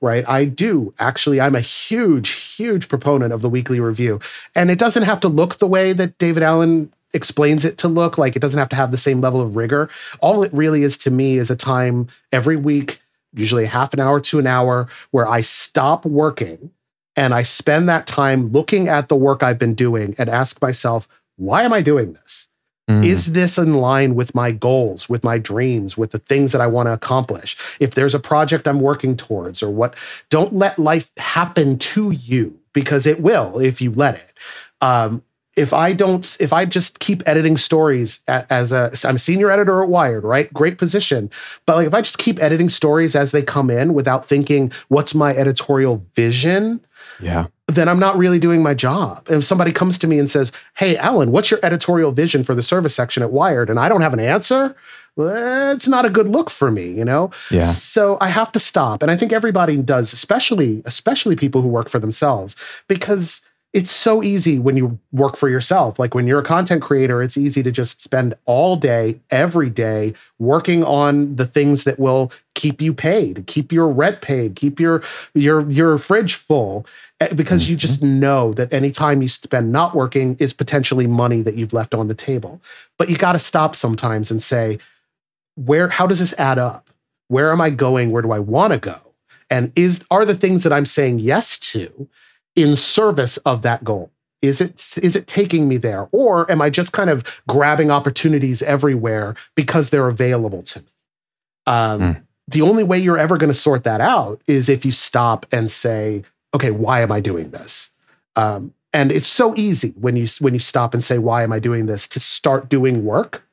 Right. 0.00 0.24
I 0.26 0.46
do 0.46 0.94
actually, 0.98 1.40
I'm 1.42 1.54
a 1.54 1.60
huge, 1.60 2.30
huge 2.30 2.88
proponent 2.88 3.32
of 3.34 3.42
the 3.42 3.50
weekly 3.50 3.80
review. 3.80 4.18
And 4.56 4.70
it 4.70 4.78
doesn't 4.78 5.02
have 5.02 5.20
to 5.20 5.28
look 5.28 5.56
the 5.56 5.66
way 5.66 5.92
that 5.92 6.16
David 6.16 6.42
Allen 6.42 6.90
explains 7.12 7.64
it 7.66 7.76
to 7.78 7.88
look. 7.88 8.16
Like 8.16 8.34
it 8.34 8.40
doesn't 8.40 8.58
have 8.58 8.70
to 8.70 8.76
have 8.76 8.92
the 8.92 8.96
same 8.96 9.20
level 9.20 9.40
of 9.42 9.56
rigor. 9.56 9.90
All 10.20 10.42
it 10.42 10.52
really 10.54 10.82
is 10.84 10.96
to 10.98 11.10
me 11.10 11.36
is 11.36 11.50
a 11.50 11.56
time 11.56 12.06
every 12.32 12.56
week 12.56 13.00
usually 13.32 13.64
a 13.64 13.68
half 13.68 13.94
an 13.94 14.00
hour 14.00 14.18
to 14.20 14.38
an 14.40 14.46
hour, 14.46 14.88
where 15.12 15.28
I 15.28 15.40
stop 15.40 16.04
working 16.04 16.70
and 17.14 17.32
I 17.32 17.42
spend 17.42 17.88
that 17.88 18.06
time 18.06 18.46
looking 18.48 18.88
at 18.88 19.08
the 19.08 19.16
work 19.16 19.42
I've 19.42 19.58
been 19.58 19.74
doing 19.74 20.14
and 20.18 20.28
ask 20.28 20.60
myself, 20.60 21.06
why 21.36 21.62
am 21.62 21.72
I 21.72 21.80
doing 21.80 22.12
this? 22.14 22.48
Mm. 22.90 23.04
Is 23.04 23.32
this 23.32 23.56
in 23.56 23.74
line 23.74 24.14
with 24.14 24.34
my 24.34 24.50
goals, 24.50 25.08
with 25.08 25.22
my 25.22 25.38
dreams, 25.38 25.96
with 25.96 26.10
the 26.10 26.18
things 26.18 26.50
that 26.52 26.60
I 26.60 26.66
want 26.66 26.88
to 26.88 26.92
accomplish? 26.92 27.56
If 27.78 27.94
there's 27.94 28.14
a 28.14 28.20
project 28.20 28.66
I'm 28.66 28.80
working 28.80 29.16
towards 29.16 29.62
or 29.62 29.70
what, 29.70 29.94
don't 30.28 30.54
let 30.54 30.78
life 30.78 31.10
happen 31.16 31.78
to 31.78 32.10
you 32.10 32.58
because 32.72 33.06
it 33.06 33.20
will 33.20 33.58
if 33.60 33.80
you 33.80 33.92
let 33.92 34.16
it. 34.16 34.32
Um, 34.80 35.22
if 35.56 35.72
I 35.72 35.92
don't, 35.92 36.36
if 36.40 36.52
I 36.52 36.64
just 36.64 37.00
keep 37.00 37.22
editing 37.26 37.56
stories 37.56 38.22
as 38.28 38.72
a, 38.72 38.92
I'm 39.04 39.16
a 39.16 39.18
senior 39.18 39.50
editor 39.50 39.82
at 39.82 39.88
Wired, 39.88 40.24
right? 40.24 40.52
Great 40.52 40.78
position. 40.78 41.30
But 41.66 41.76
like, 41.76 41.86
if 41.86 41.94
I 41.94 42.00
just 42.00 42.18
keep 42.18 42.40
editing 42.40 42.68
stories 42.68 43.16
as 43.16 43.32
they 43.32 43.42
come 43.42 43.68
in 43.68 43.94
without 43.94 44.24
thinking, 44.24 44.72
what's 44.88 45.14
my 45.14 45.34
editorial 45.34 46.04
vision? 46.14 46.80
yeah. 47.20 47.46
then 47.66 47.88
I'm 47.88 47.98
not 47.98 48.16
really 48.16 48.38
doing 48.38 48.62
my 48.62 48.74
job. 48.74 49.26
If 49.30 49.44
somebody 49.44 49.72
comes 49.72 49.98
to 49.98 50.06
me 50.06 50.18
and 50.18 50.28
says, 50.28 50.52
Hey, 50.76 50.96
Alan, 50.96 51.32
what's 51.32 51.50
your 51.50 51.60
editorial 51.62 52.12
vision 52.12 52.42
for 52.42 52.54
the 52.54 52.62
service 52.62 52.94
section 52.94 53.22
at 53.22 53.30
Wired? 53.30 53.70
And 53.70 53.78
I 53.78 53.88
don't 53.88 54.00
have 54.00 54.14
an 54.14 54.20
answer, 54.20 54.74
well, 55.16 55.72
it's 55.74 55.88
not 55.88 56.06
a 56.06 56.10
good 56.10 56.28
look 56.28 56.50
for 56.50 56.70
me, 56.70 56.90
you 56.92 57.04
know? 57.04 57.30
Yeah. 57.50 57.64
So 57.64 58.16
I 58.20 58.28
have 58.28 58.52
to 58.52 58.60
stop. 58.60 59.02
And 59.02 59.10
I 59.10 59.16
think 59.16 59.32
everybody 59.32 59.76
does, 59.76 60.12
especially, 60.12 60.82
especially 60.84 61.36
people 61.36 61.62
who 61.62 61.68
work 61.68 61.88
for 61.88 61.98
themselves, 61.98 62.56
because 62.88 63.46
it's 63.72 63.90
so 63.90 64.20
easy 64.22 64.58
when 64.58 64.76
you 64.76 64.98
work 65.12 65.36
for 65.36 65.48
yourself. 65.48 65.98
Like 65.98 66.12
when 66.12 66.26
you're 66.26 66.40
a 66.40 66.44
content 66.44 66.82
creator, 66.82 67.22
it's 67.22 67.38
easy 67.38 67.62
to 67.62 67.70
just 67.70 68.02
spend 68.02 68.34
all 68.44 68.74
day, 68.74 69.20
every 69.30 69.70
day 69.70 70.14
working 70.40 70.82
on 70.82 71.36
the 71.36 71.46
things 71.46 71.84
that 71.84 71.98
will 71.98 72.32
keep 72.54 72.80
you 72.80 72.92
paid, 72.92 73.46
keep 73.46 73.70
your 73.70 73.88
rent 73.88 74.22
paid, 74.22 74.56
keep 74.56 74.80
your 74.80 75.02
your 75.34 75.68
your 75.70 75.98
fridge 75.98 76.34
full 76.34 76.84
eh, 77.20 77.32
because 77.32 77.62
mm-hmm. 77.62 77.70
you 77.70 77.76
just 77.76 78.02
mm-hmm. 78.02 78.18
know 78.18 78.52
that 78.52 78.72
any 78.72 78.90
time 78.90 79.22
you 79.22 79.28
spend 79.28 79.70
not 79.70 79.94
working 79.94 80.36
is 80.40 80.52
potentially 80.52 81.06
money 81.06 81.40
that 81.40 81.54
you've 81.54 81.72
left 81.72 81.94
on 81.94 82.08
the 82.08 82.14
table. 82.14 82.60
But 82.98 83.08
you 83.08 83.16
got 83.16 83.32
to 83.32 83.38
stop 83.38 83.76
sometimes 83.76 84.32
and 84.32 84.42
say, 84.42 84.78
where 85.54 85.88
how 85.88 86.08
does 86.08 86.18
this 86.18 86.38
add 86.40 86.58
up? 86.58 86.90
Where 87.28 87.52
am 87.52 87.60
I 87.60 87.70
going? 87.70 88.10
Where 88.10 88.22
do 88.22 88.32
I 88.32 88.40
want 88.40 88.72
to 88.72 88.80
go? 88.80 88.96
And 89.48 89.72
is 89.76 90.04
are 90.10 90.24
the 90.24 90.34
things 90.34 90.64
that 90.64 90.72
I'm 90.72 90.86
saying 90.86 91.20
yes 91.20 91.56
to 91.70 92.08
in 92.56 92.76
service 92.76 93.36
of 93.38 93.62
that 93.62 93.84
goal? 93.84 94.10
Is 94.42 94.60
it 94.60 94.96
is 95.02 95.16
it 95.16 95.26
taking 95.26 95.68
me 95.68 95.76
there, 95.76 96.08
or 96.12 96.50
am 96.50 96.62
I 96.62 96.70
just 96.70 96.92
kind 96.92 97.10
of 97.10 97.42
grabbing 97.46 97.90
opportunities 97.90 98.62
everywhere 98.62 99.34
because 99.54 99.90
they're 99.90 100.08
available 100.08 100.62
to 100.62 100.80
me? 100.80 100.86
Um, 101.66 102.00
mm. 102.00 102.22
The 102.48 102.62
only 102.62 102.82
way 102.82 102.98
you're 102.98 103.18
ever 103.18 103.36
going 103.36 103.50
to 103.50 103.54
sort 103.54 103.84
that 103.84 104.00
out 104.00 104.40
is 104.46 104.68
if 104.68 104.84
you 104.86 104.92
stop 104.92 105.44
and 105.52 105.70
say, 105.70 106.24
"Okay, 106.54 106.70
why 106.70 107.02
am 107.02 107.12
I 107.12 107.20
doing 107.20 107.50
this?" 107.50 107.92
Um, 108.34 108.72
and 108.94 109.12
it's 109.12 109.26
so 109.26 109.54
easy 109.56 109.90
when 110.00 110.16
you 110.16 110.26
when 110.40 110.54
you 110.54 110.60
stop 110.60 110.94
and 110.94 111.04
say, 111.04 111.18
"Why 111.18 111.42
am 111.42 111.52
I 111.52 111.58
doing 111.58 111.84
this?" 111.84 112.08
to 112.08 112.20
start 112.20 112.70
doing 112.70 113.04
work 113.04 113.46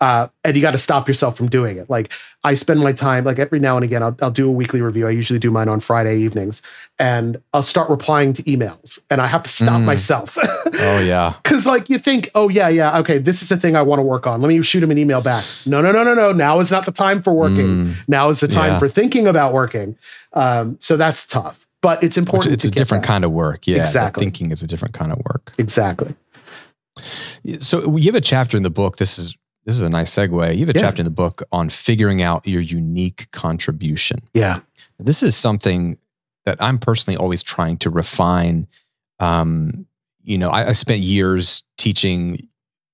uh, 0.00 0.28
and 0.44 0.56
you 0.56 0.62
got 0.62 0.72
to 0.72 0.78
stop 0.78 1.08
yourself 1.08 1.36
from 1.36 1.48
doing 1.48 1.76
it. 1.76 1.88
Like 1.90 2.12
I 2.44 2.54
spend 2.54 2.80
my 2.80 2.92
time, 2.92 3.24
like 3.24 3.38
every 3.38 3.60
now 3.60 3.76
and 3.76 3.84
again, 3.84 4.02
I'll, 4.02 4.16
I'll 4.22 4.30
do 4.30 4.48
a 4.48 4.50
weekly 4.50 4.80
review. 4.80 5.06
I 5.06 5.10
usually 5.10 5.38
do 5.38 5.50
mine 5.50 5.68
on 5.68 5.80
Friday 5.80 6.18
evenings, 6.18 6.62
and 6.98 7.42
I'll 7.52 7.62
start 7.62 7.90
replying 7.90 8.32
to 8.34 8.42
emails, 8.44 8.98
and 9.10 9.20
I 9.20 9.26
have 9.26 9.42
to 9.42 9.50
stop 9.50 9.80
mm. 9.80 9.84
myself. 9.84 10.38
oh 10.74 11.00
yeah, 11.00 11.34
because 11.42 11.66
like 11.66 11.90
you 11.90 11.98
think, 11.98 12.30
oh 12.34 12.48
yeah, 12.48 12.68
yeah, 12.68 12.98
okay, 13.00 13.18
this 13.18 13.42
is 13.42 13.48
the 13.48 13.56
thing 13.56 13.76
I 13.76 13.82
want 13.82 13.98
to 13.98 14.04
work 14.04 14.26
on. 14.26 14.40
Let 14.40 14.48
me 14.48 14.60
shoot 14.62 14.82
him 14.82 14.90
an 14.90 14.98
email 14.98 15.20
back. 15.20 15.44
No, 15.66 15.80
no, 15.80 15.92
no, 15.92 16.02
no, 16.02 16.14
no. 16.14 16.32
Now 16.32 16.60
is 16.60 16.70
not 16.70 16.84
the 16.84 16.92
time 16.92 17.22
for 17.22 17.32
working. 17.32 17.66
Mm. 17.66 18.08
Now 18.08 18.28
is 18.28 18.40
the 18.40 18.48
time 18.48 18.72
yeah. 18.72 18.78
for 18.78 18.88
thinking 18.88 19.26
about 19.26 19.52
working. 19.52 19.96
Um, 20.32 20.76
so 20.80 20.96
that's 20.96 21.26
tough, 21.26 21.66
but 21.82 22.02
it's 22.02 22.16
important. 22.16 22.52
Which 22.52 22.64
it's 22.64 22.64
a 22.64 22.70
different 22.70 23.02
that. 23.02 23.08
kind 23.08 23.24
of 23.24 23.32
work. 23.32 23.66
Yeah, 23.66 23.78
exactly. 23.78 24.24
Thinking 24.24 24.50
is 24.50 24.62
a 24.62 24.66
different 24.66 24.94
kind 24.94 25.12
of 25.12 25.18
work. 25.18 25.52
Exactly. 25.58 26.14
So 27.58 27.96
you 27.96 28.06
have 28.06 28.14
a 28.14 28.20
chapter 28.20 28.56
in 28.56 28.62
the 28.62 28.70
book. 28.70 28.96
This 28.96 29.18
is 29.18 29.36
this 29.70 29.76
is 29.76 29.84
a 29.84 29.88
nice 29.88 30.10
segue. 30.10 30.56
You 30.56 30.66
have 30.66 30.74
a 30.74 30.78
yeah. 30.78 30.80
chapter 30.80 31.00
in 31.00 31.04
the 31.04 31.12
book 31.12 31.44
on 31.52 31.68
figuring 31.68 32.20
out 32.20 32.44
your 32.44 32.60
unique 32.60 33.30
contribution. 33.30 34.18
Yeah. 34.34 34.60
This 34.98 35.22
is 35.22 35.36
something 35.36 35.96
that 36.44 36.60
I'm 36.60 36.76
personally 36.76 37.16
always 37.16 37.44
trying 37.44 37.76
to 37.78 37.90
refine. 37.90 38.66
Um, 39.20 39.86
you 40.24 40.38
know, 40.38 40.50
I, 40.50 40.70
I, 40.70 40.72
spent 40.72 41.02
years 41.02 41.62
teaching 41.78 42.48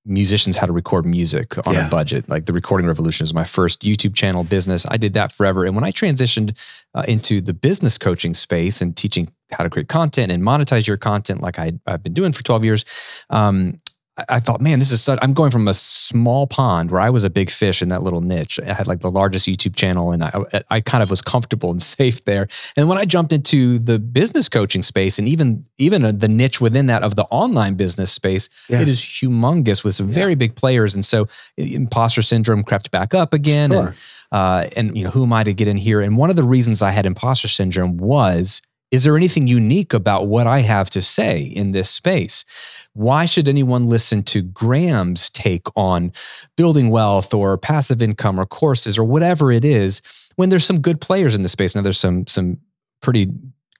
musicians 0.04 0.58
how 0.58 0.66
to 0.66 0.72
record 0.72 1.06
music 1.06 1.56
on 1.66 1.72
yeah. 1.72 1.86
a 1.86 1.90
budget. 1.90 2.28
Like 2.28 2.44
the 2.44 2.52
Recording 2.52 2.86
Revolution 2.86 3.24
is 3.24 3.32
my 3.32 3.44
first 3.44 3.80
YouTube 3.80 4.14
channel 4.14 4.44
business. 4.44 4.84
I 4.90 4.98
did 4.98 5.14
that 5.14 5.32
forever. 5.32 5.64
And 5.64 5.74
when 5.74 5.84
I 5.84 5.92
transitioned 5.92 6.58
uh, 6.94 7.04
into 7.08 7.40
the 7.40 7.54
business 7.54 7.96
coaching 7.96 8.34
space 8.34 8.82
and 8.82 8.94
teaching 8.94 9.28
how 9.50 9.64
to 9.64 9.70
create 9.70 9.88
content 9.88 10.30
and 10.30 10.42
monetize 10.42 10.86
your 10.86 10.98
content, 10.98 11.40
like 11.40 11.58
I, 11.58 11.72
have 11.86 12.02
been 12.02 12.12
doing 12.12 12.32
for 12.32 12.42
12 12.42 12.64
years, 12.66 12.84
um, 13.30 13.80
I 14.28 14.40
thought, 14.40 14.62
man, 14.62 14.78
this 14.78 14.92
is 14.92 15.02
such, 15.02 15.18
I'm 15.20 15.34
going 15.34 15.50
from 15.50 15.68
a 15.68 15.74
small 15.74 16.46
pond 16.46 16.90
where 16.90 17.00
I 17.00 17.10
was 17.10 17.24
a 17.24 17.30
big 17.30 17.50
fish 17.50 17.82
in 17.82 17.90
that 17.90 18.02
little 18.02 18.22
niche. 18.22 18.58
I 18.58 18.72
had 18.72 18.86
like 18.86 19.00
the 19.00 19.10
largest 19.10 19.46
YouTube 19.46 19.76
channel 19.76 20.10
and 20.10 20.24
I, 20.24 20.44
I 20.70 20.80
kind 20.80 21.02
of 21.02 21.10
was 21.10 21.20
comfortable 21.20 21.70
and 21.70 21.82
safe 21.96 22.24
there. 22.24 22.48
And 22.76 22.88
when 22.88 22.96
I 22.96 23.04
jumped 23.04 23.34
into 23.34 23.78
the 23.78 23.98
business 23.98 24.48
coaching 24.48 24.82
space 24.82 25.18
and 25.18 25.28
even, 25.28 25.66
even 25.76 26.18
the 26.18 26.28
niche 26.28 26.62
within 26.62 26.86
that 26.86 27.02
of 27.02 27.14
the 27.14 27.24
online 27.24 27.74
business 27.74 28.10
space, 28.10 28.48
yeah. 28.70 28.80
it 28.80 28.88
is 28.88 29.02
humongous 29.02 29.84
with 29.84 29.94
some 29.94 30.08
yeah. 30.08 30.14
very 30.14 30.34
big 30.34 30.56
players. 30.56 30.94
And 30.94 31.04
so 31.04 31.28
imposter 31.58 32.22
syndrome 32.22 32.62
crept 32.62 32.90
back 32.90 33.12
up 33.12 33.34
again. 33.34 33.70
Sure. 33.70 33.86
And, 33.88 33.96
uh, 34.32 34.68
and, 34.76 34.96
you 34.96 35.04
know, 35.04 35.10
who 35.10 35.24
am 35.24 35.32
I 35.34 35.44
to 35.44 35.52
get 35.52 35.68
in 35.68 35.76
here? 35.76 36.00
And 36.00 36.16
one 36.16 36.30
of 36.30 36.36
the 36.36 36.42
reasons 36.42 36.80
I 36.80 36.90
had 36.90 37.04
imposter 37.04 37.48
syndrome 37.48 37.98
was 37.98 38.62
is 38.90 39.04
there 39.04 39.16
anything 39.16 39.48
unique 39.48 39.92
about 39.92 40.28
what 40.28 40.46
I 40.46 40.60
have 40.60 40.90
to 40.90 41.02
say 41.02 41.42
in 41.42 41.72
this 41.72 41.90
space? 41.90 42.44
Why 42.92 43.24
should 43.24 43.48
anyone 43.48 43.88
listen 43.88 44.22
to 44.24 44.42
Graham's 44.42 45.28
take 45.28 45.66
on 45.76 46.12
building 46.56 46.90
wealth 46.90 47.34
or 47.34 47.58
passive 47.58 48.00
income 48.00 48.38
or 48.38 48.46
courses 48.46 48.96
or 48.96 49.04
whatever 49.04 49.50
it 49.50 49.64
is 49.64 50.02
when 50.36 50.50
there's 50.50 50.64
some 50.64 50.80
good 50.80 51.00
players 51.00 51.34
in 51.34 51.42
the 51.42 51.48
space? 51.48 51.74
Now 51.74 51.82
there's 51.82 51.98
some 51.98 52.26
some 52.26 52.58
pretty 53.02 53.28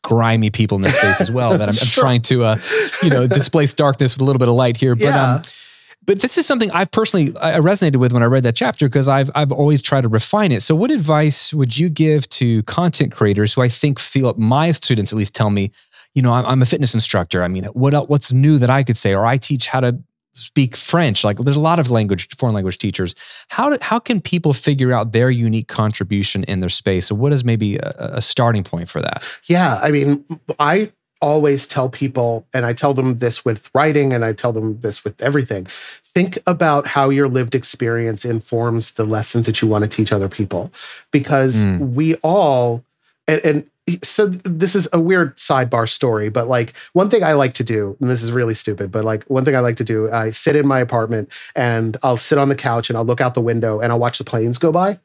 grimy 0.02 0.50
people 0.50 0.76
in 0.76 0.82
this 0.82 0.96
space 0.96 1.20
as 1.20 1.30
well 1.30 1.56
that 1.58 1.68
I'm, 1.68 1.74
sure. 1.74 2.04
I'm 2.04 2.06
trying 2.06 2.22
to 2.22 2.44
uh, 2.44 2.60
you 3.02 3.10
know 3.10 3.26
displace 3.26 3.74
darkness 3.74 4.14
with 4.14 4.22
a 4.22 4.24
little 4.24 4.38
bit 4.38 4.48
of 4.48 4.54
light 4.54 4.76
here. 4.76 4.94
But 4.94 5.04
yeah. 5.04 5.34
um, 5.34 5.42
but 6.06 6.20
this 6.20 6.38
is 6.38 6.46
something 6.46 6.70
I've 6.70 6.90
personally 6.90 7.32
I 7.42 7.58
resonated 7.58 7.96
with 7.96 8.12
when 8.12 8.22
I 8.22 8.26
read 8.26 8.44
that 8.44 8.56
chapter 8.56 8.86
because 8.86 9.08
I've 9.08 9.30
I've 9.34 9.52
always 9.52 9.82
tried 9.82 10.02
to 10.02 10.08
refine 10.08 10.52
it. 10.52 10.62
So, 10.62 10.74
what 10.74 10.90
advice 10.90 11.52
would 11.52 11.78
you 11.78 11.88
give 11.88 12.28
to 12.30 12.62
content 12.62 13.12
creators 13.12 13.54
who 13.54 13.62
I 13.62 13.68
think 13.68 13.98
feel 13.98 14.32
my 14.34 14.70
students 14.70 15.12
at 15.12 15.18
least 15.18 15.34
tell 15.34 15.50
me, 15.50 15.72
you 16.14 16.22
know, 16.22 16.32
I'm, 16.32 16.46
I'm 16.46 16.62
a 16.62 16.66
fitness 16.66 16.94
instructor. 16.94 17.42
I 17.42 17.48
mean, 17.48 17.64
what 17.66 17.92
else, 17.92 18.08
what's 18.08 18.32
new 18.32 18.58
that 18.58 18.70
I 18.70 18.82
could 18.82 18.96
say, 18.96 19.14
or 19.14 19.26
I 19.26 19.36
teach 19.36 19.68
how 19.68 19.80
to 19.80 19.98
speak 20.36 20.76
French. 20.76 21.24
Like, 21.24 21.38
there's 21.38 21.56
a 21.56 21.60
lot 21.60 21.78
of 21.78 21.90
language 21.90 22.28
foreign 22.38 22.54
language 22.54 22.78
teachers. 22.78 23.14
How 23.48 23.70
do, 23.70 23.78
how 23.80 23.98
can 23.98 24.20
people 24.20 24.52
figure 24.52 24.92
out 24.92 25.12
their 25.12 25.30
unique 25.30 25.68
contribution 25.68 26.44
in 26.44 26.60
their 26.60 26.68
space? 26.68 27.06
So, 27.06 27.14
what 27.14 27.32
is 27.32 27.44
maybe 27.44 27.76
a, 27.76 27.94
a 27.98 28.22
starting 28.22 28.62
point 28.62 28.88
for 28.88 29.00
that? 29.00 29.22
Yeah, 29.48 29.78
I 29.82 29.90
mean, 29.90 30.24
I 30.58 30.92
always 31.20 31.66
tell 31.66 31.88
people, 31.88 32.46
and 32.52 32.66
I 32.66 32.72
tell 32.72 32.94
them 32.94 33.16
this 33.16 33.44
with 33.44 33.70
writing 33.74 34.12
and 34.12 34.24
I 34.24 34.32
tell 34.32 34.52
them 34.52 34.80
this 34.80 35.04
with 35.04 35.20
everything 35.20 35.66
think 36.16 36.38
about 36.46 36.86
how 36.86 37.10
your 37.10 37.28
lived 37.28 37.54
experience 37.54 38.24
informs 38.24 38.92
the 38.92 39.04
lessons 39.04 39.44
that 39.44 39.60
you 39.60 39.68
want 39.68 39.82
to 39.82 39.88
teach 39.88 40.12
other 40.12 40.30
people. 40.30 40.72
Because 41.10 41.62
mm. 41.62 41.92
we 41.92 42.14
all, 42.22 42.82
and, 43.28 43.44
and 43.44 43.70
so 44.02 44.28
this 44.28 44.74
is 44.74 44.88
a 44.94 44.98
weird 44.98 45.36
sidebar 45.36 45.86
story, 45.86 46.30
but 46.30 46.48
like 46.48 46.74
one 46.94 47.10
thing 47.10 47.22
I 47.22 47.34
like 47.34 47.52
to 47.54 47.64
do, 47.64 47.98
and 48.00 48.08
this 48.08 48.22
is 48.22 48.32
really 48.32 48.54
stupid, 48.54 48.90
but 48.90 49.04
like 49.04 49.24
one 49.24 49.44
thing 49.44 49.54
I 49.54 49.60
like 49.60 49.76
to 49.76 49.84
do, 49.84 50.10
I 50.10 50.30
sit 50.30 50.56
in 50.56 50.66
my 50.66 50.80
apartment 50.80 51.30
and 51.54 51.98
I'll 52.02 52.16
sit 52.16 52.38
on 52.38 52.48
the 52.48 52.54
couch 52.54 52.88
and 52.88 52.96
I'll 52.96 53.04
look 53.04 53.20
out 53.20 53.34
the 53.34 53.42
window 53.42 53.80
and 53.80 53.92
I'll 53.92 53.98
watch 53.98 54.16
the 54.16 54.24
planes 54.24 54.56
go 54.56 54.72
by. 54.72 54.98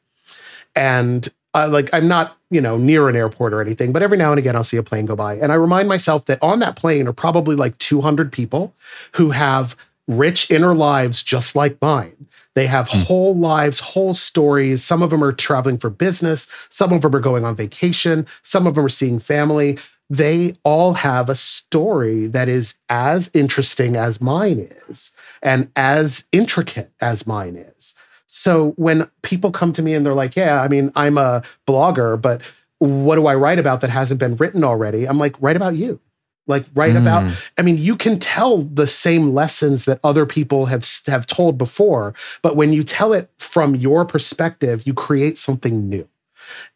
And 0.74 1.28
uh, 1.54 1.68
like 1.70 1.90
I'm 1.92 2.08
not, 2.08 2.36
you 2.50 2.60
know, 2.60 2.76
near 2.76 3.08
an 3.08 3.16
airport 3.16 3.52
or 3.52 3.60
anything, 3.60 3.92
but 3.92 4.02
every 4.02 4.18
now 4.18 4.32
and 4.32 4.38
again 4.38 4.56
I'll 4.56 4.64
see 4.64 4.76
a 4.76 4.82
plane 4.82 5.06
go 5.06 5.16
by. 5.16 5.34
And 5.34 5.52
I 5.52 5.56
remind 5.56 5.88
myself 5.88 6.24
that 6.26 6.42
on 6.42 6.58
that 6.60 6.76
plane 6.76 7.06
are 7.06 7.12
probably 7.12 7.56
like 7.56 7.76
200 7.78 8.32
people 8.32 8.74
who 9.12 9.30
have 9.30 9.76
rich 10.08 10.50
inner 10.50 10.74
lives 10.74 11.22
just 11.22 11.54
like 11.54 11.80
mine. 11.80 12.26
They 12.54 12.66
have 12.66 12.88
mm. 12.88 13.04
whole 13.04 13.34
lives, 13.34 13.80
whole 13.80 14.14
stories. 14.14 14.84
Some 14.84 15.02
of 15.02 15.10
them 15.10 15.24
are 15.24 15.32
traveling 15.32 15.78
for 15.78 15.90
business, 15.90 16.50
some 16.68 16.92
of 16.92 17.02
them 17.02 17.14
are 17.14 17.20
going 17.20 17.44
on 17.44 17.56
vacation, 17.56 18.26
some 18.42 18.66
of 18.66 18.74
them 18.74 18.84
are 18.84 18.90
seeing 18.90 19.18
family. 19.18 19.78
They 20.10 20.54
all 20.62 20.94
have 20.94 21.30
a 21.30 21.34
story 21.34 22.26
that 22.26 22.48
is 22.48 22.74
as 22.90 23.30
interesting 23.32 23.96
as 23.96 24.20
mine 24.20 24.68
is 24.88 25.12
and 25.42 25.70
as 25.74 26.28
intricate 26.32 26.92
as 27.00 27.26
mine 27.26 27.56
is. 27.56 27.94
So 28.34 28.70
when 28.76 29.08
people 29.20 29.50
come 29.50 29.74
to 29.74 29.82
me 29.82 29.92
and 29.92 30.06
they're 30.06 30.14
like, 30.14 30.34
Yeah, 30.36 30.62
I 30.62 30.68
mean, 30.68 30.90
I'm 30.96 31.18
a 31.18 31.42
blogger, 31.66 32.20
but 32.20 32.40
what 32.78 33.16
do 33.16 33.26
I 33.26 33.34
write 33.34 33.58
about 33.58 33.82
that 33.82 33.90
hasn't 33.90 34.18
been 34.18 34.36
written 34.36 34.64
already? 34.64 35.06
I'm 35.06 35.18
like, 35.18 35.40
Write 35.40 35.56
about 35.56 35.76
you. 35.76 36.00
Like 36.48 36.64
write 36.74 36.94
mm. 36.94 37.00
about, 37.00 37.32
I 37.56 37.62
mean, 37.62 37.78
you 37.78 37.94
can 37.94 38.18
tell 38.18 38.58
the 38.58 38.88
same 38.88 39.32
lessons 39.32 39.84
that 39.84 40.00
other 40.02 40.26
people 40.26 40.66
have 40.66 40.84
have 41.06 41.24
told 41.26 41.56
before, 41.56 42.14
but 42.42 42.56
when 42.56 42.72
you 42.72 42.82
tell 42.82 43.12
it 43.12 43.30
from 43.38 43.76
your 43.76 44.04
perspective, 44.04 44.84
you 44.84 44.92
create 44.92 45.38
something 45.38 45.88
new. 45.88 46.08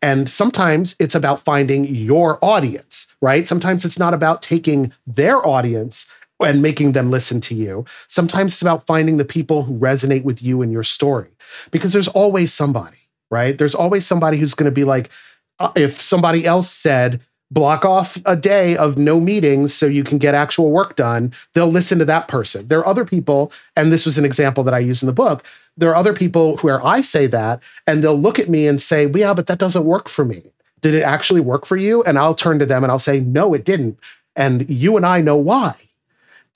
And 0.01 0.31
sometimes 0.31 0.95
it's 1.01 1.17
about 1.17 1.41
finding 1.41 1.85
your 1.85 2.39
audience, 2.43 3.15
right? 3.21 3.49
Sometimes 3.49 3.85
it's 3.85 3.99
not 3.99 4.15
about 4.15 4.41
taking 4.41 4.93
their 5.05 5.45
audience 5.45 6.11
and 6.41 6.63
making 6.63 6.93
them 6.93 7.11
listen 7.11 7.41
to 7.41 7.55
you. 7.55 7.85
Sometimes 8.09 8.53
it's 8.53 8.63
about 8.63 8.87
finding 8.87 9.17
the 9.17 9.25
people 9.25 9.63
who 9.63 9.79
resonate 9.79 10.25
with 10.25 10.43
you 10.43 10.63
and 10.63 10.73
your 10.73 10.83
story 10.83 11.31
because 11.71 11.93
there's 11.93 12.09
always 12.09 12.53
somebody, 12.53 12.99
right? 13.31 13.57
There's 13.57 13.75
always 13.75 14.07
somebody 14.07 14.39
who's 14.39 14.55
going 14.55 14.71
to 14.71 14.75
be 14.75 14.85
like, 14.85 15.11
uh, 15.59 15.73
if 15.75 15.93
somebody 15.93 16.45
else 16.45 16.71
said, 16.71 17.21
block 17.51 17.85
off 17.85 18.19
a 18.27 18.37
day 18.37 18.77
of 18.77 18.99
no 18.99 19.21
meetings 19.21 19.73
so 19.73 19.87
you 19.87 20.05
can 20.05 20.19
get 20.19 20.35
actual 20.35 20.71
work 20.71 20.97
done, 20.97 21.33
they'll 21.55 21.67
listen 21.67 21.99
to 21.99 22.05
that 22.05 22.29
person. 22.29 22.67
There 22.67 22.81
are 22.81 22.87
other 22.87 23.05
people, 23.05 23.53
and 23.77 23.93
this 23.93 24.05
was 24.05 24.19
an 24.19 24.25
example 24.25 24.65
that 24.65 24.75
I 24.75 24.81
use 24.81 25.03
in 25.03 25.07
the 25.07 25.13
book. 25.13 25.45
There 25.77 25.91
are 25.91 25.97
other 25.97 26.13
people 26.13 26.57
where 26.59 26.85
I 26.85 27.01
say 27.01 27.27
that, 27.29 27.63
and 27.87 28.03
they'll 28.03 28.19
look 28.19 28.39
at 28.39 28.49
me 28.49 28.67
and 28.67 28.81
say, 28.81 29.07
well, 29.07 29.21
Yeah, 29.21 29.35
but 29.35 29.47
that 29.47 29.59
doesn't 29.59 29.85
work 29.85 30.09
for 30.09 30.25
me. 30.25 30.43
Did 30.81 30.95
it 30.95 31.03
actually 31.03 31.41
work 31.41 31.67
for 31.67 31.77
you? 31.77 32.03
And 32.03 32.19
I'll 32.19 32.35
turn 32.35 32.59
to 32.59 32.67
them 32.67 32.83
and 32.83 32.91
I'll 32.91 32.99
say, 32.99 33.21
No, 33.21 33.55
it 33.55 33.65
didn't. 33.65 33.99
And 34.35 34.69
you 34.69 34.97
and 34.97 35.07
I 35.07 35.21
know 35.21 35.37
why. 35.37 35.75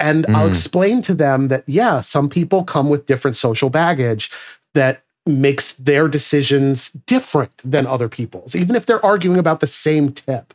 And 0.00 0.26
mm. 0.26 0.34
I'll 0.34 0.48
explain 0.48 1.02
to 1.02 1.14
them 1.14 1.48
that, 1.48 1.64
yeah, 1.66 2.00
some 2.00 2.28
people 2.28 2.64
come 2.64 2.88
with 2.88 3.06
different 3.06 3.36
social 3.36 3.70
baggage 3.70 4.30
that 4.74 5.02
makes 5.26 5.74
their 5.74 6.08
decisions 6.08 6.92
different 6.92 7.52
than 7.58 7.86
other 7.86 8.08
people's, 8.08 8.56
even 8.56 8.74
if 8.74 8.86
they're 8.86 9.04
arguing 9.04 9.38
about 9.38 9.60
the 9.60 9.66
same 9.66 10.12
tip. 10.12 10.54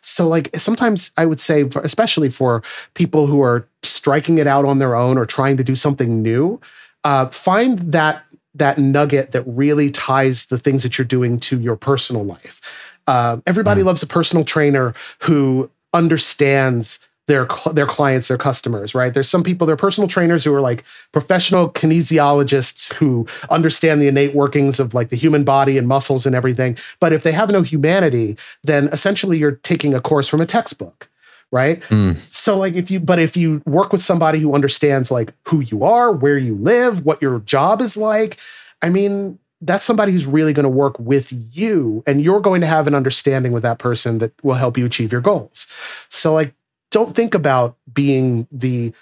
So, 0.00 0.28
like, 0.28 0.54
sometimes 0.56 1.10
I 1.16 1.26
would 1.26 1.40
say, 1.40 1.62
especially 1.82 2.30
for 2.30 2.62
people 2.94 3.26
who 3.26 3.42
are 3.42 3.66
striking 3.82 4.38
it 4.38 4.46
out 4.46 4.64
on 4.64 4.78
their 4.78 4.94
own 4.94 5.18
or 5.18 5.26
trying 5.26 5.56
to 5.56 5.64
do 5.64 5.74
something 5.74 6.22
new, 6.22 6.60
uh, 7.02 7.26
find 7.28 7.80
that 7.80 8.22
that 8.54 8.78
nugget 8.78 9.32
that 9.32 9.42
really 9.42 9.90
ties 9.90 10.46
the 10.46 10.56
things 10.56 10.82
that 10.82 10.96
you're 10.96 11.04
doing 11.04 11.38
to 11.40 11.60
your 11.60 11.76
personal 11.76 12.24
life. 12.24 12.94
Uh, 13.06 13.38
everybody 13.46 13.82
mm. 13.82 13.84
loves 13.84 14.02
a 14.02 14.06
personal 14.06 14.44
trainer 14.44 14.94
who 15.22 15.70
understands 15.92 17.06
their 17.26 17.48
their 17.72 17.86
clients, 17.86 18.28
their 18.28 18.38
customers, 18.38 18.94
right? 18.94 19.12
There's 19.12 19.28
some 19.28 19.42
people, 19.42 19.66
they're 19.66 19.76
personal 19.76 20.08
trainers 20.08 20.44
who 20.44 20.54
are 20.54 20.60
like 20.60 20.84
professional 21.12 21.70
kinesiologists 21.70 22.92
who 22.94 23.26
understand 23.50 24.00
the 24.00 24.08
innate 24.08 24.34
workings 24.34 24.78
of 24.78 24.94
like 24.94 25.08
the 25.08 25.16
human 25.16 25.42
body 25.42 25.76
and 25.76 25.88
muscles 25.88 26.26
and 26.26 26.36
everything. 26.36 26.78
But 27.00 27.12
if 27.12 27.22
they 27.22 27.32
have 27.32 27.50
no 27.50 27.62
humanity, 27.62 28.36
then 28.62 28.88
essentially 28.88 29.38
you're 29.38 29.52
taking 29.52 29.92
a 29.92 30.00
course 30.00 30.28
from 30.28 30.40
a 30.40 30.46
textbook, 30.46 31.08
right? 31.50 31.80
Mm. 31.82 32.16
So 32.16 32.56
like 32.56 32.74
if 32.74 32.90
you 32.90 33.00
but 33.00 33.18
if 33.18 33.36
you 33.36 33.60
work 33.66 33.92
with 33.92 34.02
somebody 34.02 34.38
who 34.38 34.54
understands 34.54 35.10
like 35.10 35.32
who 35.48 35.60
you 35.60 35.82
are, 35.82 36.12
where 36.12 36.38
you 36.38 36.54
live, 36.54 37.04
what 37.04 37.20
your 37.20 37.40
job 37.40 37.80
is 37.80 37.96
like, 37.96 38.38
I 38.82 38.90
mean, 38.90 39.40
that's 39.60 39.86
somebody 39.86 40.12
who's 40.12 40.26
really 40.26 40.52
going 40.52 40.64
to 40.64 40.70
work 40.70 40.96
with 41.00 41.32
you 41.56 42.04
and 42.06 42.20
you're 42.20 42.40
going 42.40 42.60
to 42.60 42.66
have 42.66 42.86
an 42.86 42.94
understanding 42.94 43.52
with 43.52 43.64
that 43.64 43.78
person 43.78 44.18
that 44.18 44.32
will 44.44 44.54
help 44.54 44.78
you 44.78 44.84
achieve 44.84 45.10
your 45.10 45.20
goals. 45.20 45.66
So 46.08 46.34
like 46.34 46.54
don't 46.90 47.14
think 47.14 47.34
about 47.34 47.76
being 47.92 48.46
the 48.50 48.92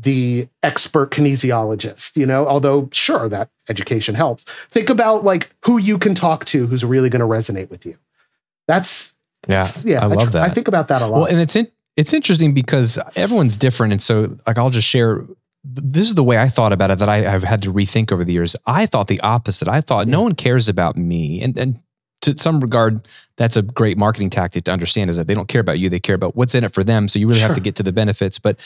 the 0.00 0.48
expert 0.62 1.10
kinesiologist, 1.10 2.16
you 2.16 2.24
know, 2.24 2.46
although 2.46 2.88
sure 2.92 3.28
that 3.28 3.50
education 3.68 4.14
helps. 4.14 4.44
Think 4.44 4.88
about 4.88 5.24
like 5.24 5.50
who 5.64 5.76
you 5.76 5.98
can 5.98 6.14
talk 6.14 6.44
to 6.46 6.68
who's 6.68 6.84
really 6.84 7.10
going 7.10 7.20
to 7.20 7.26
resonate 7.26 7.68
with 7.68 7.84
you. 7.84 7.98
That's 8.68 9.16
yeah, 9.48 9.66
yeah. 9.84 10.02
I 10.02 10.06
love 10.06 10.28
I, 10.28 10.30
that. 10.32 10.42
I 10.42 10.48
think 10.50 10.68
about 10.68 10.88
that 10.88 11.02
a 11.02 11.06
lot. 11.06 11.12
Well, 11.18 11.24
and 11.24 11.40
it's 11.40 11.56
in, 11.56 11.68
it's 11.96 12.12
interesting 12.12 12.54
because 12.54 12.98
everyone's 13.16 13.56
different, 13.56 13.92
and 13.92 14.02
so 14.02 14.36
like 14.46 14.56
I'll 14.56 14.70
just 14.70 14.88
share. 14.88 15.24
This 15.64 16.06
is 16.06 16.14
the 16.14 16.22
way 16.22 16.38
I 16.38 16.48
thought 16.48 16.72
about 16.72 16.92
it 16.92 16.98
that 17.00 17.08
I, 17.08 17.18
have 17.18 17.42
had 17.42 17.62
to 17.62 17.72
rethink 17.72 18.12
over 18.12 18.24
the 18.24 18.32
years. 18.32 18.54
I 18.66 18.86
thought 18.86 19.08
the 19.08 19.20
opposite. 19.20 19.68
I 19.68 19.80
thought 19.80 20.06
no 20.06 20.22
one 20.22 20.34
cares 20.34 20.68
about 20.68 20.96
me, 20.96 21.42
and 21.42 21.58
and 21.58 21.82
to 22.32 22.42
some 22.42 22.60
regard, 22.60 23.06
that's 23.36 23.56
a 23.56 23.62
great 23.62 23.98
marketing 23.98 24.30
tactic 24.30 24.64
to 24.64 24.72
understand 24.72 25.10
is 25.10 25.16
that 25.16 25.26
they 25.26 25.34
don't 25.34 25.48
care 25.48 25.60
about 25.60 25.78
you. 25.78 25.88
They 25.88 26.00
care 26.00 26.14
about 26.14 26.36
what's 26.36 26.54
in 26.54 26.64
it 26.64 26.72
for 26.72 26.84
them. 26.84 27.08
So 27.08 27.18
you 27.18 27.26
really 27.26 27.40
sure. 27.40 27.48
have 27.48 27.56
to 27.56 27.62
get 27.62 27.76
to 27.76 27.82
the 27.82 27.92
benefits. 27.92 28.38
But 28.38 28.58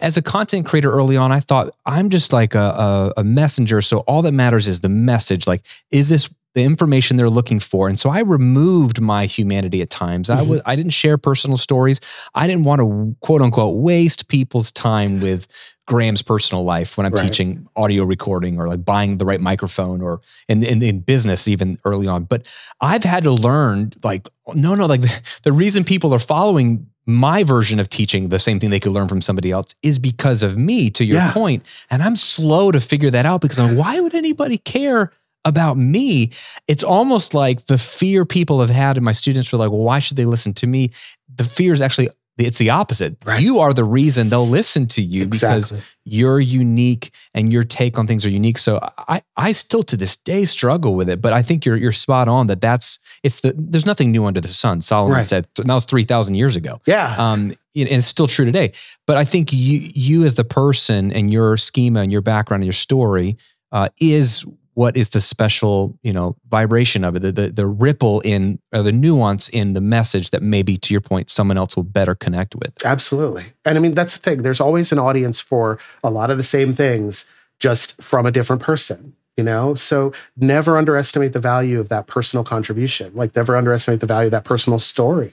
as 0.00 0.16
a 0.16 0.22
content 0.22 0.66
creator 0.66 0.90
early 0.90 1.16
on, 1.16 1.32
I 1.32 1.40
thought 1.40 1.74
I'm 1.84 2.10
just 2.10 2.32
like 2.32 2.54
a, 2.54 2.58
a, 2.58 3.12
a 3.18 3.24
messenger. 3.24 3.80
So 3.80 3.98
all 4.00 4.22
that 4.22 4.32
matters 4.32 4.68
is 4.68 4.80
the 4.80 4.88
message. 4.88 5.46
Like, 5.46 5.66
is 5.90 6.08
this 6.08 6.30
the 6.56 6.64
information 6.64 7.18
they're 7.18 7.28
looking 7.28 7.60
for. 7.60 7.86
And 7.86 8.00
so 8.00 8.08
I 8.08 8.20
removed 8.20 8.98
my 8.98 9.26
humanity 9.26 9.82
at 9.82 9.90
times. 9.90 10.30
Mm-hmm. 10.30 10.40
I 10.40 10.42
was 10.42 10.62
I 10.64 10.74
didn't 10.74 10.94
share 10.94 11.18
personal 11.18 11.58
stories. 11.58 12.00
I 12.34 12.46
didn't 12.46 12.64
want 12.64 12.80
to 12.80 13.14
quote 13.20 13.42
unquote 13.42 13.76
waste 13.76 14.28
people's 14.28 14.72
time 14.72 15.20
with 15.20 15.46
Graham's 15.86 16.22
personal 16.22 16.64
life 16.64 16.96
when 16.96 17.06
I'm 17.06 17.12
right. 17.12 17.22
teaching 17.22 17.68
audio 17.76 18.04
recording 18.04 18.58
or 18.58 18.68
like 18.68 18.84
buying 18.84 19.18
the 19.18 19.24
right 19.24 19.40
microphone 19.40 20.02
or 20.02 20.20
in, 20.48 20.62
in, 20.64 20.82
in 20.82 21.00
business 21.00 21.48
even 21.48 21.78
early 21.84 22.06
on. 22.06 22.24
But 22.24 22.46
I've 22.80 23.04
had 23.04 23.24
to 23.24 23.30
learn 23.30 23.92
like 24.02 24.28
no 24.54 24.74
no 24.74 24.86
like 24.86 25.02
the, 25.02 25.40
the 25.44 25.52
reason 25.52 25.84
people 25.84 26.12
are 26.12 26.18
following 26.18 26.86
my 27.08 27.44
version 27.44 27.78
of 27.78 27.88
teaching 27.88 28.30
the 28.30 28.38
same 28.38 28.58
thing 28.58 28.70
they 28.70 28.80
could 28.80 28.90
learn 28.90 29.06
from 29.06 29.20
somebody 29.20 29.52
else 29.52 29.76
is 29.82 29.98
because 29.98 30.42
of 30.42 30.56
me 30.56 30.90
to 30.90 31.04
your 31.04 31.18
yeah. 31.18 31.32
point. 31.32 31.84
and 31.88 32.02
i'm 32.02 32.16
slow 32.16 32.72
to 32.72 32.80
figure 32.80 33.10
that 33.10 33.24
out 33.24 33.40
because 33.40 33.60
I'm, 33.60 33.76
why 33.76 34.00
would 34.00 34.12
anybody 34.12 34.58
care 34.58 35.12
about 35.46 35.76
me, 35.76 36.30
it's 36.66 36.82
almost 36.82 37.32
like 37.32 37.66
the 37.66 37.78
fear 37.78 38.26
people 38.26 38.60
have 38.60 38.68
had, 38.68 38.96
and 38.96 39.04
my 39.04 39.12
students 39.12 39.52
were 39.52 39.58
like, 39.58 39.70
well, 39.70 39.80
why 39.80 40.00
should 40.00 40.16
they 40.16 40.24
listen 40.24 40.52
to 40.54 40.66
me? 40.66 40.90
The 41.34 41.44
fear 41.44 41.72
is 41.72 41.80
actually 41.80 42.10
it's 42.38 42.58
the 42.58 42.70
opposite. 42.70 43.16
Right. 43.24 43.40
You 43.40 43.60
are 43.60 43.72
the 43.72 43.84
reason 43.84 44.28
they'll 44.28 44.46
listen 44.46 44.86
to 44.88 45.02
you 45.02 45.22
exactly. 45.22 45.78
because 45.78 45.96
you're 46.04 46.38
unique 46.38 47.10
and 47.32 47.52
your 47.52 47.64
take 47.64 47.98
on 47.98 48.06
things 48.06 48.26
are 48.26 48.30
unique. 48.30 48.58
So 48.58 48.78
I, 49.08 49.22
I 49.36 49.52
still 49.52 49.82
to 49.84 49.96
this 49.96 50.16
day 50.16 50.44
struggle 50.44 50.94
with 50.94 51.08
it, 51.08 51.22
but 51.22 51.32
I 51.32 51.42
think 51.42 51.64
you're 51.64 51.76
you're 51.76 51.92
spot 51.92 52.28
on 52.28 52.46
that 52.48 52.60
that's 52.60 52.98
it's 53.22 53.40
the 53.40 53.54
there's 53.56 53.86
nothing 53.86 54.12
new 54.12 54.26
under 54.26 54.40
the 54.40 54.48
sun. 54.48 54.80
Solomon 54.80 55.16
right. 55.16 55.24
said 55.24 55.48
that 55.54 55.66
was 55.66 55.86
three 55.86 56.04
thousand 56.04 56.34
years 56.34 56.56
ago. 56.56 56.80
Yeah, 56.86 57.14
um, 57.16 57.54
and 57.74 57.88
it's 57.88 58.06
still 58.06 58.26
true 58.26 58.44
today. 58.44 58.72
But 59.06 59.16
I 59.16 59.24
think 59.24 59.52
you 59.52 59.80
you 59.94 60.24
as 60.24 60.34
the 60.34 60.44
person 60.44 61.12
and 61.12 61.32
your 61.32 61.56
schema 61.56 62.00
and 62.00 62.12
your 62.12 62.22
background 62.22 62.62
and 62.62 62.66
your 62.66 62.72
story 62.72 63.38
uh, 63.72 63.88
is 64.00 64.44
what 64.76 64.94
is 64.94 65.10
the 65.10 65.20
special 65.20 65.98
you 66.02 66.12
know 66.12 66.36
vibration 66.48 67.02
of 67.02 67.16
it 67.16 67.20
the, 67.20 67.32
the, 67.32 67.48
the 67.48 67.66
ripple 67.66 68.20
in 68.20 68.58
or 68.74 68.82
the 68.82 68.92
nuance 68.92 69.48
in 69.48 69.72
the 69.72 69.80
message 69.80 70.30
that 70.30 70.42
maybe 70.42 70.76
to 70.76 70.92
your 70.92 71.00
point 71.00 71.30
someone 71.30 71.56
else 71.56 71.74
will 71.74 71.82
better 71.82 72.14
connect 72.14 72.54
with? 72.54 72.72
Absolutely. 72.84 73.44
And 73.64 73.76
i 73.76 73.80
mean 73.80 73.94
that's 73.94 74.16
the 74.16 74.22
thing. 74.22 74.42
There's 74.42 74.60
always 74.60 74.92
an 74.92 74.98
audience 74.98 75.40
for 75.40 75.78
a 76.04 76.10
lot 76.10 76.30
of 76.30 76.36
the 76.36 76.44
same 76.44 76.72
things 76.74 77.30
just 77.58 78.00
from 78.02 78.26
a 78.26 78.30
different 78.30 78.62
person 78.62 79.16
you 79.36 79.44
know? 79.44 79.74
So 79.74 80.14
never 80.38 80.78
underestimate 80.78 81.34
the 81.34 81.40
value 81.40 81.78
of 81.78 81.90
that 81.90 82.06
personal 82.06 82.42
contribution. 82.42 83.12
Like 83.14 83.36
never 83.36 83.54
underestimate 83.54 84.00
the 84.00 84.06
value 84.06 84.28
of 84.28 84.32
that 84.32 84.44
personal 84.44 84.78
story. 84.78 85.32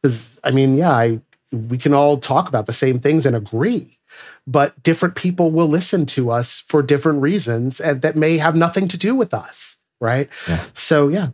Because 0.00 0.38
i 0.44 0.50
mean 0.50 0.76
yeah 0.76 0.92
i 0.92 1.20
we 1.52 1.78
can 1.78 1.94
all 1.94 2.16
talk 2.16 2.48
about 2.48 2.66
the 2.66 2.72
same 2.72 2.98
things 2.98 3.24
and 3.24 3.36
agree 3.36 3.98
but 4.46 4.82
different 4.82 5.14
people 5.14 5.50
will 5.50 5.68
listen 5.68 6.06
to 6.06 6.30
us 6.30 6.60
for 6.60 6.82
different 6.82 7.22
reasons 7.22 7.80
and 7.80 8.02
that 8.02 8.16
may 8.16 8.38
have 8.38 8.56
nothing 8.56 8.88
to 8.88 8.98
do 8.98 9.14
with 9.14 9.32
us 9.32 9.80
right? 10.04 10.28
Yeah. 10.48 10.64
so 10.72 11.08
yeah. 11.08 11.28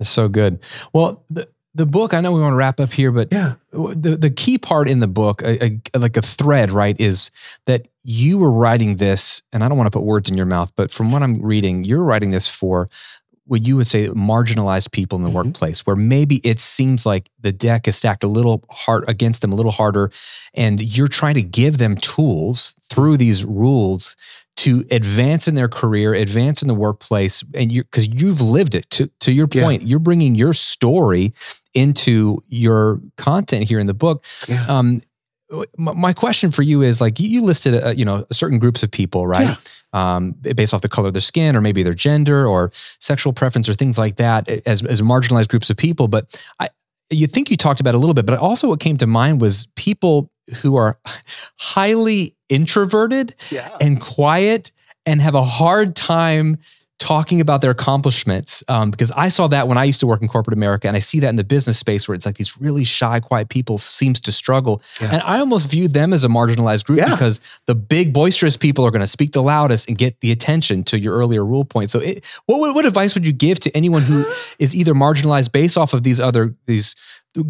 It's 0.00 0.10
so 0.10 0.28
good. 0.28 0.60
Well 0.92 1.24
the, 1.30 1.46
the 1.74 1.86
book 1.86 2.14
i 2.14 2.20
know 2.20 2.30
we 2.32 2.40
want 2.40 2.52
to 2.52 2.56
wrap 2.56 2.78
up 2.78 2.92
here 2.92 3.10
but 3.10 3.28
yeah. 3.32 3.54
the, 3.72 4.16
the 4.16 4.30
key 4.30 4.58
part 4.58 4.88
in 4.88 5.00
the 5.00 5.08
book 5.08 5.42
a, 5.42 5.80
a, 5.92 5.98
like 5.98 6.16
a 6.16 6.22
thread 6.22 6.70
right 6.70 6.98
is 7.00 7.30
that 7.66 7.88
you 8.04 8.38
were 8.38 8.50
writing 8.50 8.96
this 8.96 9.42
and 9.52 9.64
i 9.64 9.68
don't 9.68 9.76
want 9.76 9.90
to 9.90 9.98
put 9.98 10.04
words 10.04 10.30
in 10.30 10.36
your 10.36 10.46
mouth 10.46 10.72
but 10.76 10.92
from 10.92 11.10
what 11.10 11.22
i'm 11.22 11.42
reading 11.42 11.82
you're 11.82 12.04
writing 12.04 12.30
this 12.30 12.48
for 12.48 12.88
what 13.46 13.66
you 13.66 13.76
would 13.76 13.86
say 13.86 14.08
marginalized 14.08 14.92
people 14.92 15.16
in 15.16 15.22
the 15.22 15.28
mm-hmm. 15.28 15.36
workplace 15.36 15.86
where 15.86 15.96
maybe 15.96 16.36
it 16.36 16.58
seems 16.58 17.04
like 17.04 17.30
the 17.40 17.52
deck 17.52 17.86
is 17.86 17.96
stacked 17.96 18.24
a 18.24 18.28
little 18.28 18.64
hard 18.70 19.04
against 19.08 19.42
them 19.42 19.52
a 19.52 19.54
little 19.54 19.72
harder 19.72 20.10
and 20.54 20.80
you're 20.80 21.08
trying 21.08 21.34
to 21.34 21.42
give 21.42 21.78
them 21.78 21.96
tools 21.96 22.74
through 22.88 23.16
these 23.16 23.44
rules 23.44 24.16
to 24.56 24.84
advance 24.90 25.48
in 25.48 25.54
their 25.54 25.68
career 25.68 26.14
advance 26.14 26.62
in 26.62 26.68
the 26.68 26.74
workplace 26.74 27.44
and 27.54 27.72
you 27.72 27.82
because 27.82 28.08
you've 28.08 28.40
lived 28.40 28.74
it 28.74 28.88
to 28.90 29.10
to 29.20 29.32
your 29.32 29.48
point 29.48 29.82
yeah. 29.82 29.88
you're 29.88 29.98
bringing 29.98 30.34
your 30.34 30.52
story 30.52 31.32
into 31.74 32.38
your 32.46 33.00
content 33.16 33.68
here 33.68 33.80
in 33.80 33.86
the 33.86 33.94
book 33.94 34.24
yeah. 34.48 34.64
um, 34.68 35.00
my 35.76 36.12
question 36.12 36.50
for 36.50 36.62
you 36.62 36.82
is 36.82 37.00
like 37.00 37.20
you 37.20 37.42
listed 37.42 37.74
a, 37.74 37.96
you 37.96 38.04
know 38.04 38.26
certain 38.32 38.58
groups 38.58 38.82
of 38.82 38.90
people 38.90 39.26
right 39.26 39.56
yeah. 39.94 40.16
um, 40.16 40.32
based 40.32 40.74
off 40.74 40.80
the 40.80 40.88
color 40.88 41.08
of 41.08 41.14
their 41.14 41.20
skin 41.20 41.56
or 41.56 41.60
maybe 41.60 41.82
their 41.82 41.94
gender 41.94 42.46
or 42.46 42.70
sexual 42.74 43.32
preference 43.32 43.68
or 43.68 43.74
things 43.74 43.98
like 43.98 44.16
that 44.16 44.48
as, 44.66 44.82
as 44.84 45.02
marginalized 45.02 45.48
groups 45.48 45.70
of 45.70 45.76
people 45.76 46.08
but 46.08 46.40
i 46.60 46.68
you 47.10 47.26
think 47.26 47.50
you 47.50 47.56
talked 47.56 47.80
about 47.80 47.94
a 47.94 47.98
little 47.98 48.14
bit 48.14 48.26
but 48.26 48.38
also 48.38 48.68
what 48.68 48.80
came 48.80 48.96
to 48.96 49.06
mind 49.06 49.40
was 49.40 49.68
people 49.76 50.30
who 50.62 50.76
are 50.76 50.98
highly 51.58 52.36
introverted 52.48 53.34
yeah. 53.50 53.76
and 53.80 54.00
quiet 54.00 54.72
and 55.06 55.20
have 55.20 55.34
a 55.34 55.44
hard 55.44 55.94
time 55.94 56.58
talking 57.04 57.42
about 57.42 57.60
their 57.60 57.70
accomplishments 57.70 58.64
um, 58.66 58.90
because 58.90 59.12
I 59.12 59.28
saw 59.28 59.46
that 59.48 59.68
when 59.68 59.76
I 59.76 59.84
used 59.84 60.00
to 60.00 60.06
work 60.06 60.22
in 60.22 60.28
corporate 60.28 60.56
America, 60.56 60.88
and 60.88 60.96
I 60.96 61.00
see 61.00 61.20
that 61.20 61.28
in 61.28 61.36
the 61.36 61.44
business 61.44 61.78
space 61.78 62.08
where 62.08 62.14
it's 62.14 62.24
like 62.24 62.36
these 62.36 62.58
really 62.58 62.82
shy, 62.82 63.20
quiet 63.20 63.50
people 63.50 63.76
seems 63.76 64.20
to 64.20 64.32
struggle, 64.32 64.80
yeah. 65.02 65.12
and 65.12 65.22
I 65.22 65.38
almost 65.38 65.70
viewed 65.70 65.92
them 65.92 66.14
as 66.14 66.24
a 66.24 66.28
marginalized 66.28 66.86
group 66.86 67.00
yeah. 67.00 67.10
because 67.10 67.42
the 67.66 67.74
big 67.74 68.14
boisterous 68.14 68.56
people 68.56 68.86
are 68.86 68.90
going 68.90 69.02
to 69.02 69.06
speak 69.06 69.32
the 69.32 69.42
loudest 69.42 69.86
and 69.86 69.98
get 69.98 70.20
the 70.20 70.32
attention. 70.32 70.82
To 70.84 70.98
your 70.98 71.14
earlier 71.14 71.44
rule 71.44 71.64
point, 71.66 71.90
so 71.90 71.98
it, 71.98 72.24
what 72.46 72.74
what 72.74 72.86
advice 72.86 73.14
would 73.14 73.26
you 73.26 73.34
give 73.34 73.60
to 73.60 73.76
anyone 73.76 74.02
who 74.02 74.24
is 74.58 74.74
either 74.74 74.94
marginalized 74.94 75.52
based 75.52 75.76
off 75.76 75.92
of 75.92 76.04
these 76.04 76.20
other 76.20 76.54
these 76.64 76.96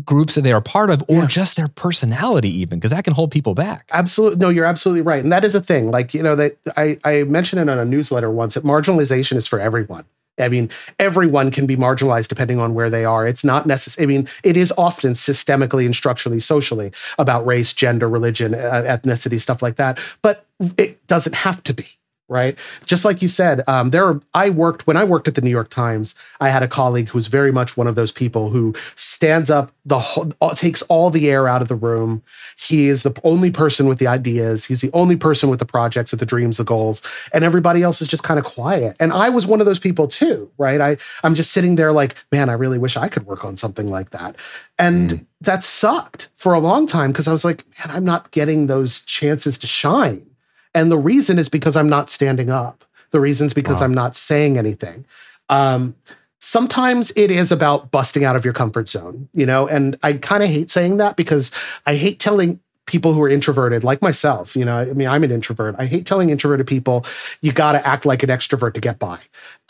groups 0.04 0.34
that 0.34 0.42
they 0.42 0.52
are 0.52 0.60
part 0.60 0.90
of 0.90 1.02
or 1.08 1.20
yeah. 1.20 1.26
just 1.26 1.56
their 1.56 1.68
personality 1.68 2.48
even 2.48 2.78
because 2.78 2.90
that 2.90 3.04
can 3.04 3.12
hold 3.12 3.30
people 3.30 3.54
back 3.54 3.88
absolutely 3.92 4.38
no 4.38 4.48
you're 4.48 4.64
absolutely 4.64 5.02
right 5.02 5.22
and 5.22 5.32
that 5.32 5.44
is 5.44 5.54
a 5.54 5.60
thing 5.60 5.90
like 5.90 6.14
you 6.14 6.22
know 6.22 6.34
that 6.34 6.56
i 6.76 6.98
i 7.04 7.22
mentioned 7.24 7.60
it 7.60 7.68
on 7.68 7.78
a 7.78 7.84
newsletter 7.84 8.30
once 8.30 8.54
that 8.54 8.64
marginalization 8.64 9.36
is 9.36 9.46
for 9.46 9.60
everyone 9.60 10.04
I 10.38 10.48
mean, 10.48 10.70
everyone 10.98 11.50
can 11.50 11.66
be 11.66 11.76
marginalized 11.76 12.28
depending 12.28 12.58
on 12.58 12.74
where 12.74 12.90
they 12.90 13.04
are. 13.04 13.26
It's 13.26 13.44
not 13.44 13.66
necessary. 13.66 14.04
I 14.04 14.06
mean, 14.08 14.28
it 14.42 14.56
is 14.56 14.72
often 14.76 15.12
systemically 15.12 15.84
and 15.84 15.94
structurally, 15.94 16.40
socially 16.40 16.92
about 17.18 17.46
race, 17.46 17.72
gender, 17.72 18.08
religion, 18.08 18.54
uh, 18.54 18.82
ethnicity, 18.84 19.40
stuff 19.40 19.62
like 19.62 19.76
that. 19.76 19.98
But 20.22 20.44
it 20.76 21.06
doesn't 21.06 21.34
have 21.34 21.62
to 21.64 21.74
be 21.74 21.86
right? 22.28 22.56
Just 22.86 23.04
like 23.04 23.20
you 23.20 23.28
said, 23.28 23.62
um, 23.68 23.90
there. 23.90 24.06
Are, 24.06 24.20
I 24.32 24.50
worked 24.50 24.86
when 24.86 24.96
I 24.96 25.04
worked 25.04 25.28
at 25.28 25.34
the 25.34 25.40
New 25.40 25.50
York 25.50 25.68
Times. 25.68 26.14
I 26.40 26.48
had 26.48 26.62
a 26.62 26.68
colleague 26.68 27.08
who 27.08 27.18
was 27.18 27.26
very 27.26 27.52
much 27.52 27.76
one 27.76 27.86
of 27.86 27.94
those 27.94 28.12
people 28.12 28.50
who 28.50 28.74
stands 28.94 29.50
up, 29.50 29.72
the 29.84 29.98
whole, 29.98 30.30
takes 30.54 30.82
all 30.82 31.10
the 31.10 31.30
air 31.30 31.48
out 31.48 31.60
of 31.60 31.68
the 31.68 31.74
room. 31.74 32.22
He 32.56 32.88
is 32.88 33.02
the 33.02 33.18
only 33.24 33.50
person 33.50 33.86
with 33.86 33.98
the 33.98 34.06
ideas. 34.06 34.64
He's 34.64 34.80
the 34.80 34.90
only 34.94 35.16
person 35.16 35.50
with 35.50 35.58
the 35.58 35.66
projects, 35.66 36.12
with 36.12 36.20
the 36.20 36.26
dreams, 36.26 36.56
the 36.56 36.64
goals, 36.64 37.02
and 37.32 37.44
everybody 37.44 37.82
else 37.82 38.00
is 38.00 38.08
just 38.08 38.24
kind 38.24 38.38
of 38.38 38.46
quiet. 38.46 38.96
And 38.98 39.12
I 39.12 39.28
was 39.28 39.46
one 39.46 39.60
of 39.60 39.66
those 39.66 39.78
people 39.78 40.08
too, 40.08 40.50
right? 40.56 40.80
I 40.80 40.96
I'm 41.22 41.34
just 41.34 41.52
sitting 41.52 41.74
there 41.74 41.92
like, 41.92 42.16
man, 42.32 42.48
I 42.48 42.54
really 42.54 42.78
wish 42.78 42.96
I 42.96 43.08
could 43.08 43.26
work 43.26 43.44
on 43.44 43.56
something 43.56 43.88
like 43.88 44.10
that. 44.10 44.36
And 44.78 45.10
mm. 45.10 45.26
that 45.42 45.62
sucked 45.62 46.30
for 46.36 46.54
a 46.54 46.58
long 46.58 46.86
time 46.86 47.12
because 47.12 47.28
I 47.28 47.32
was 47.32 47.44
like, 47.44 47.64
man, 47.78 47.94
I'm 47.94 48.04
not 48.04 48.30
getting 48.30 48.66
those 48.66 49.04
chances 49.04 49.58
to 49.58 49.66
shine 49.66 50.26
and 50.74 50.90
the 50.90 50.98
reason 50.98 51.38
is 51.38 51.48
because 51.48 51.76
I'm 51.76 51.88
not 51.88 52.10
standing 52.10 52.50
up. 52.50 52.84
The 53.10 53.20
reason 53.20 53.46
is 53.46 53.54
because 53.54 53.80
wow. 53.80 53.86
I'm 53.86 53.94
not 53.94 54.16
saying 54.16 54.58
anything. 54.58 55.06
Um, 55.48 55.94
sometimes 56.40 57.12
it 57.16 57.30
is 57.30 57.52
about 57.52 57.90
busting 57.90 58.24
out 58.24 58.36
of 58.36 58.44
your 58.44 58.54
comfort 58.54 58.88
zone, 58.88 59.28
you 59.32 59.46
know, 59.46 59.66
and 59.68 59.96
I 60.02 60.14
kind 60.14 60.42
of 60.42 60.48
hate 60.48 60.70
saying 60.70 60.98
that 60.98 61.16
because 61.16 61.50
I 61.86 61.94
hate 61.94 62.18
telling 62.18 62.60
people 62.86 63.12
who 63.12 63.22
are 63.22 63.28
introverted 63.28 63.82
like 63.82 64.02
myself 64.02 64.54
you 64.54 64.64
know 64.64 64.78
i 64.78 64.92
mean 64.92 65.08
i'm 65.08 65.24
an 65.24 65.30
introvert 65.30 65.74
i 65.78 65.86
hate 65.86 66.04
telling 66.04 66.30
introverted 66.30 66.66
people 66.66 67.04
you 67.40 67.52
got 67.52 67.72
to 67.72 67.86
act 67.86 68.04
like 68.04 68.22
an 68.22 68.28
extrovert 68.28 68.74
to 68.74 68.80
get 68.80 68.98
by 68.98 69.18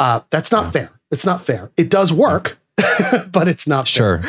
uh, 0.01 0.21
that's 0.31 0.51
not 0.51 0.65
yeah. 0.65 0.71
fair 0.71 0.91
it's 1.11 1.25
not 1.25 1.41
fair 1.41 1.71
it 1.77 1.89
does 1.89 2.13
work 2.13 2.59
but 3.31 3.47
it's 3.47 3.69
not 3.69 3.87
sure 3.87 4.21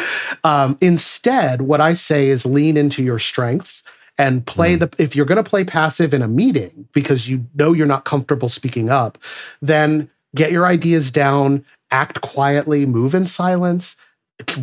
um, 0.44 0.78
instead 0.82 1.64
what 1.64 1.82
i 1.82 1.94
say 1.94 2.28
is 2.28 2.46
lean 2.46 2.78
into 2.78 3.04
your 3.04 3.18
strengths 3.18 3.84
and 4.18 4.46
play 4.46 4.76
mm. 4.76 4.80
the 4.80 5.04
if 5.04 5.16
you're 5.16 5.26
going 5.26 5.44
to 5.44 5.50
play 5.50 5.64
passive 5.64 6.14
in 6.14 6.22
a 6.22 6.28
meeting 6.28 6.88
because 6.94 7.30
you 7.30 7.46
know 7.56 7.74
you're 7.74 7.88
not 7.88 8.06
comfortable 8.06 8.50
speaking 8.50 8.90
up 8.90 9.18
then 9.62 10.10
get 10.36 10.52
your 10.52 10.66
ideas 10.66 11.12
down 11.12 11.64
act 11.92 12.22
quietly 12.22 12.86
move 12.86 13.14
in 13.14 13.26
silence 13.26 13.98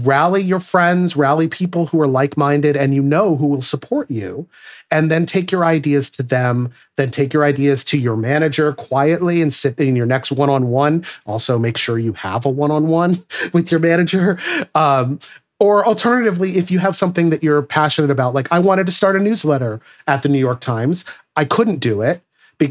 rally 0.03 0.43
your 0.43 0.61
friends 0.61 1.17
rally 1.17 1.49
people 1.49 1.87
who 1.87 2.01
are 2.01 2.07
like-minded 2.07 2.77
and 2.77 2.95
you 2.95 3.03
know 3.03 3.37
who 3.37 3.47
will 3.47 3.63
support 3.63 4.11
you 4.11 4.47
and 4.91 5.11
then 5.11 5.25
take 5.25 5.51
your 5.51 5.65
ideas 5.65 6.11
to 6.11 6.23
them 6.23 6.71
then 6.97 7.11
take 7.11 7.33
your 7.33 7.43
ideas 7.43 7.83
to 7.83 7.97
your 7.97 8.17
manager 8.17 8.75
quietly 8.75 9.41
and 9.41 9.55
sit 9.55 9.79
in 9.81 9.97
your 9.97 10.05
next 10.05 10.31
one-on-one 10.31 11.03
also 11.25 11.59
make 11.59 11.79
sure 11.79 11.99
you 11.99 12.13
have 12.13 12.45
a 12.45 12.51
one-on-one 12.51 13.23
with 13.55 13.71
your 13.71 13.81
manager 13.81 14.39
um, 14.75 15.19
or 15.63 15.87
alternatively, 15.87 16.57
if 16.57 16.73
you 16.73 16.81
have 16.81 16.97
something 16.97 17.31
that 17.31 17.41
you're 17.41 17.63
passionate 17.63 18.11
about, 18.11 18.35
like 18.35 18.51
I 18.51 18.59
wanted 18.59 18.85
to 18.87 18.93
start 18.93 19.15
a 19.15 19.21
newsletter 19.21 19.81
at 20.09 20.25
the 20.25 20.29
New 20.29 20.41
York 20.41 20.61
Times, 20.61 21.05
I 21.37 21.45
couldn't 21.45 21.77
do 21.77 22.03
it 22.03 22.21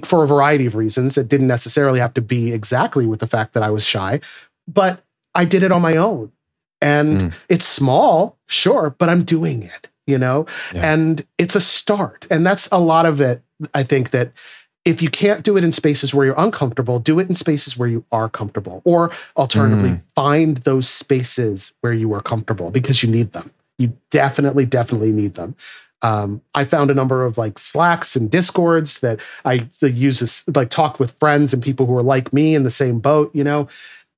for 0.04 0.26
a 0.26 0.28
variety 0.28 0.66
of 0.66 0.76
reasons. 0.76 1.18
It 1.18 1.30
didn't 1.30 1.48
necessarily 1.48 2.02
have 2.02 2.14
to 2.16 2.22
be 2.22 2.52
exactly 2.52 3.06
with 3.06 3.22
the 3.22 3.28
fact 3.28 3.54
that 3.54 3.64
I 3.64 3.70
was 3.70 3.86
shy, 3.86 4.20
but 4.68 5.06
I 5.34 5.46
did 5.46 5.64
it 5.64 5.72
on 5.72 5.82
my 5.82 5.96
own. 5.96 6.34
And 6.82 7.22
mm. 7.22 7.34
it's 7.48 7.64
small, 7.64 8.38
sure, 8.48 8.94
but 9.00 9.08
I'm 9.08 9.24
doing 9.24 9.64
it, 9.64 9.88
you 10.06 10.18
know? 10.18 10.46
Yeah. 10.74 10.94
And 10.94 11.26
it's 11.38 11.56
a 11.56 11.62
start. 11.62 12.28
And 12.30 12.46
that's 12.46 12.68
a 12.74 12.78
lot 12.78 13.06
of 13.06 13.22
it, 13.22 13.42
I 13.74 13.84
think, 13.84 14.10
that 14.10 14.34
if 14.84 15.02
you 15.02 15.10
can't 15.10 15.44
do 15.44 15.58
it 15.58 15.64
in 15.64 15.72
spaces 15.72 16.14
where 16.14 16.26
you're 16.26 16.36
uncomfortable, 16.40 17.00
do 17.00 17.20
it 17.20 17.30
in 17.30 17.36
spaces 17.36 17.78
where 17.78 17.88
you 17.88 18.04
are 18.12 18.30
comfortable. 18.30 18.82
Or 18.84 19.12
alternatively, 19.38 19.92
mm. 19.92 20.02
find 20.16 20.58
those 20.58 20.90
spaces 20.90 21.76
where 21.82 21.94
you 21.94 22.14
are 22.14 22.22
comfortable 22.22 22.72
because 22.72 23.04
you 23.04 23.10
need 23.10 23.34
them. 23.34 23.52
You 23.78 23.96
definitely, 24.10 24.66
definitely 24.66 25.12
need 25.12 25.36
them. 25.36 25.56
Um, 26.04 26.42
I 26.56 26.64
found 26.64 26.90
a 26.90 26.96
number 26.96 27.24
of 27.24 27.38
like 27.38 27.60
Slacks 27.60 28.16
and 28.16 28.30
Discords 28.30 29.02
that 29.02 29.20
I 29.46 29.68
use 29.82 30.22
as 30.22 30.44
like 30.56 30.72
talk 30.72 31.00
with 31.00 31.18
friends 31.20 31.54
and 31.54 31.62
people 31.62 31.86
who 31.86 31.96
are 31.96 32.04
like 32.04 32.34
me 32.34 32.56
in 32.56 32.64
the 32.64 32.72
same 32.72 33.00
boat, 33.00 33.30
you 33.36 33.44
know. 33.44 33.68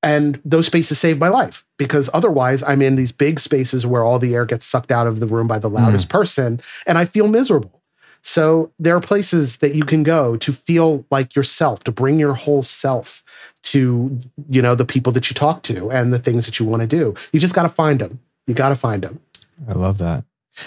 And 0.02 0.40
those 0.44 0.66
spaces 0.66 0.98
saved 0.98 1.18
my 1.18 1.28
life 1.28 1.64
because 1.78 2.10
otherwise 2.12 2.62
I'm 2.62 2.82
in 2.82 2.94
these 2.94 3.12
big 3.12 3.40
spaces 3.40 3.86
where 3.86 4.04
all 4.04 4.18
the 4.18 4.34
air 4.34 4.44
gets 4.44 4.66
sucked 4.66 4.92
out 4.92 5.06
of 5.06 5.20
the 5.20 5.26
room 5.26 5.46
by 5.46 5.58
the 5.58 5.70
loudest 5.70 6.08
mm. 6.08 6.12
person 6.12 6.60
and 6.86 6.98
I 6.98 7.04
feel 7.04 7.26
miserable. 7.26 7.82
So 8.24 8.72
there 8.78 8.96
are 8.96 9.00
places 9.00 9.58
that 9.58 9.74
you 9.74 9.84
can 9.84 10.02
go 10.02 10.36
to 10.38 10.52
feel 10.52 11.04
like 11.10 11.36
yourself, 11.36 11.84
to 11.84 11.92
bring 11.92 12.18
your 12.18 12.32
whole 12.32 12.62
self 12.62 13.22
to, 13.64 14.18
you 14.48 14.62
know, 14.62 14.74
the 14.74 14.86
people 14.86 15.12
that 15.12 15.28
you 15.28 15.34
talk 15.34 15.62
to 15.64 15.90
and 15.90 16.10
the 16.10 16.18
things 16.18 16.46
that 16.46 16.58
you 16.58 16.64
want 16.64 16.80
to 16.80 16.86
do. 16.86 17.14
You 17.32 17.38
just 17.38 17.54
got 17.54 17.64
to 17.64 17.68
find 17.68 18.00
them. 18.00 18.20
You 18.46 18.54
got 18.54 18.70
to 18.70 18.76
find 18.76 19.02
them. 19.02 19.20
I 19.68 19.74
love 19.74 19.98
that. 19.98 20.24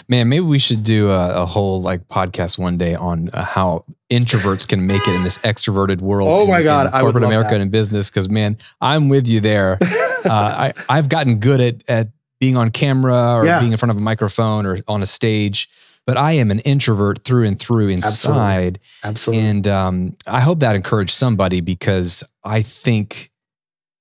Man, 0.07 0.29
maybe 0.29 0.45
we 0.45 0.59
should 0.59 0.83
do 0.83 1.09
a, 1.09 1.43
a 1.43 1.45
whole 1.45 1.81
like 1.81 2.07
podcast 2.09 2.59
one 2.59 2.77
day 2.77 2.93
on 2.93 3.29
uh, 3.29 3.43
how 3.43 3.85
introverts 4.11 4.67
can 4.67 4.85
make 4.85 5.07
it 5.07 5.15
in 5.15 5.23
this 5.23 5.39
extroverted 5.39 6.01
world. 6.01 6.29
Oh 6.29 6.45
my 6.45 6.59
in, 6.59 6.65
god, 6.65 6.85
in 6.87 6.91
corporate 6.91 7.23
America 7.23 7.51
that. 7.51 7.61
and 7.61 7.71
business. 7.71 8.11
Because 8.11 8.29
man, 8.29 8.57
I'm 8.81 9.09
with 9.09 9.27
you 9.27 9.39
there. 9.39 9.77
uh, 9.81 10.29
I 10.29 10.73
I've 10.89 11.09
gotten 11.09 11.39
good 11.39 11.61
at 11.61 11.89
at 11.89 12.07
being 12.39 12.57
on 12.57 12.69
camera 12.69 13.35
or 13.35 13.45
yeah. 13.45 13.59
being 13.59 13.71
in 13.71 13.77
front 13.77 13.91
of 13.91 13.97
a 13.97 14.01
microphone 14.01 14.65
or 14.65 14.77
on 14.87 15.01
a 15.01 15.07
stage 15.07 15.69
but 16.07 16.15
I 16.15 16.31
am 16.31 16.49
an 16.49 16.59
introvert 16.59 17.23
through 17.25 17.45
and 17.45 17.59
through 17.59 17.89
inside. 17.89 18.79
Absolutely. 18.79 19.09
Absolutely. 19.09 19.45
And 19.45 19.67
um, 19.67 20.17
I 20.25 20.39
hope 20.39 20.59
that 20.59 20.75
encouraged 20.75 21.11
somebody 21.11 21.59
because 21.59 22.23
I 22.45 22.61
think 22.61 23.29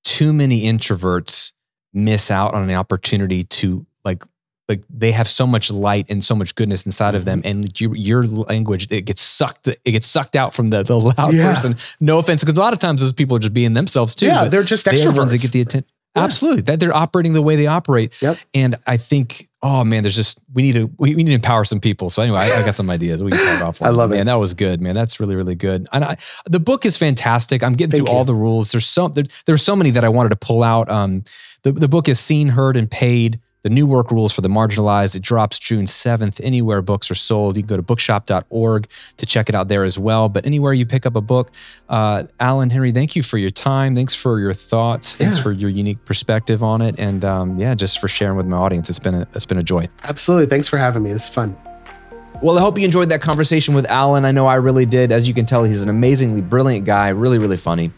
too 0.05 0.33
many 0.33 0.63
introverts 0.63 1.53
miss 1.93 2.31
out 2.31 2.55
on 2.55 2.63
an 2.63 2.77
opportunity 2.77 3.43
to 3.43 3.85
like 4.05 4.23
like 4.69 4.83
they 4.89 5.13
have 5.13 5.27
so 5.27 5.47
much 5.47 5.71
light 5.71 6.07
and 6.09 6.25
so 6.25 6.35
much 6.35 6.55
goodness 6.55 6.87
inside 6.87 7.15
of 7.15 7.25
them 7.25 7.41
mm-hmm. 7.41 7.59
and 7.61 7.81
you, 7.81 7.95
your 7.95 8.27
language 8.27 8.91
it 8.93 9.03
gets 9.03 9.23
sucked 9.23 9.67
it 9.67 9.81
gets 9.85 10.07
sucked 10.07 10.37
out 10.37 10.53
from 10.53 10.71
the, 10.71 10.83
the 10.83 10.99
loud 10.99 11.33
yeah. 11.33 11.51
person 11.51 11.75
no 12.01 12.19
offense 12.19 12.43
because 12.43 12.57
a 12.57 12.61
lot 12.61 12.73
of 12.73 12.79
times 12.79 13.01
those 13.01 13.13
people 13.13 13.37
are 13.37 13.41
just 13.41 13.55
being 13.55 13.75
themselves 13.75 14.15
too 14.15 14.27
yeah 14.27 14.47
they're 14.47 14.63
just 14.63 14.87
extroverts. 14.87 15.03
they're 15.03 15.13
the 15.13 15.19
ones 15.19 15.33
that 15.33 15.41
get 15.41 15.53
the 15.53 15.61
attention 15.61 15.91
yeah. 16.17 16.25
Absolutely. 16.25 16.63
That 16.63 16.81
they're 16.81 16.95
operating 16.97 17.33
the 17.33 17.43
way 17.43 17.57
they 17.57 17.67
operate. 17.67 18.21
Yep. 18.23 18.37
And 18.55 18.77
I 18.87 18.97
think, 18.97 19.49
oh 19.63 19.85
man, 19.85 20.03
there's 20.03 20.17
just 20.17 20.41
we 20.55 20.63
need 20.63 20.73
to 20.73 20.91
we, 20.99 21.15
we 21.15 21.23
need 21.23 21.27
to 21.27 21.35
empower 21.35 21.65
some 21.65 21.81
people. 21.81 22.11
So 22.11 22.23
anyway, 22.23 22.41
I, 22.41 22.61
I 22.61 22.65
got 22.65 22.75
some 22.75 22.89
ideas. 22.91 23.23
We 23.23 23.31
can 23.31 23.59
talk 23.59 23.69
off. 23.69 23.83
I 23.83 23.91
love 23.91 24.11
man, 24.11 24.17
it. 24.17 24.21
Man, 24.21 24.27
that 24.27 24.41
was 24.41 24.55
good, 24.55 24.81
man. 24.81 24.95
That's 24.95 25.21
really, 25.21 25.37
really 25.37 25.55
good. 25.55 25.87
And 25.93 26.05
I, 26.05 26.17
the 26.47 26.61
book 26.61 26.87
is 26.87 26.97
fantastic. 26.97 27.63
I'm 27.63 27.75
getting 27.75 27.93
Thank 27.93 28.07
through 28.07 28.13
you. 28.13 28.19
all 28.19 28.25
the 28.25 28.35
rules. 28.35 28.73
There's 28.73 28.87
so 28.87 29.09
there, 29.09 29.25
there's 29.45 29.63
so 29.63 29.77
many 29.77 29.91
that 29.91 30.05
I 30.05 30.09
wanted 30.09 30.31
to 30.31 30.37
pull 30.37 30.63
out. 30.63 30.91
Um 30.91 31.25
the, 31.63 31.73
the 31.73 31.89
book 31.89 32.09
is 32.09 32.21
seen, 32.21 32.49
heard, 32.49 32.77
and 32.77 32.91
paid 32.91 33.41
the 33.67 33.71
new 33.71 33.85
work 33.85 34.13
rules 34.13 34.33
for 34.33 34.43
the 34.43 34.49
marginalized. 34.49 35.17
It 35.17 35.23
drops 35.23 35.59
June 35.59 35.87
7th. 35.87 36.41
Anywhere 36.45 36.83
books 36.83 37.11
are 37.11 37.17
sold, 37.17 37.57
you 37.57 37.65
can 37.65 37.67
go 37.67 37.77
to 37.77 37.83
bookshop.org 37.83 38.89
to 39.17 39.27
check 39.27 39.49
it 39.49 39.57
out 39.57 39.67
there 39.67 39.83
as 39.83 39.99
well. 39.99 40.29
But 40.29 40.47
anywhere 40.47 40.73
you 40.73 40.87
pick 40.87 41.05
up 41.05 41.17
a 41.17 41.21
book, 41.21 41.51
uh, 41.89 42.25
Alan 42.39 42.71
Henry, 42.71 42.93
thank 42.93 43.17
you 43.17 43.25
for 43.25 43.39
your 43.39 43.51
time. 43.51 43.97
Thanks 43.97 44.15
for 44.15 44.39
your 44.39 44.53
thoughts. 44.53 45.17
Thanks 45.17 45.39
yeah. 45.39 45.43
for 45.43 45.51
your 45.51 45.69
unique 45.69 46.05
perspective 46.05 46.63
on 46.63 46.81
it. 46.81 46.97
And 47.01 47.25
um, 47.25 47.59
yeah, 47.59 47.75
just 47.75 47.99
for 47.99 48.07
sharing 48.07 48.37
with 48.37 48.47
my 48.47 48.57
audience. 48.57 48.89
It's 48.89 49.01
been 49.01 49.17
a, 49.17 49.27
it's 49.35 49.47
been 49.47 49.59
a 49.59 49.65
joy. 49.65 49.89
Absolutely. 50.05 50.47
Thanks 50.47 50.69
for 50.69 50.77
having 50.77 51.03
me. 51.03 51.11
It's 51.11 51.27
fun. 51.27 51.57
Well, 52.43 52.59
I 52.59 52.61
hope 52.61 52.79
you 52.79 52.85
enjoyed 52.85 53.09
that 53.09 53.23
conversation 53.23 53.75
with 53.75 53.87
Alan. 53.87 54.27
I 54.27 54.31
know 54.31 54.47
I 54.47 54.57
really 54.57 54.85
did. 54.85 55.11
As 55.11 55.27
you 55.27 55.33
can 55.33 55.47
tell, 55.47 55.65
he's 55.65 55.83
an 55.83 55.89
amazingly 55.89 56.43
brilliant 56.43 56.85
guy, 56.85 57.09
really, 57.09 57.39
really 57.39 57.57
funny. 57.57 57.91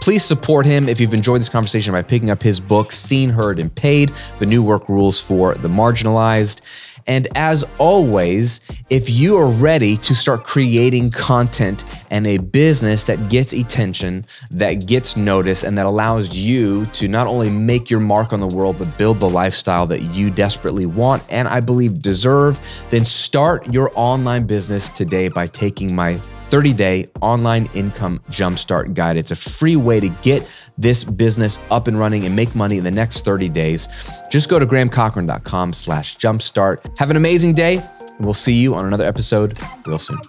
Please 0.00 0.24
support 0.24 0.66
him 0.66 0.88
if 0.88 1.00
you've 1.00 1.14
enjoyed 1.14 1.40
this 1.40 1.48
conversation 1.48 1.92
by 1.92 2.02
picking 2.02 2.28
up 2.28 2.42
his 2.42 2.58
book, 2.58 2.90
Seen, 2.90 3.30
Heard, 3.30 3.60
and 3.60 3.72
Paid 3.72 4.08
The 4.40 4.46
New 4.46 4.64
Work 4.64 4.88
Rules 4.88 5.20
for 5.20 5.54
the 5.54 5.68
Marginalized. 5.68 6.90
And 7.06 7.28
as 7.36 7.64
always, 7.78 8.82
if 8.90 9.10
you 9.10 9.36
are 9.36 9.48
ready 9.48 9.96
to 9.98 10.14
start 10.14 10.44
creating 10.44 11.10
content 11.10 11.84
and 12.10 12.26
a 12.26 12.38
business 12.38 13.04
that 13.04 13.28
gets 13.28 13.52
attention, 13.52 14.24
that 14.50 14.86
gets 14.86 15.16
noticed, 15.16 15.64
and 15.64 15.76
that 15.78 15.86
allows 15.86 16.36
you 16.36 16.86
to 16.86 17.06
not 17.06 17.26
only 17.26 17.50
make 17.50 17.90
your 17.90 18.00
mark 18.00 18.32
on 18.32 18.40
the 18.40 18.46
world, 18.46 18.76
but 18.78 18.96
build 18.98 19.20
the 19.20 19.28
lifestyle 19.28 19.86
that 19.86 20.02
you 20.02 20.30
desperately 20.30 20.86
want 20.86 21.22
and 21.30 21.46
I 21.46 21.60
believe 21.60 22.00
deserve, 22.00 22.58
then 22.90 23.04
start 23.04 23.72
your 23.72 23.83
online 23.94 24.46
business 24.46 24.88
today 24.88 25.28
by 25.28 25.46
taking 25.46 25.94
my 25.94 26.16
30 26.54 26.72
day 26.72 27.08
online 27.20 27.68
income 27.74 28.20
jumpstart 28.30 28.94
guide. 28.94 29.16
It's 29.16 29.30
a 29.30 29.36
free 29.36 29.76
way 29.76 30.00
to 30.00 30.08
get 30.22 30.70
this 30.78 31.02
business 31.02 31.58
up 31.70 31.88
and 31.88 31.98
running 31.98 32.24
and 32.26 32.36
make 32.36 32.54
money 32.54 32.78
in 32.78 32.84
the 32.84 32.90
next 32.90 33.24
30 33.24 33.48
days. 33.48 33.88
Just 34.30 34.48
go 34.48 34.58
to 34.58 34.66
grahamcochrane.com 34.66 35.72
slash 35.72 36.16
jumpstart. 36.16 36.98
Have 36.98 37.10
an 37.10 37.16
amazing 37.16 37.54
day. 37.54 37.82
We'll 38.20 38.34
see 38.34 38.54
you 38.54 38.74
on 38.74 38.86
another 38.86 39.04
episode 39.04 39.58
real 39.86 39.98
soon. 39.98 40.20